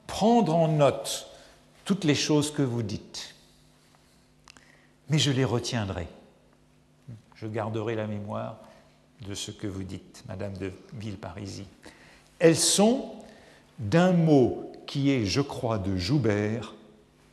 prendre 0.06 0.54
en 0.54 0.68
note 0.68 1.28
toutes 1.84 2.04
les 2.04 2.14
choses 2.14 2.50
que 2.50 2.62
vous 2.62 2.82
dites, 2.82 3.34
mais 5.10 5.18
je 5.18 5.30
les 5.30 5.44
retiendrai. 5.44 6.06
Je 7.34 7.46
garderai 7.46 7.94
la 7.94 8.06
mémoire 8.06 8.56
de 9.26 9.34
ce 9.34 9.50
que 9.50 9.66
vous 9.66 9.82
dites, 9.82 10.24
Madame 10.28 10.56
de 10.56 10.72
Villeparisis. 10.94 11.66
Elles 12.38 12.56
sont 12.56 13.12
d'un 13.78 14.12
mot 14.12 14.72
qui 14.86 15.10
est, 15.10 15.26
je 15.26 15.40
crois, 15.40 15.78
de 15.78 15.96
Joubert, 15.96 16.74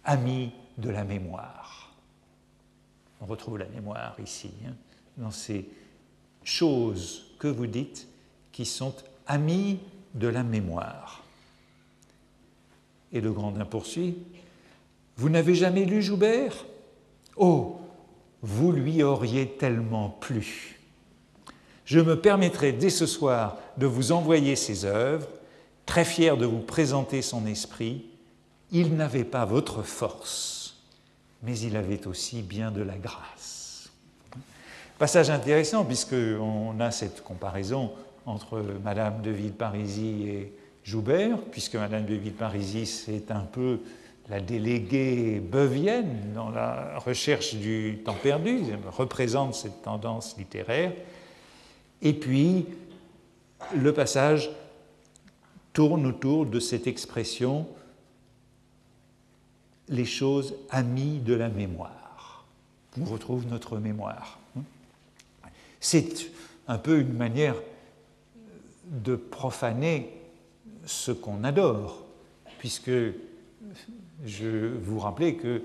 ami 0.03 0.51
de 0.77 0.89
la 0.89 1.03
mémoire. 1.03 1.80
On 3.21 3.25
retrouve 3.25 3.59
la 3.59 3.67
mémoire 3.67 4.15
ici, 4.23 4.51
hein, 4.67 4.73
dans 5.17 5.31
ces 5.31 5.69
choses 6.43 7.35
que 7.39 7.47
vous 7.47 7.67
dites 7.67 8.07
qui 8.51 8.65
sont 8.65 8.95
amis 9.27 9.79
de 10.15 10.27
la 10.27 10.43
mémoire. 10.43 11.23
Et 13.13 13.21
le 13.21 13.31
Grandin 13.31 13.65
poursuit 13.65 14.17
Vous 15.17 15.29
n'avez 15.29 15.55
jamais 15.55 15.85
lu 15.85 16.01
Joubert? 16.01 16.65
Oh, 17.37 17.79
vous 18.41 18.71
lui 18.71 19.03
auriez 19.03 19.47
tellement 19.47 20.09
plu. 20.09 20.79
Je 21.85 21.99
me 21.99 22.19
permettrai 22.19 22.71
dès 22.71 22.89
ce 22.89 23.05
soir 23.05 23.57
de 23.77 23.85
vous 23.85 24.11
envoyer 24.11 24.55
ses 24.55 24.85
œuvres, 24.85 25.27
très 25.85 26.05
fier 26.05 26.37
de 26.37 26.45
vous 26.45 26.59
présenter 26.59 27.21
son 27.21 27.45
esprit. 27.45 28.05
Il 28.71 28.95
n'avait 28.95 29.25
pas 29.25 29.45
votre 29.45 29.83
force, 29.83 30.60
mais 31.43 31.57
il 31.59 31.75
avait 31.75 32.07
aussi 32.07 32.41
bien 32.41 32.71
de 32.71 32.81
la 32.81 32.97
grâce. 32.97 33.89
Passage 34.97 35.29
intéressant 35.29 35.83
puisqu'on 35.85 36.79
a 36.79 36.91
cette 36.91 37.23
comparaison 37.23 37.91
entre 38.25 38.63
Madame 38.83 39.21
de 39.21 39.31
Villeparisis 39.31 40.27
et 40.27 40.53
Joubert, 40.83 41.37
puisque 41.51 41.75
Madame 41.75 42.05
de 42.05 42.13
Villeparisis 42.13 43.05
c'est 43.05 43.31
un 43.31 43.41
peu 43.41 43.79
la 44.29 44.39
déléguée 44.39 45.39
beuvienne 45.39 46.33
dans 46.33 46.49
la 46.49 46.97
recherche 46.99 47.55
du 47.55 47.99
temps 48.05 48.15
perdu, 48.21 48.59
représente 48.89 49.55
cette 49.55 49.81
tendance 49.81 50.37
littéraire. 50.37 50.93
Et 52.01 52.13
puis, 52.13 52.65
le 53.75 53.93
passage 53.93 54.49
tourne 55.73 56.05
autour 56.05 56.45
de 56.45 56.59
cette 56.59 56.87
expression 56.87 57.67
les 59.91 60.05
choses 60.05 60.55
amies 60.69 61.19
de 61.19 61.33
la 61.33 61.49
mémoire. 61.49 62.45
On 62.99 63.05
retrouve 63.05 63.45
notre 63.47 63.77
mémoire. 63.77 64.39
C'est 65.79 66.27
un 66.67 66.77
peu 66.77 66.99
une 66.99 67.13
manière 67.13 67.55
de 68.85 69.15
profaner 69.15 70.09
ce 70.85 71.11
qu'on 71.11 71.43
adore, 71.43 72.05
puisque 72.57 72.91
je 74.25 74.67
vous 74.83 74.99
rappelais 74.99 75.35
que 75.35 75.61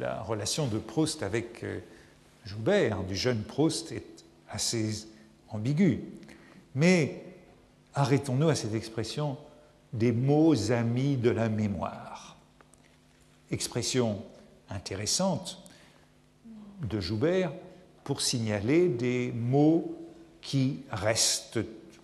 la 0.00 0.22
relation 0.22 0.66
de 0.66 0.78
Proust 0.78 1.22
avec 1.22 1.64
euh, 1.64 1.80
Joubert, 2.44 3.02
du 3.04 3.16
jeune 3.16 3.42
Proust, 3.42 3.92
est 3.92 4.24
assez 4.48 5.06
ambiguë. 5.48 6.00
Mais 6.74 7.22
arrêtons-nous 7.94 8.48
à 8.48 8.54
cette 8.54 8.74
expression 8.74 9.36
des 9.92 10.12
mots 10.12 10.70
amis 10.70 11.16
de 11.16 11.30
la 11.30 11.48
mémoire. 11.48 12.03
Expression 13.54 14.20
intéressante 14.68 15.62
de 16.82 16.98
Joubert 16.98 17.52
pour 18.02 18.20
signaler 18.20 18.88
des 18.88 19.30
mots 19.30 19.96
qui 20.42 20.80
restent 20.90 21.60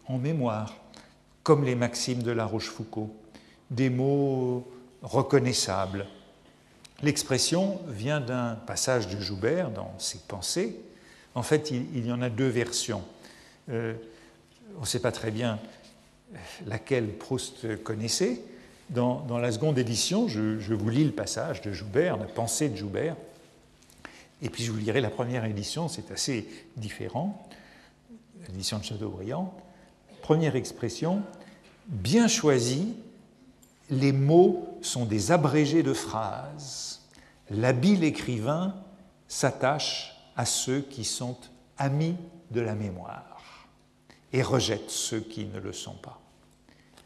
en 0.06 0.18
mémoire, 0.18 0.76
comme 1.42 1.64
les 1.64 1.74
maximes 1.74 2.22
de 2.22 2.30
La 2.30 2.46
Rochefoucauld, 2.46 3.08
des 3.68 3.90
mots 3.90 4.64
reconnaissables. 5.02 6.06
L'expression 7.02 7.80
vient 7.88 8.20
d'un 8.20 8.54
passage 8.54 9.08
de 9.08 9.20
Joubert 9.20 9.72
dans 9.72 9.92
ses 9.98 10.18
pensées. 10.18 10.76
En 11.34 11.42
fait, 11.42 11.72
il, 11.72 12.06
y 12.06 12.12
en 12.12 12.22
a 12.22 12.30
deux 12.30 12.48
versions. 12.48 13.02
Euh, 13.70 13.94
on 14.76 14.82
ne 14.82 14.86
sait 14.86 15.00
pas 15.00 15.10
très 15.10 15.32
bien 15.32 15.58
laquelle 16.66 17.08
Proust 17.08 17.82
connaissait. 17.82 18.40
Dans, 18.90 19.38
la 19.38 19.52
seconde 19.52 19.78
édition, 19.78 20.26
je, 20.26 20.58
je, 20.58 20.74
vous 20.74 20.90
lis 20.90 21.04
le 21.04 21.12
passage 21.12 21.62
de 21.62 21.72
Joubert, 21.72 22.16
la 22.16 22.26
pensée 22.26 22.68
de 22.68 22.76
Joubert, 22.76 23.16
et 24.42 24.48
puis 24.48 24.64
je 24.64 24.72
vous 24.72 24.78
lirai 24.78 25.00
la 25.00 25.10
première 25.10 25.44
édition, 25.44 25.88
c'est 25.88 26.10
assez 26.10 26.48
différent, 26.76 27.46
l'édition 28.48 28.78
de 28.78 28.84
Chateaubriand. 28.84 29.54
Première 30.22 30.56
expression, 30.56 31.22
bien 31.86 32.26
choisie, 32.26 32.94
les 33.90 34.12
mots 34.12 34.78
sont 34.82 35.04
des 35.04 35.32
abrégés 35.32 35.82
de 35.82 35.92
phrases. 35.92 37.00
L'habile 37.50 38.04
écrivain 38.04 38.74
s'attache 39.28 40.16
à 40.36 40.44
ceux 40.44 40.80
qui 40.80 41.04
sont 41.04 41.36
amis 41.76 42.16
de 42.50 42.60
la 42.60 42.74
mémoire 42.74 43.68
et 44.32 44.42
rejette 44.42 44.90
ceux 44.90 45.20
qui 45.20 45.44
ne 45.46 45.58
le 45.58 45.72
sont 45.72 45.94
pas. 45.94 46.20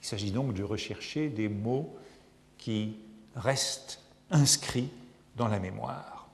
Il 0.04 0.06
s'agit 0.06 0.32
donc 0.32 0.52
de 0.52 0.62
rechercher 0.62 1.30
des 1.30 1.48
mots 1.48 1.96
qui 2.58 2.98
restent 3.34 4.00
inscrits 4.30 4.90
dans 5.34 5.48
la 5.48 5.58
mémoire. 5.58 6.28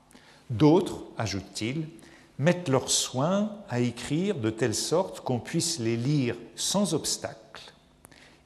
D'autres, 0.49 1.05
ajoute-t-il, 1.17 1.87
mettent 2.37 2.67
leur 2.67 2.91
soin 2.91 3.49
à 3.69 3.79
écrire 3.79 4.35
de 4.35 4.49
telle 4.49 4.75
sorte 4.75 5.21
qu'on 5.21 5.39
puisse 5.39 5.79
les 5.79 5.95
lire 5.95 6.35
sans 6.57 6.93
obstacle 6.93 7.71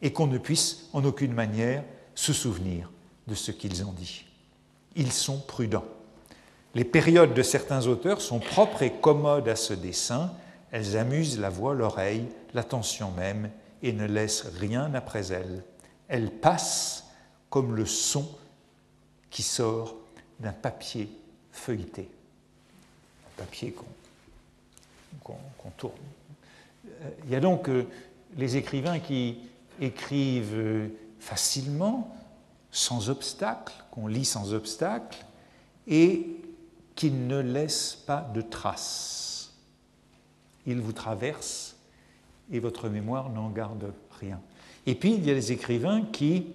et 0.04 0.14
qu'on 0.14 0.28
ne 0.28 0.38
puisse 0.38 0.90
en 0.94 1.04
aucune 1.04 1.34
manière 1.34 1.84
se 2.14 2.32
souvenir 2.32 2.92
de 3.26 3.34
ce 3.34 3.50
qu'ils 3.52 3.84
ont 3.84 3.94
dit. 3.94 4.26
Ils 4.96 5.12
sont 5.12 5.40
prudents. 5.40 5.86
Les 6.76 6.86
périodes 6.86 7.34
de 7.34 7.42
certains 7.42 7.88
auteurs 7.88 8.22
sont 8.22 8.40
propres 8.40 8.84
et 8.84 8.92
commodes 8.92 9.50
à 9.50 9.56
ce 9.56 9.74
dessin, 9.74 10.32
elles 10.70 10.96
amusent 10.96 11.40
la 11.40 11.50
voix, 11.50 11.74
l'oreille, 11.74 12.28
l'attention 12.54 13.10
même, 13.18 13.50
et 13.82 13.94
ne 13.94 14.06
laissent 14.06 14.48
rien 14.60 14.94
après 14.94 15.32
elles. 15.32 15.64
Elles 16.08 16.32
passent 16.32 17.06
comme 17.50 17.76
le 17.76 17.86
son 17.86 18.30
qui 19.30 19.44
sort 19.44 19.96
d'un 20.40 20.52
papier 20.52 21.10
feuilleté, 21.52 22.10
un 23.28 23.42
papier 23.44 23.74
qu'on 25.24 25.70
tourne. 25.78 25.94
Il 27.26 27.32
y 27.32 27.36
a 27.36 27.40
donc 27.40 27.70
euh, 27.70 27.88
les 28.38 28.58
écrivains 28.58 29.00
qui 29.00 29.40
écrivent 29.80 30.56
euh, 30.56 30.88
facilement, 31.20 32.16
sans 32.72 33.10
obstacle, 33.10 33.74
qu'on 33.92 34.08
lit 34.08 34.26
sans 34.26 34.54
obstacle, 34.54 35.26
et 35.88 36.28
qui 36.96 37.12
ne 37.12 37.40
laisse 37.40 37.96
pas 38.06 38.22
de 38.34 38.42
traces. 38.42 39.54
Il 40.66 40.82
vous 40.82 40.94
traverse 40.94 41.65
et 42.52 42.60
votre 42.60 42.90
mémoire 42.90 43.30
n'en 43.30 43.50
garde 43.50 43.94
rien. 44.20 44.40
Et 44.86 44.96
puis, 44.96 45.14
il 45.14 45.26
y 45.26 45.32
a 45.32 45.34
les 45.34 45.52
écrivains 45.52 46.04
qui 46.12 46.48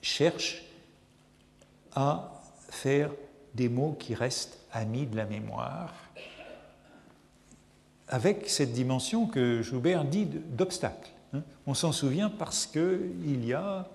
cherchent 0.00 0.64
à 1.94 2.42
faire 2.68 3.10
des 3.54 3.68
mots 3.68 3.96
qui 3.98 4.14
restent 4.14 4.58
amis 4.72 5.06
de 5.06 5.16
la 5.16 5.26
mémoire, 5.26 5.92
avec 8.08 8.48
cette 8.48 8.72
dimension 8.72 9.26
que 9.26 9.62
Joubert 9.62 10.04
dit 10.04 10.26
d'obstacle. 10.26 11.10
Hein. 11.32 11.42
On 11.66 11.74
s'en 11.74 11.92
souvient 11.92 12.30
parce 12.30 12.66
qu'il 12.66 13.44
y 13.44 13.52
a 13.52 13.88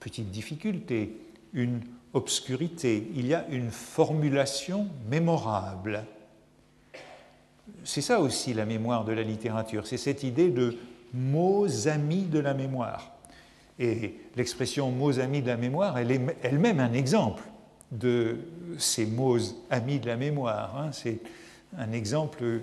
petite 0.00 0.30
difficulté, 0.30 1.16
une 1.52 1.80
obscurité, 2.12 3.10
il 3.14 3.26
y 3.26 3.34
a 3.34 3.46
une 3.48 3.70
formulation 3.70 4.86
mémorable. 5.08 6.04
C'est 7.84 8.02
ça 8.02 8.20
aussi 8.20 8.54
la 8.54 8.66
mémoire 8.66 9.04
de 9.04 9.12
la 9.12 9.22
littérature, 9.22 9.86
c'est 9.86 9.96
cette 9.96 10.22
idée 10.22 10.50
de 10.50 10.76
mots 11.14 11.88
amis 11.88 12.22
de 12.22 12.38
la 12.38 12.54
mémoire. 12.54 13.12
Et 13.78 14.16
l'expression 14.36 14.90
mots 14.90 15.20
amis 15.20 15.40
de 15.40 15.46
la 15.46 15.56
mémoire, 15.56 15.98
elle 15.98 16.10
est 16.10 16.20
elle-même 16.42 16.80
un 16.80 16.92
exemple 16.92 17.42
de 17.92 18.36
ces 18.78 19.06
mots 19.06 19.38
amis 19.70 19.98
de 19.98 20.06
la 20.06 20.16
mémoire. 20.16 20.76
Hein. 20.76 20.90
C'est 20.92 21.20
un 21.76 21.92
exemple 21.92 22.60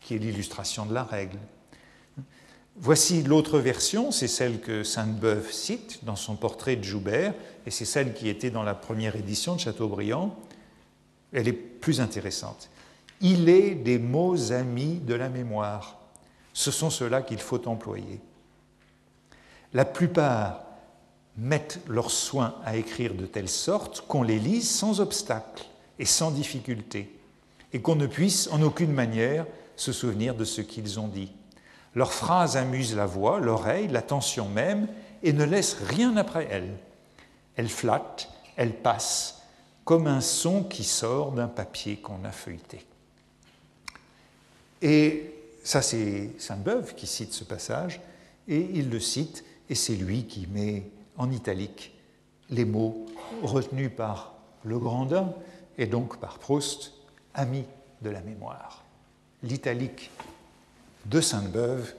qui 0.00 0.14
est 0.14 0.18
l'illustration 0.18 0.86
de 0.86 0.94
la 0.94 1.04
règle. 1.04 1.38
Voici 2.76 3.22
l'autre 3.22 3.58
version, 3.58 4.10
c'est 4.10 4.28
celle 4.28 4.60
que 4.60 4.82
Sainte-Beuve 4.82 5.52
cite 5.52 6.04
dans 6.04 6.16
son 6.16 6.36
portrait 6.36 6.76
de 6.76 6.84
Joubert, 6.84 7.34
et 7.66 7.70
c'est 7.70 7.84
celle 7.84 8.14
qui 8.14 8.28
était 8.28 8.50
dans 8.50 8.62
la 8.62 8.74
première 8.74 9.14
édition 9.14 9.54
de 9.54 9.60
Chateaubriand. 9.60 10.34
Elle 11.32 11.48
est 11.48 11.52
plus 11.52 12.00
intéressante. 12.00 12.70
Il 13.24 13.48
est 13.48 13.76
des 13.76 14.00
mots 14.00 14.50
amis 14.50 14.96
de 14.96 15.14
la 15.14 15.28
mémoire. 15.28 15.96
Ce 16.52 16.72
sont 16.72 16.90
ceux-là 16.90 17.22
qu'il 17.22 17.38
faut 17.38 17.68
employer. 17.68 18.20
La 19.72 19.84
plupart 19.84 20.64
mettent 21.36 21.78
leur 21.86 22.10
soin 22.10 22.56
à 22.64 22.76
écrire 22.76 23.14
de 23.14 23.24
telle 23.24 23.48
sorte 23.48 24.02
qu'on 24.08 24.24
les 24.24 24.40
lise 24.40 24.68
sans 24.68 25.00
obstacle 25.00 25.64
et 26.00 26.04
sans 26.04 26.32
difficulté, 26.32 27.16
et 27.72 27.80
qu'on 27.80 27.94
ne 27.94 28.08
puisse 28.08 28.48
en 28.50 28.60
aucune 28.60 28.92
manière 28.92 29.46
se 29.76 29.92
souvenir 29.92 30.34
de 30.34 30.44
ce 30.44 30.60
qu'ils 30.60 30.98
ont 30.98 31.06
dit. 31.06 31.32
Leurs 31.94 32.12
phrases 32.12 32.56
amusent 32.56 32.96
la 32.96 33.06
voix, 33.06 33.38
l'oreille, 33.38 33.86
l'attention 33.86 34.48
même, 34.48 34.88
et 35.22 35.32
ne 35.32 35.44
laissent 35.44 35.78
rien 35.80 36.16
après 36.16 36.48
elles. 36.50 36.76
Elles 37.54 37.68
flattent, 37.68 38.28
elles 38.56 38.74
passent, 38.74 39.42
comme 39.84 40.08
un 40.08 40.20
son 40.20 40.64
qui 40.64 40.82
sort 40.82 41.30
d'un 41.30 41.48
papier 41.48 41.98
qu'on 41.98 42.24
a 42.24 42.32
feuilleté. 42.32 42.84
Et 44.82 45.30
ça, 45.62 45.80
c'est 45.80 46.30
Sainte-Beuve 46.38 46.94
qui 46.94 47.06
cite 47.06 47.32
ce 47.32 47.44
passage, 47.44 48.00
et 48.48 48.68
il 48.74 48.90
le 48.90 48.98
cite, 49.00 49.44
et 49.70 49.74
c'est 49.74 49.94
lui 49.94 50.24
qui 50.26 50.46
met 50.48 50.90
en 51.16 51.30
italique 51.30 51.94
les 52.50 52.64
mots 52.64 53.06
retenus 53.42 53.90
par 53.96 54.34
le 54.64 54.78
Grandin 54.78 55.32
et 55.78 55.86
donc 55.86 56.18
par 56.18 56.38
Proust, 56.38 56.92
ami 57.32 57.64
de 58.02 58.10
la 58.10 58.20
mémoire. 58.20 58.84
L'italique 59.42 60.10
de 61.06 61.20
Sainte-Beuve, 61.20 61.94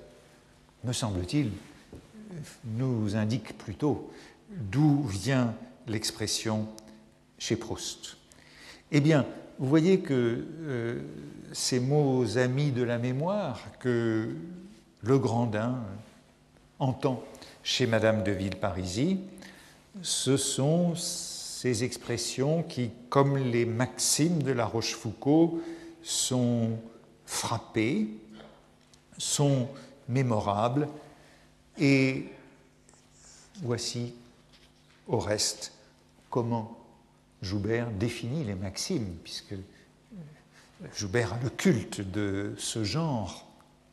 me 0.83 0.93
semble-t-il, 0.93 1.51
nous 2.65 3.15
indique 3.15 3.57
plutôt 3.57 4.11
d'où 4.49 5.03
vient 5.03 5.55
l'expression 5.87 6.67
chez 7.37 7.55
Proust. 7.55 8.17
Eh 8.91 8.99
bien, 8.99 9.25
vous 9.59 9.67
voyez 9.67 9.99
que 9.99 10.45
euh, 10.61 10.99
ces 11.51 11.79
mots 11.79 12.37
amis 12.37 12.71
de 12.71 12.83
la 12.83 12.97
mémoire 12.97 13.59
que 13.79 14.35
le 15.01 15.19
Grandin 15.19 15.79
entend 16.79 17.23
chez 17.63 17.85
Madame 17.85 18.23
de 18.23 18.31
Villeparisis, 18.31 19.17
ce 20.01 20.37
sont 20.37 20.95
ces 20.95 21.83
expressions 21.83 22.63
qui, 22.63 22.91
comme 23.09 23.37
les 23.37 23.65
maximes 23.65 24.43
de 24.43 24.51
la 24.51 24.65
Rochefoucauld, 24.65 25.61
sont 26.01 26.71
frappées, 27.25 28.07
sont 29.17 29.69
mémorables, 30.09 30.89
et 31.79 32.25
voici 33.61 34.13
au 35.07 35.19
reste 35.19 35.71
comment 36.29 36.82
Joubert 37.43 37.91
définit 37.91 38.43
les 38.45 38.55
maximes, 38.55 39.17
puisque 39.23 39.55
Joubert 40.95 41.33
a 41.33 41.39
le 41.43 41.49
culte 41.49 42.01
de 42.01 42.55
ce 42.57 42.83
genre 42.83 43.45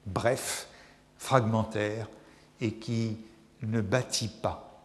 bref, 0.07 0.69
fragmentaire, 1.19 2.09
et 2.61 2.75
qui 2.75 3.17
ne 3.63 3.81
bâtit 3.81 4.29
pas. 4.29 4.85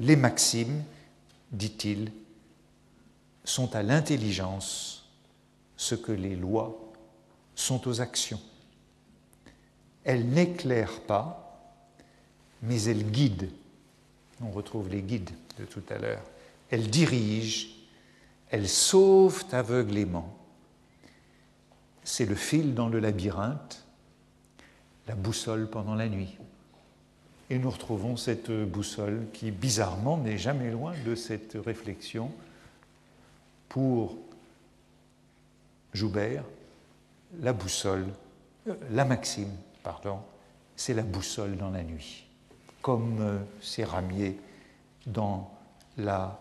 Les 0.00 0.16
maximes, 0.16 0.82
dit-il, 1.50 2.12
sont 3.44 3.74
à 3.74 3.82
l'intelligence 3.82 5.08
ce 5.76 5.94
que 5.94 6.12
les 6.12 6.36
lois 6.36 6.78
sont 7.54 7.88
aux 7.88 8.00
actions. 8.00 8.40
Elles 10.04 10.28
n'éclairent 10.28 11.00
pas, 11.02 11.60
mais 12.62 12.82
elles 12.84 13.10
guident. 13.10 13.50
On 14.42 14.50
retrouve 14.50 14.88
les 14.88 15.02
guides 15.02 15.30
de 15.58 15.64
tout 15.64 15.82
à 15.90 15.98
l'heure. 15.98 16.31
Elles 16.72 16.90
dirigent, 16.90 17.68
elles 18.50 18.68
sauvent 18.68 19.44
aveuglément. 19.52 20.36
C'est 22.02 22.26
le 22.26 22.34
fil 22.34 22.74
dans 22.74 22.88
le 22.88 22.98
labyrinthe, 22.98 23.86
la 25.06 25.14
boussole 25.14 25.70
pendant 25.70 25.94
la 25.94 26.08
nuit 26.08 26.36
et 27.52 27.58
nous 27.58 27.68
retrouvons 27.68 28.16
cette 28.16 28.50
boussole 28.50 29.26
qui, 29.34 29.50
bizarrement, 29.50 30.16
n'est 30.16 30.38
jamais 30.38 30.70
loin 30.70 30.94
de 31.04 31.14
cette 31.14 31.58
réflexion. 31.62 32.32
Pour 33.68 34.16
Joubert, 35.92 36.44
la 37.40 37.52
boussole, 37.52 38.06
euh, 38.68 38.74
la 38.90 39.04
maxime, 39.04 39.50
pardon, 39.82 40.20
c'est 40.76 40.94
la 40.94 41.02
boussole 41.02 41.58
dans 41.58 41.68
la 41.68 41.82
nuit, 41.82 42.24
comme 42.80 43.18
euh, 43.20 43.38
ces 43.60 43.84
ramiers 43.84 44.38
dans 45.04 45.52
la 45.98 46.40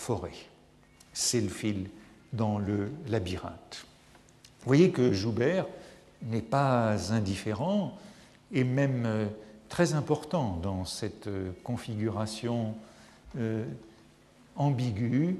forêt. 0.00 0.32
C'est 1.12 1.42
le 1.42 1.48
fil 1.48 1.90
dans 2.32 2.58
le 2.58 2.90
labyrinthe. 3.08 3.84
Vous 4.60 4.66
voyez 4.66 4.90
que 4.90 5.12
Joubert 5.12 5.66
n'est 6.22 6.40
pas 6.40 7.12
indifférent 7.12 7.98
et 8.50 8.64
même 8.64 9.04
euh, 9.04 9.26
très 9.68 9.92
important 9.92 10.58
dans 10.62 10.86
cette 10.86 11.26
euh, 11.26 11.50
configuration 11.64 12.74
euh, 13.38 13.64
ambiguë, 14.56 15.36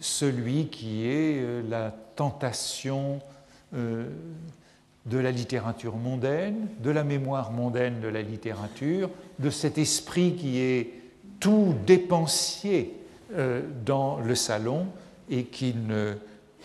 celui 0.00 0.68
qui 0.68 1.06
est 1.06 1.62
la 1.68 1.94
tentation 2.16 3.20
de 3.72 5.18
la 5.18 5.30
littérature 5.30 5.96
mondaine, 5.96 6.68
de 6.80 6.90
la 6.90 7.04
mémoire 7.04 7.52
mondaine 7.52 8.00
de 8.00 8.08
la 8.08 8.20
littérature, 8.20 9.08
de 9.38 9.50
cet 9.50 9.78
esprit 9.78 10.34
qui 10.36 10.58
est 10.58 10.90
tout 11.40 11.74
dépensier 11.86 13.03
dans 13.84 14.20
le 14.20 14.34
salon 14.34 14.86
et 15.28 15.44
qui 15.44 15.74
ne 15.74 16.14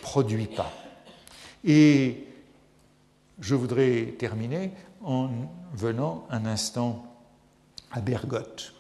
produit 0.02 0.48
pas. 0.48 0.72
Et 1.64 2.28
je 3.40 3.56
voudrais 3.56 4.14
terminer 4.18 4.72
en 5.02 5.30
venant 5.74 6.28
un 6.30 6.46
instant 6.46 7.06
à 7.92 8.02
Bergotte, 8.02 8.74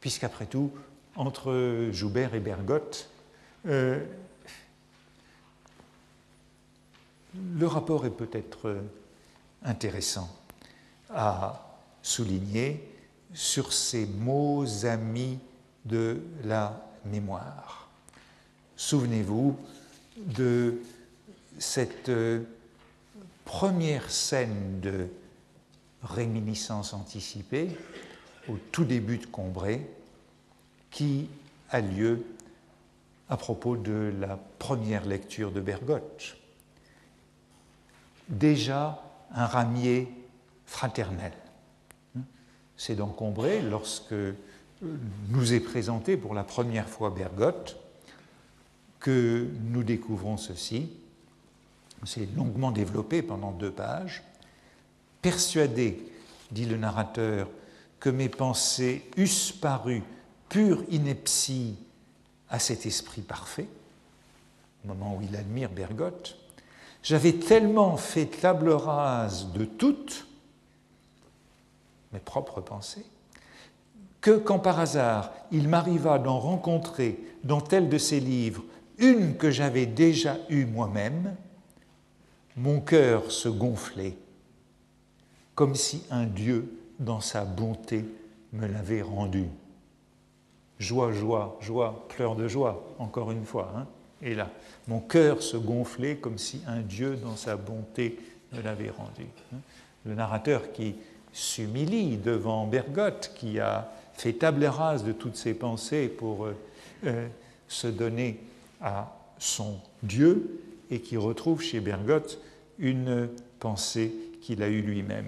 puisqu'après 0.00 0.46
tout, 0.46 0.70
entre 1.16 1.88
Joubert 1.92 2.34
et 2.34 2.40
Bergotte, 2.40 3.08
euh, 3.66 4.04
le 7.34 7.66
rapport 7.66 8.06
est 8.06 8.10
peut-être 8.10 8.76
intéressant 9.64 10.28
à 11.10 11.78
souligner 12.02 12.88
sur 13.32 13.72
ces 13.72 14.06
mots 14.06 14.64
amis 14.84 15.38
de 15.84 16.22
la 16.44 16.84
mémoire. 17.04 17.88
Souvenez-vous 18.76 19.56
de 20.16 20.80
cette 21.58 22.10
première 23.44 24.10
scène 24.10 24.80
de 24.80 25.08
réminiscence 26.02 26.92
anticipée 26.92 27.76
au 28.48 28.56
tout 28.72 28.84
début 28.84 29.18
de 29.18 29.26
Combray 29.26 29.86
qui 30.90 31.28
a 31.70 31.80
lieu 31.80 32.24
à 33.28 33.36
propos 33.36 33.76
de 33.76 34.12
la 34.20 34.38
première 34.58 35.06
lecture 35.06 35.50
de 35.50 35.60
Bergotte. 35.60 36.36
Déjà 38.28 39.02
un 39.32 39.46
ramier 39.46 40.08
fraternel. 40.66 41.32
c'est 42.76 42.96
d'encombrer 42.96 43.62
lorsque 43.62 44.14
nous 44.82 45.54
est 45.54 45.60
présenté 45.60 46.16
pour 46.16 46.34
la 46.34 46.44
première 46.44 46.88
fois 46.88 47.10
Bergotte 47.10 47.76
que 49.00 49.48
nous 49.70 49.82
découvrons 49.82 50.36
ceci. 50.36 50.90
C'est 52.04 52.34
longuement 52.36 52.70
développé 52.70 53.22
pendant 53.22 53.52
deux 53.52 53.70
pages. 53.70 54.22
Persuadé, 55.22 56.06
dit 56.50 56.66
le 56.66 56.76
narrateur, 56.76 57.48
que 58.00 58.10
mes 58.10 58.28
pensées 58.28 59.08
eussent 59.16 59.52
paru 59.52 60.02
pure 60.48 60.84
ineptie 60.90 61.76
à 62.50 62.58
cet 62.58 62.86
esprit 62.86 63.22
parfait, 63.22 63.68
au 64.84 64.88
moment 64.88 65.16
où 65.16 65.22
il 65.22 65.34
admire 65.36 65.70
Bergotte, 65.70 66.36
j'avais 67.02 67.32
tellement 67.34 67.96
fait 67.96 68.26
table 68.26 68.70
rase 68.70 69.52
de 69.52 69.64
toutes 69.64 70.26
mes 72.12 72.20
propres 72.20 72.60
pensées 72.60 73.06
que 74.24 74.38
quand 74.38 74.58
par 74.58 74.80
hasard 74.80 75.34
il 75.52 75.68
m'arriva 75.68 76.18
d'en 76.18 76.38
rencontrer 76.38 77.20
dans 77.44 77.60
tel 77.60 77.90
de 77.90 77.98
ces 77.98 78.20
livres 78.20 78.64
une 78.96 79.36
que 79.36 79.50
j'avais 79.50 79.84
déjà 79.84 80.38
eue 80.48 80.64
moi-même, 80.64 81.36
mon 82.56 82.80
cœur 82.80 83.30
se 83.30 83.50
gonflait, 83.50 84.16
comme 85.54 85.74
si 85.74 86.04
un 86.10 86.24
Dieu, 86.24 86.72
dans 86.98 87.20
sa 87.20 87.44
bonté, 87.44 88.06
me 88.54 88.66
l'avait 88.66 89.02
rendu. 89.02 89.44
Joie, 90.78 91.12
joie, 91.12 91.58
joie, 91.60 92.06
pleurs 92.08 92.34
de 92.34 92.48
joie, 92.48 92.82
encore 92.98 93.30
une 93.30 93.44
fois. 93.44 93.74
Hein. 93.76 93.86
Et 94.22 94.34
là, 94.34 94.48
mon 94.88 95.00
cœur 95.00 95.42
se 95.42 95.58
gonflait 95.58 96.16
comme 96.16 96.38
si 96.38 96.62
un 96.66 96.80
Dieu, 96.80 97.16
dans 97.16 97.36
sa 97.36 97.56
bonté, 97.56 98.18
me 98.54 98.62
l'avait 98.62 98.90
rendu. 98.90 99.26
Hein. 99.52 99.58
Le 100.06 100.14
narrateur 100.14 100.72
qui 100.72 100.94
s'humilie 101.30 102.16
devant 102.16 102.66
Bergotte, 102.66 103.32
qui 103.34 103.60
a 103.60 103.90
fait 104.14 104.32
table 104.34 104.64
rase 104.64 105.04
de 105.04 105.12
toutes 105.12 105.36
ses 105.36 105.54
pensées 105.54 106.08
pour 106.08 106.46
euh, 106.46 106.56
euh, 107.06 107.26
se 107.68 107.86
donner 107.86 108.40
à 108.80 109.16
son 109.38 109.78
Dieu 110.02 110.60
et 110.90 111.00
qui 111.00 111.16
retrouve 111.16 111.62
chez 111.62 111.80
Bergotte 111.80 112.38
une 112.78 113.28
pensée 113.60 114.12
qu'il 114.40 114.62
a 114.62 114.68
eue 114.68 114.82
lui-même. 114.82 115.26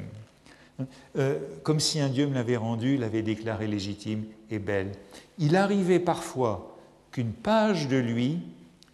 Euh, 1.17 1.39
comme 1.63 1.81
si 1.81 2.01
un 2.01 2.09
Dieu 2.09 2.27
me 2.27 2.35
l'avait 2.35 2.57
rendu, 2.57 2.97
l'avait 2.97 3.23
déclaré 3.23 3.67
légitime 3.67 4.25
et 4.51 4.59
belle. 4.59 4.93
Il 5.39 5.57
arrivait 5.57 6.01
parfois 6.01 6.77
qu'une 7.13 7.33
page 7.33 7.89
de 7.89 7.97
lui 7.97 8.41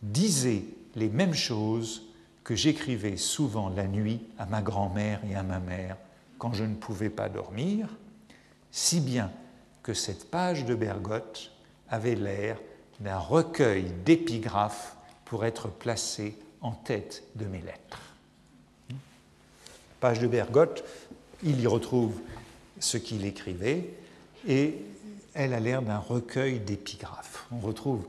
disait 0.03 0.63
les 0.95 1.09
mêmes 1.09 1.35
choses 1.35 2.07
que 2.45 2.55
j'écrivais 2.55 3.17
souvent 3.17 3.69
la 3.69 3.87
nuit 3.87 4.21
à 4.39 4.47
ma 4.47 4.63
grand-mère 4.63 5.21
et 5.29 5.35
à 5.35 5.43
ma 5.43 5.59
mère 5.59 5.97
quand 6.39 6.53
je 6.53 6.65
ne 6.65 6.75
pouvais 6.75 7.11
pas 7.11 7.29
dormir, 7.29 7.89
si 8.73 9.01
bien 9.01 9.31
que 9.83 9.95
cette 9.95 10.31
page 10.31 10.65
de 10.65 10.75
Bergotte 10.75 11.53
avait 11.89 12.15
l'air 12.15 12.59
d'un 13.01 13.19
recueil 13.19 13.85
d'épigraphes 14.05 14.97
pour 15.25 15.45
être 15.45 15.69
placé 15.69 16.37
en 16.61 16.73
tête 16.73 17.25
de 17.35 17.47
mes 17.47 17.61
lettres. 17.61 18.01
Page 20.01 20.21
de 20.21 20.27
Bergotte, 20.27 20.85
il 21.43 21.61
y 21.61 21.67
retrouve 21.67 22.21
ce 22.81 22.97
qu'il 22.97 23.25
écrivait 23.25 23.91
et 24.47 24.77
elle 25.35 25.55
a 25.55 25.61
l'air 25.61 25.83
d'un 25.83 25.99
recueil 25.99 26.59
d'épigraphes. 26.61 27.47
On 27.53 27.59
retrouve 27.59 28.07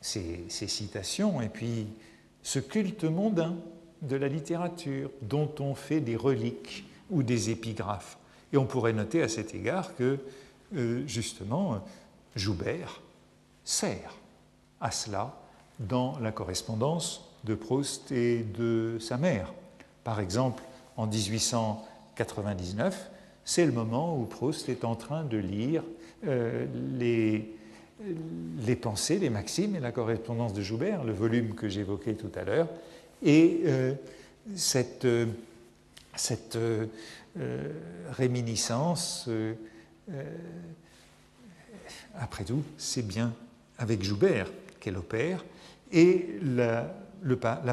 ces, 0.00 0.44
ces, 0.48 0.68
citations 0.68 1.40
et 1.40 1.48
puis 1.48 1.86
ce 2.42 2.58
culte 2.58 3.04
mondain 3.04 3.56
de 4.02 4.16
la 4.16 4.28
littérature 4.28 5.10
dont 5.22 5.50
on 5.60 5.74
fait 5.74 6.00
des 6.00 6.16
reliques 6.16 6.84
ou 7.10 7.22
des 7.22 7.50
épigraphes. 7.50 8.18
Et 8.52 8.56
on 8.56 8.66
pourrait 8.66 8.92
noter 8.92 9.22
à 9.22 9.28
cet 9.28 9.54
égard 9.54 9.94
que, 9.96 10.18
euh, 10.74 11.06
justement, 11.06 11.84
Joubert 12.34 13.00
sert 13.64 14.16
à 14.80 14.90
cela 14.90 15.38
dans 15.78 16.18
la 16.18 16.32
correspondance 16.32 17.22
de 17.44 17.54
Proust 17.54 18.10
et 18.12 18.42
de 18.42 18.98
sa 19.00 19.16
mère. 19.16 19.54
Par 20.04 20.20
exemple, 20.20 20.62
en 20.96 21.06
1899, 21.06 23.10
c'est 23.44 23.66
le 23.66 23.72
moment 23.72 24.18
où 24.18 24.24
Proust 24.24 24.68
est 24.68 24.84
en 24.84 24.96
train 24.96 25.24
de 25.24 25.36
lire 25.36 25.84
euh, 26.26 26.66
les, 26.98 28.76
pensées, 28.76 29.18
les 29.18 29.30
maximes 29.30 29.76
et 29.76 29.80
la 29.80 29.92
correspondance 29.92 30.52
de 30.52 30.62
Joubert, 30.62 31.04
le 31.04 31.12
volume 31.12 31.54
que 31.54 31.68
j'évoquais 31.68 32.14
tout 32.14 32.32
à 32.34 32.44
l'heure. 32.44 32.68
Et 33.22 33.62
euh, 33.66 33.94
cette 34.54 35.06
réminiscence, 38.10 39.28
après 42.14 42.44
tout, 42.44 42.62
c'est 42.78 43.06
bien 43.06 43.32
avec 43.78 44.02
Joubert 44.02 44.50
qu'elle 44.80 44.96
opère, 44.96 45.44
et 45.92 46.38
la, 46.42 46.94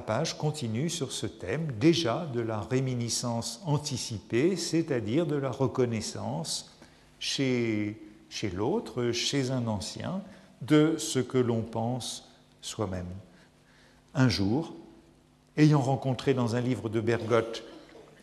page 0.05 0.37
continue 0.37 0.89
sur 0.89 1.11
ce 1.11 1.25
thème 1.25 1.67
déjà 1.79 2.27
de 2.33 2.41
la 2.41 2.59
réminiscence 2.59 3.61
anticipée, 3.65 4.55
c'est-à-dire 4.55 5.25
de 5.25 5.35
la 5.35 5.51
reconnaissance 5.51 6.71
chez 7.19 7.97
l'autre, 8.53 9.11
chez 9.11 9.51
un 9.51 9.67
ancien, 9.67 10.21
de 10.61 10.95
ce 10.97 11.19
que 11.19 11.37
l'on 11.37 11.61
pense 11.61 12.29
soi-même. 12.61 13.07
Un 14.13 14.29
jour, 14.29 14.73
ayant 15.57 15.81
rencontré 15.81 16.33
dans 16.33 16.55
un 16.55 16.61
livre 16.61 16.89
de 16.89 17.01
Bergotte, 17.01 17.63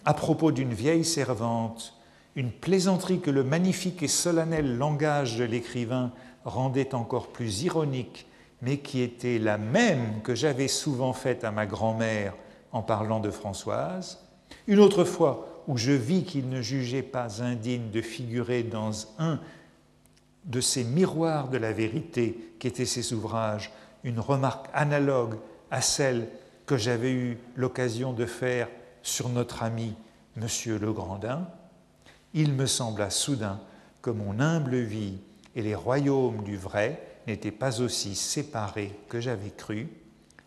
à 0.04 0.14
propos 0.14 0.52
d'une 0.52 0.72
vieille 0.72 1.04
servante, 1.04 1.99
une 2.36 2.52
plaisanterie 2.52 3.20
que 3.20 3.30
le 3.30 3.44
magnifique 3.44 4.02
et 4.02 4.08
solennel 4.08 4.76
langage 4.76 5.36
de 5.36 5.44
l'écrivain 5.44 6.12
rendait 6.44 6.94
encore 6.94 7.28
plus 7.28 7.62
ironique, 7.62 8.26
mais 8.62 8.78
qui 8.78 9.00
était 9.00 9.38
la 9.38 9.58
même 9.58 10.22
que 10.22 10.34
j'avais 10.34 10.68
souvent 10.68 11.12
faite 11.12 11.44
à 11.44 11.50
ma 11.50 11.66
grand-mère 11.66 12.34
en 12.72 12.82
parlant 12.82 13.20
de 13.20 13.30
Françoise. 13.30 14.18
Une 14.66 14.78
autre 14.78 15.04
fois 15.04 15.62
où 15.66 15.76
je 15.76 15.92
vis 15.92 16.24
qu'il 16.24 16.48
ne 16.48 16.62
jugeait 16.62 17.02
pas 17.02 17.42
indigne 17.42 17.90
de 17.90 18.00
figurer 18.00 18.62
dans 18.62 18.92
un 19.18 19.40
de 20.44 20.60
ces 20.60 20.84
miroirs 20.84 21.48
de 21.48 21.58
la 21.58 21.72
vérité 21.72 22.54
qu'étaient 22.58 22.86
ses 22.86 23.12
ouvrages, 23.12 23.72
une 24.04 24.20
remarque 24.20 24.66
analogue 24.72 25.36
à 25.70 25.82
celle 25.82 26.28
que 26.66 26.76
j'avais 26.76 27.12
eu 27.12 27.38
l'occasion 27.56 28.12
de 28.12 28.24
faire 28.26 28.68
sur 29.02 29.28
notre 29.28 29.62
ami 29.62 29.94
Monsieur 30.36 30.78
le 30.78 30.92
Grandin, 30.92 31.46
il 32.34 32.52
me 32.52 32.66
sembla 32.66 33.10
soudain 33.10 33.60
que 34.02 34.10
mon 34.10 34.40
humble 34.40 34.76
vie 34.76 35.18
et 35.54 35.62
les 35.62 35.74
royaumes 35.74 36.42
du 36.44 36.56
vrai 36.56 37.02
n'étaient 37.26 37.50
pas 37.50 37.80
aussi 37.80 38.14
séparés 38.14 38.98
que 39.08 39.20
j'avais 39.20 39.50
cru, 39.50 39.88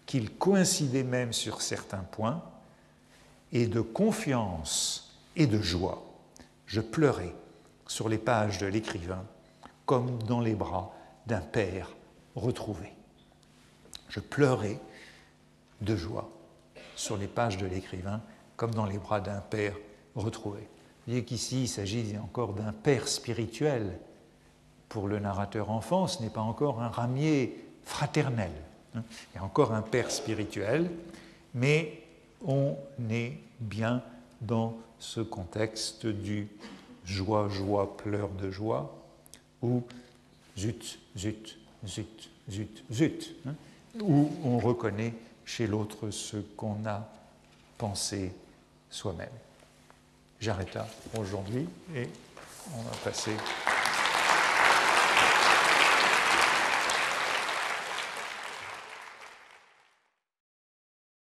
qu'ils 0.05 0.31
coïncidaient 0.31 1.03
même 1.03 1.33
sur 1.33 1.61
certains 1.61 2.03
points, 2.11 2.43
et 3.51 3.67
de 3.67 3.81
confiance 3.81 5.15
et 5.35 5.45
de 5.45 5.61
joie, 5.61 6.03
je 6.65 6.81
pleurais 6.81 7.33
sur 7.87 8.09
les 8.09 8.17
pages 8.17 8.57
de 8.57 8.65
l'écrivain 8.65 9.23
comme 9.85 10.21
dans 10.23 10.39
les 10.39 10.55
bras 10.55 10.93
d'un 11.27 11.41
père 11.41 11.89
retrouvé. 12.35 12.93
Je 14.09 14.19
pleurais 14.19 14.79
de 15.81 15.95
joie 15.95 16.29
sur 16.95 17.17
les 17.17 17.27
pages 17.27 17.57
de 17.57 17.65
l'écrivain 17.65 18.21
comme 18.55 18.73
dans 18.73 18.85
les 18.85 18.97
bras 18.97 19.19
d'un 19.19 19.41
père 19.41 19.75
retrouvé. 20.15 20.67
Vous 21.05 21.11
voyez 21.11 21.25
qu'ici, 21.25 21.63
il 21.63 21.67
s'agit 21.67 22.15
encore 22.17 22.53
d'un 22.53 22.71
père 22.71 23.09
spirituel 23.09 23.99
pour 24.87 25.07
le 25.07 25.19
narrateur 25.19 25.69
enfant, 25.69 26.07
ce 26.07 26.21
n'est 26.21 26.29
pas 26.29 26.41
encore 26.41 26.81
un 26.81 26.87
ramier 26.87 27.57
fraternel. 27.83 28.51
Hein. 28.95 29.03
Il 29.33 29.37
y 29.37 29.39
a 29.39 29.43
encore 29.43 29.73
un 29.73 29.81
père 29.81 30.11
spirituel, 30.11 30.89
mais 31.53 32.03
on 32.45 32.77
est 33.09 33.33
bien 33.59 34.01
dans 34.39 34.77
ce 34.99 35.19
contexte 35.19 36.05
du 36.05 36.47
joie, 37.03 37.49
joie, 37.49 37.97
pleurs 37.97 38.29
de 38.29 38.49
joie, 38.49 38.95
ou 39.61 39.83
zut, 40.57 40.99
zut, 41.17 41.57
zut, 41.85 42.29
zut, 42.49 42.83
zut, 42.91 43.35
hein, 43.45 43.55
où 44.01 44.29
on 44.45 44.57
reconnaît 44.57 45.13
chez 45.43 45.67
l'autre 45.67 46.11
ce 46.11 46.37
qu'on 46.37 46.85
a 46.85 47.09
pensé 47.77 48.33
soi-même. 48.89 49.27
J'arrête 50.43 50.73
là 50.73 50.85
aujourd'hui 51.17 51.65
et 51.95 52.09
on 52.77 52.81
va 52.81 52.91
passer 53.05 53.31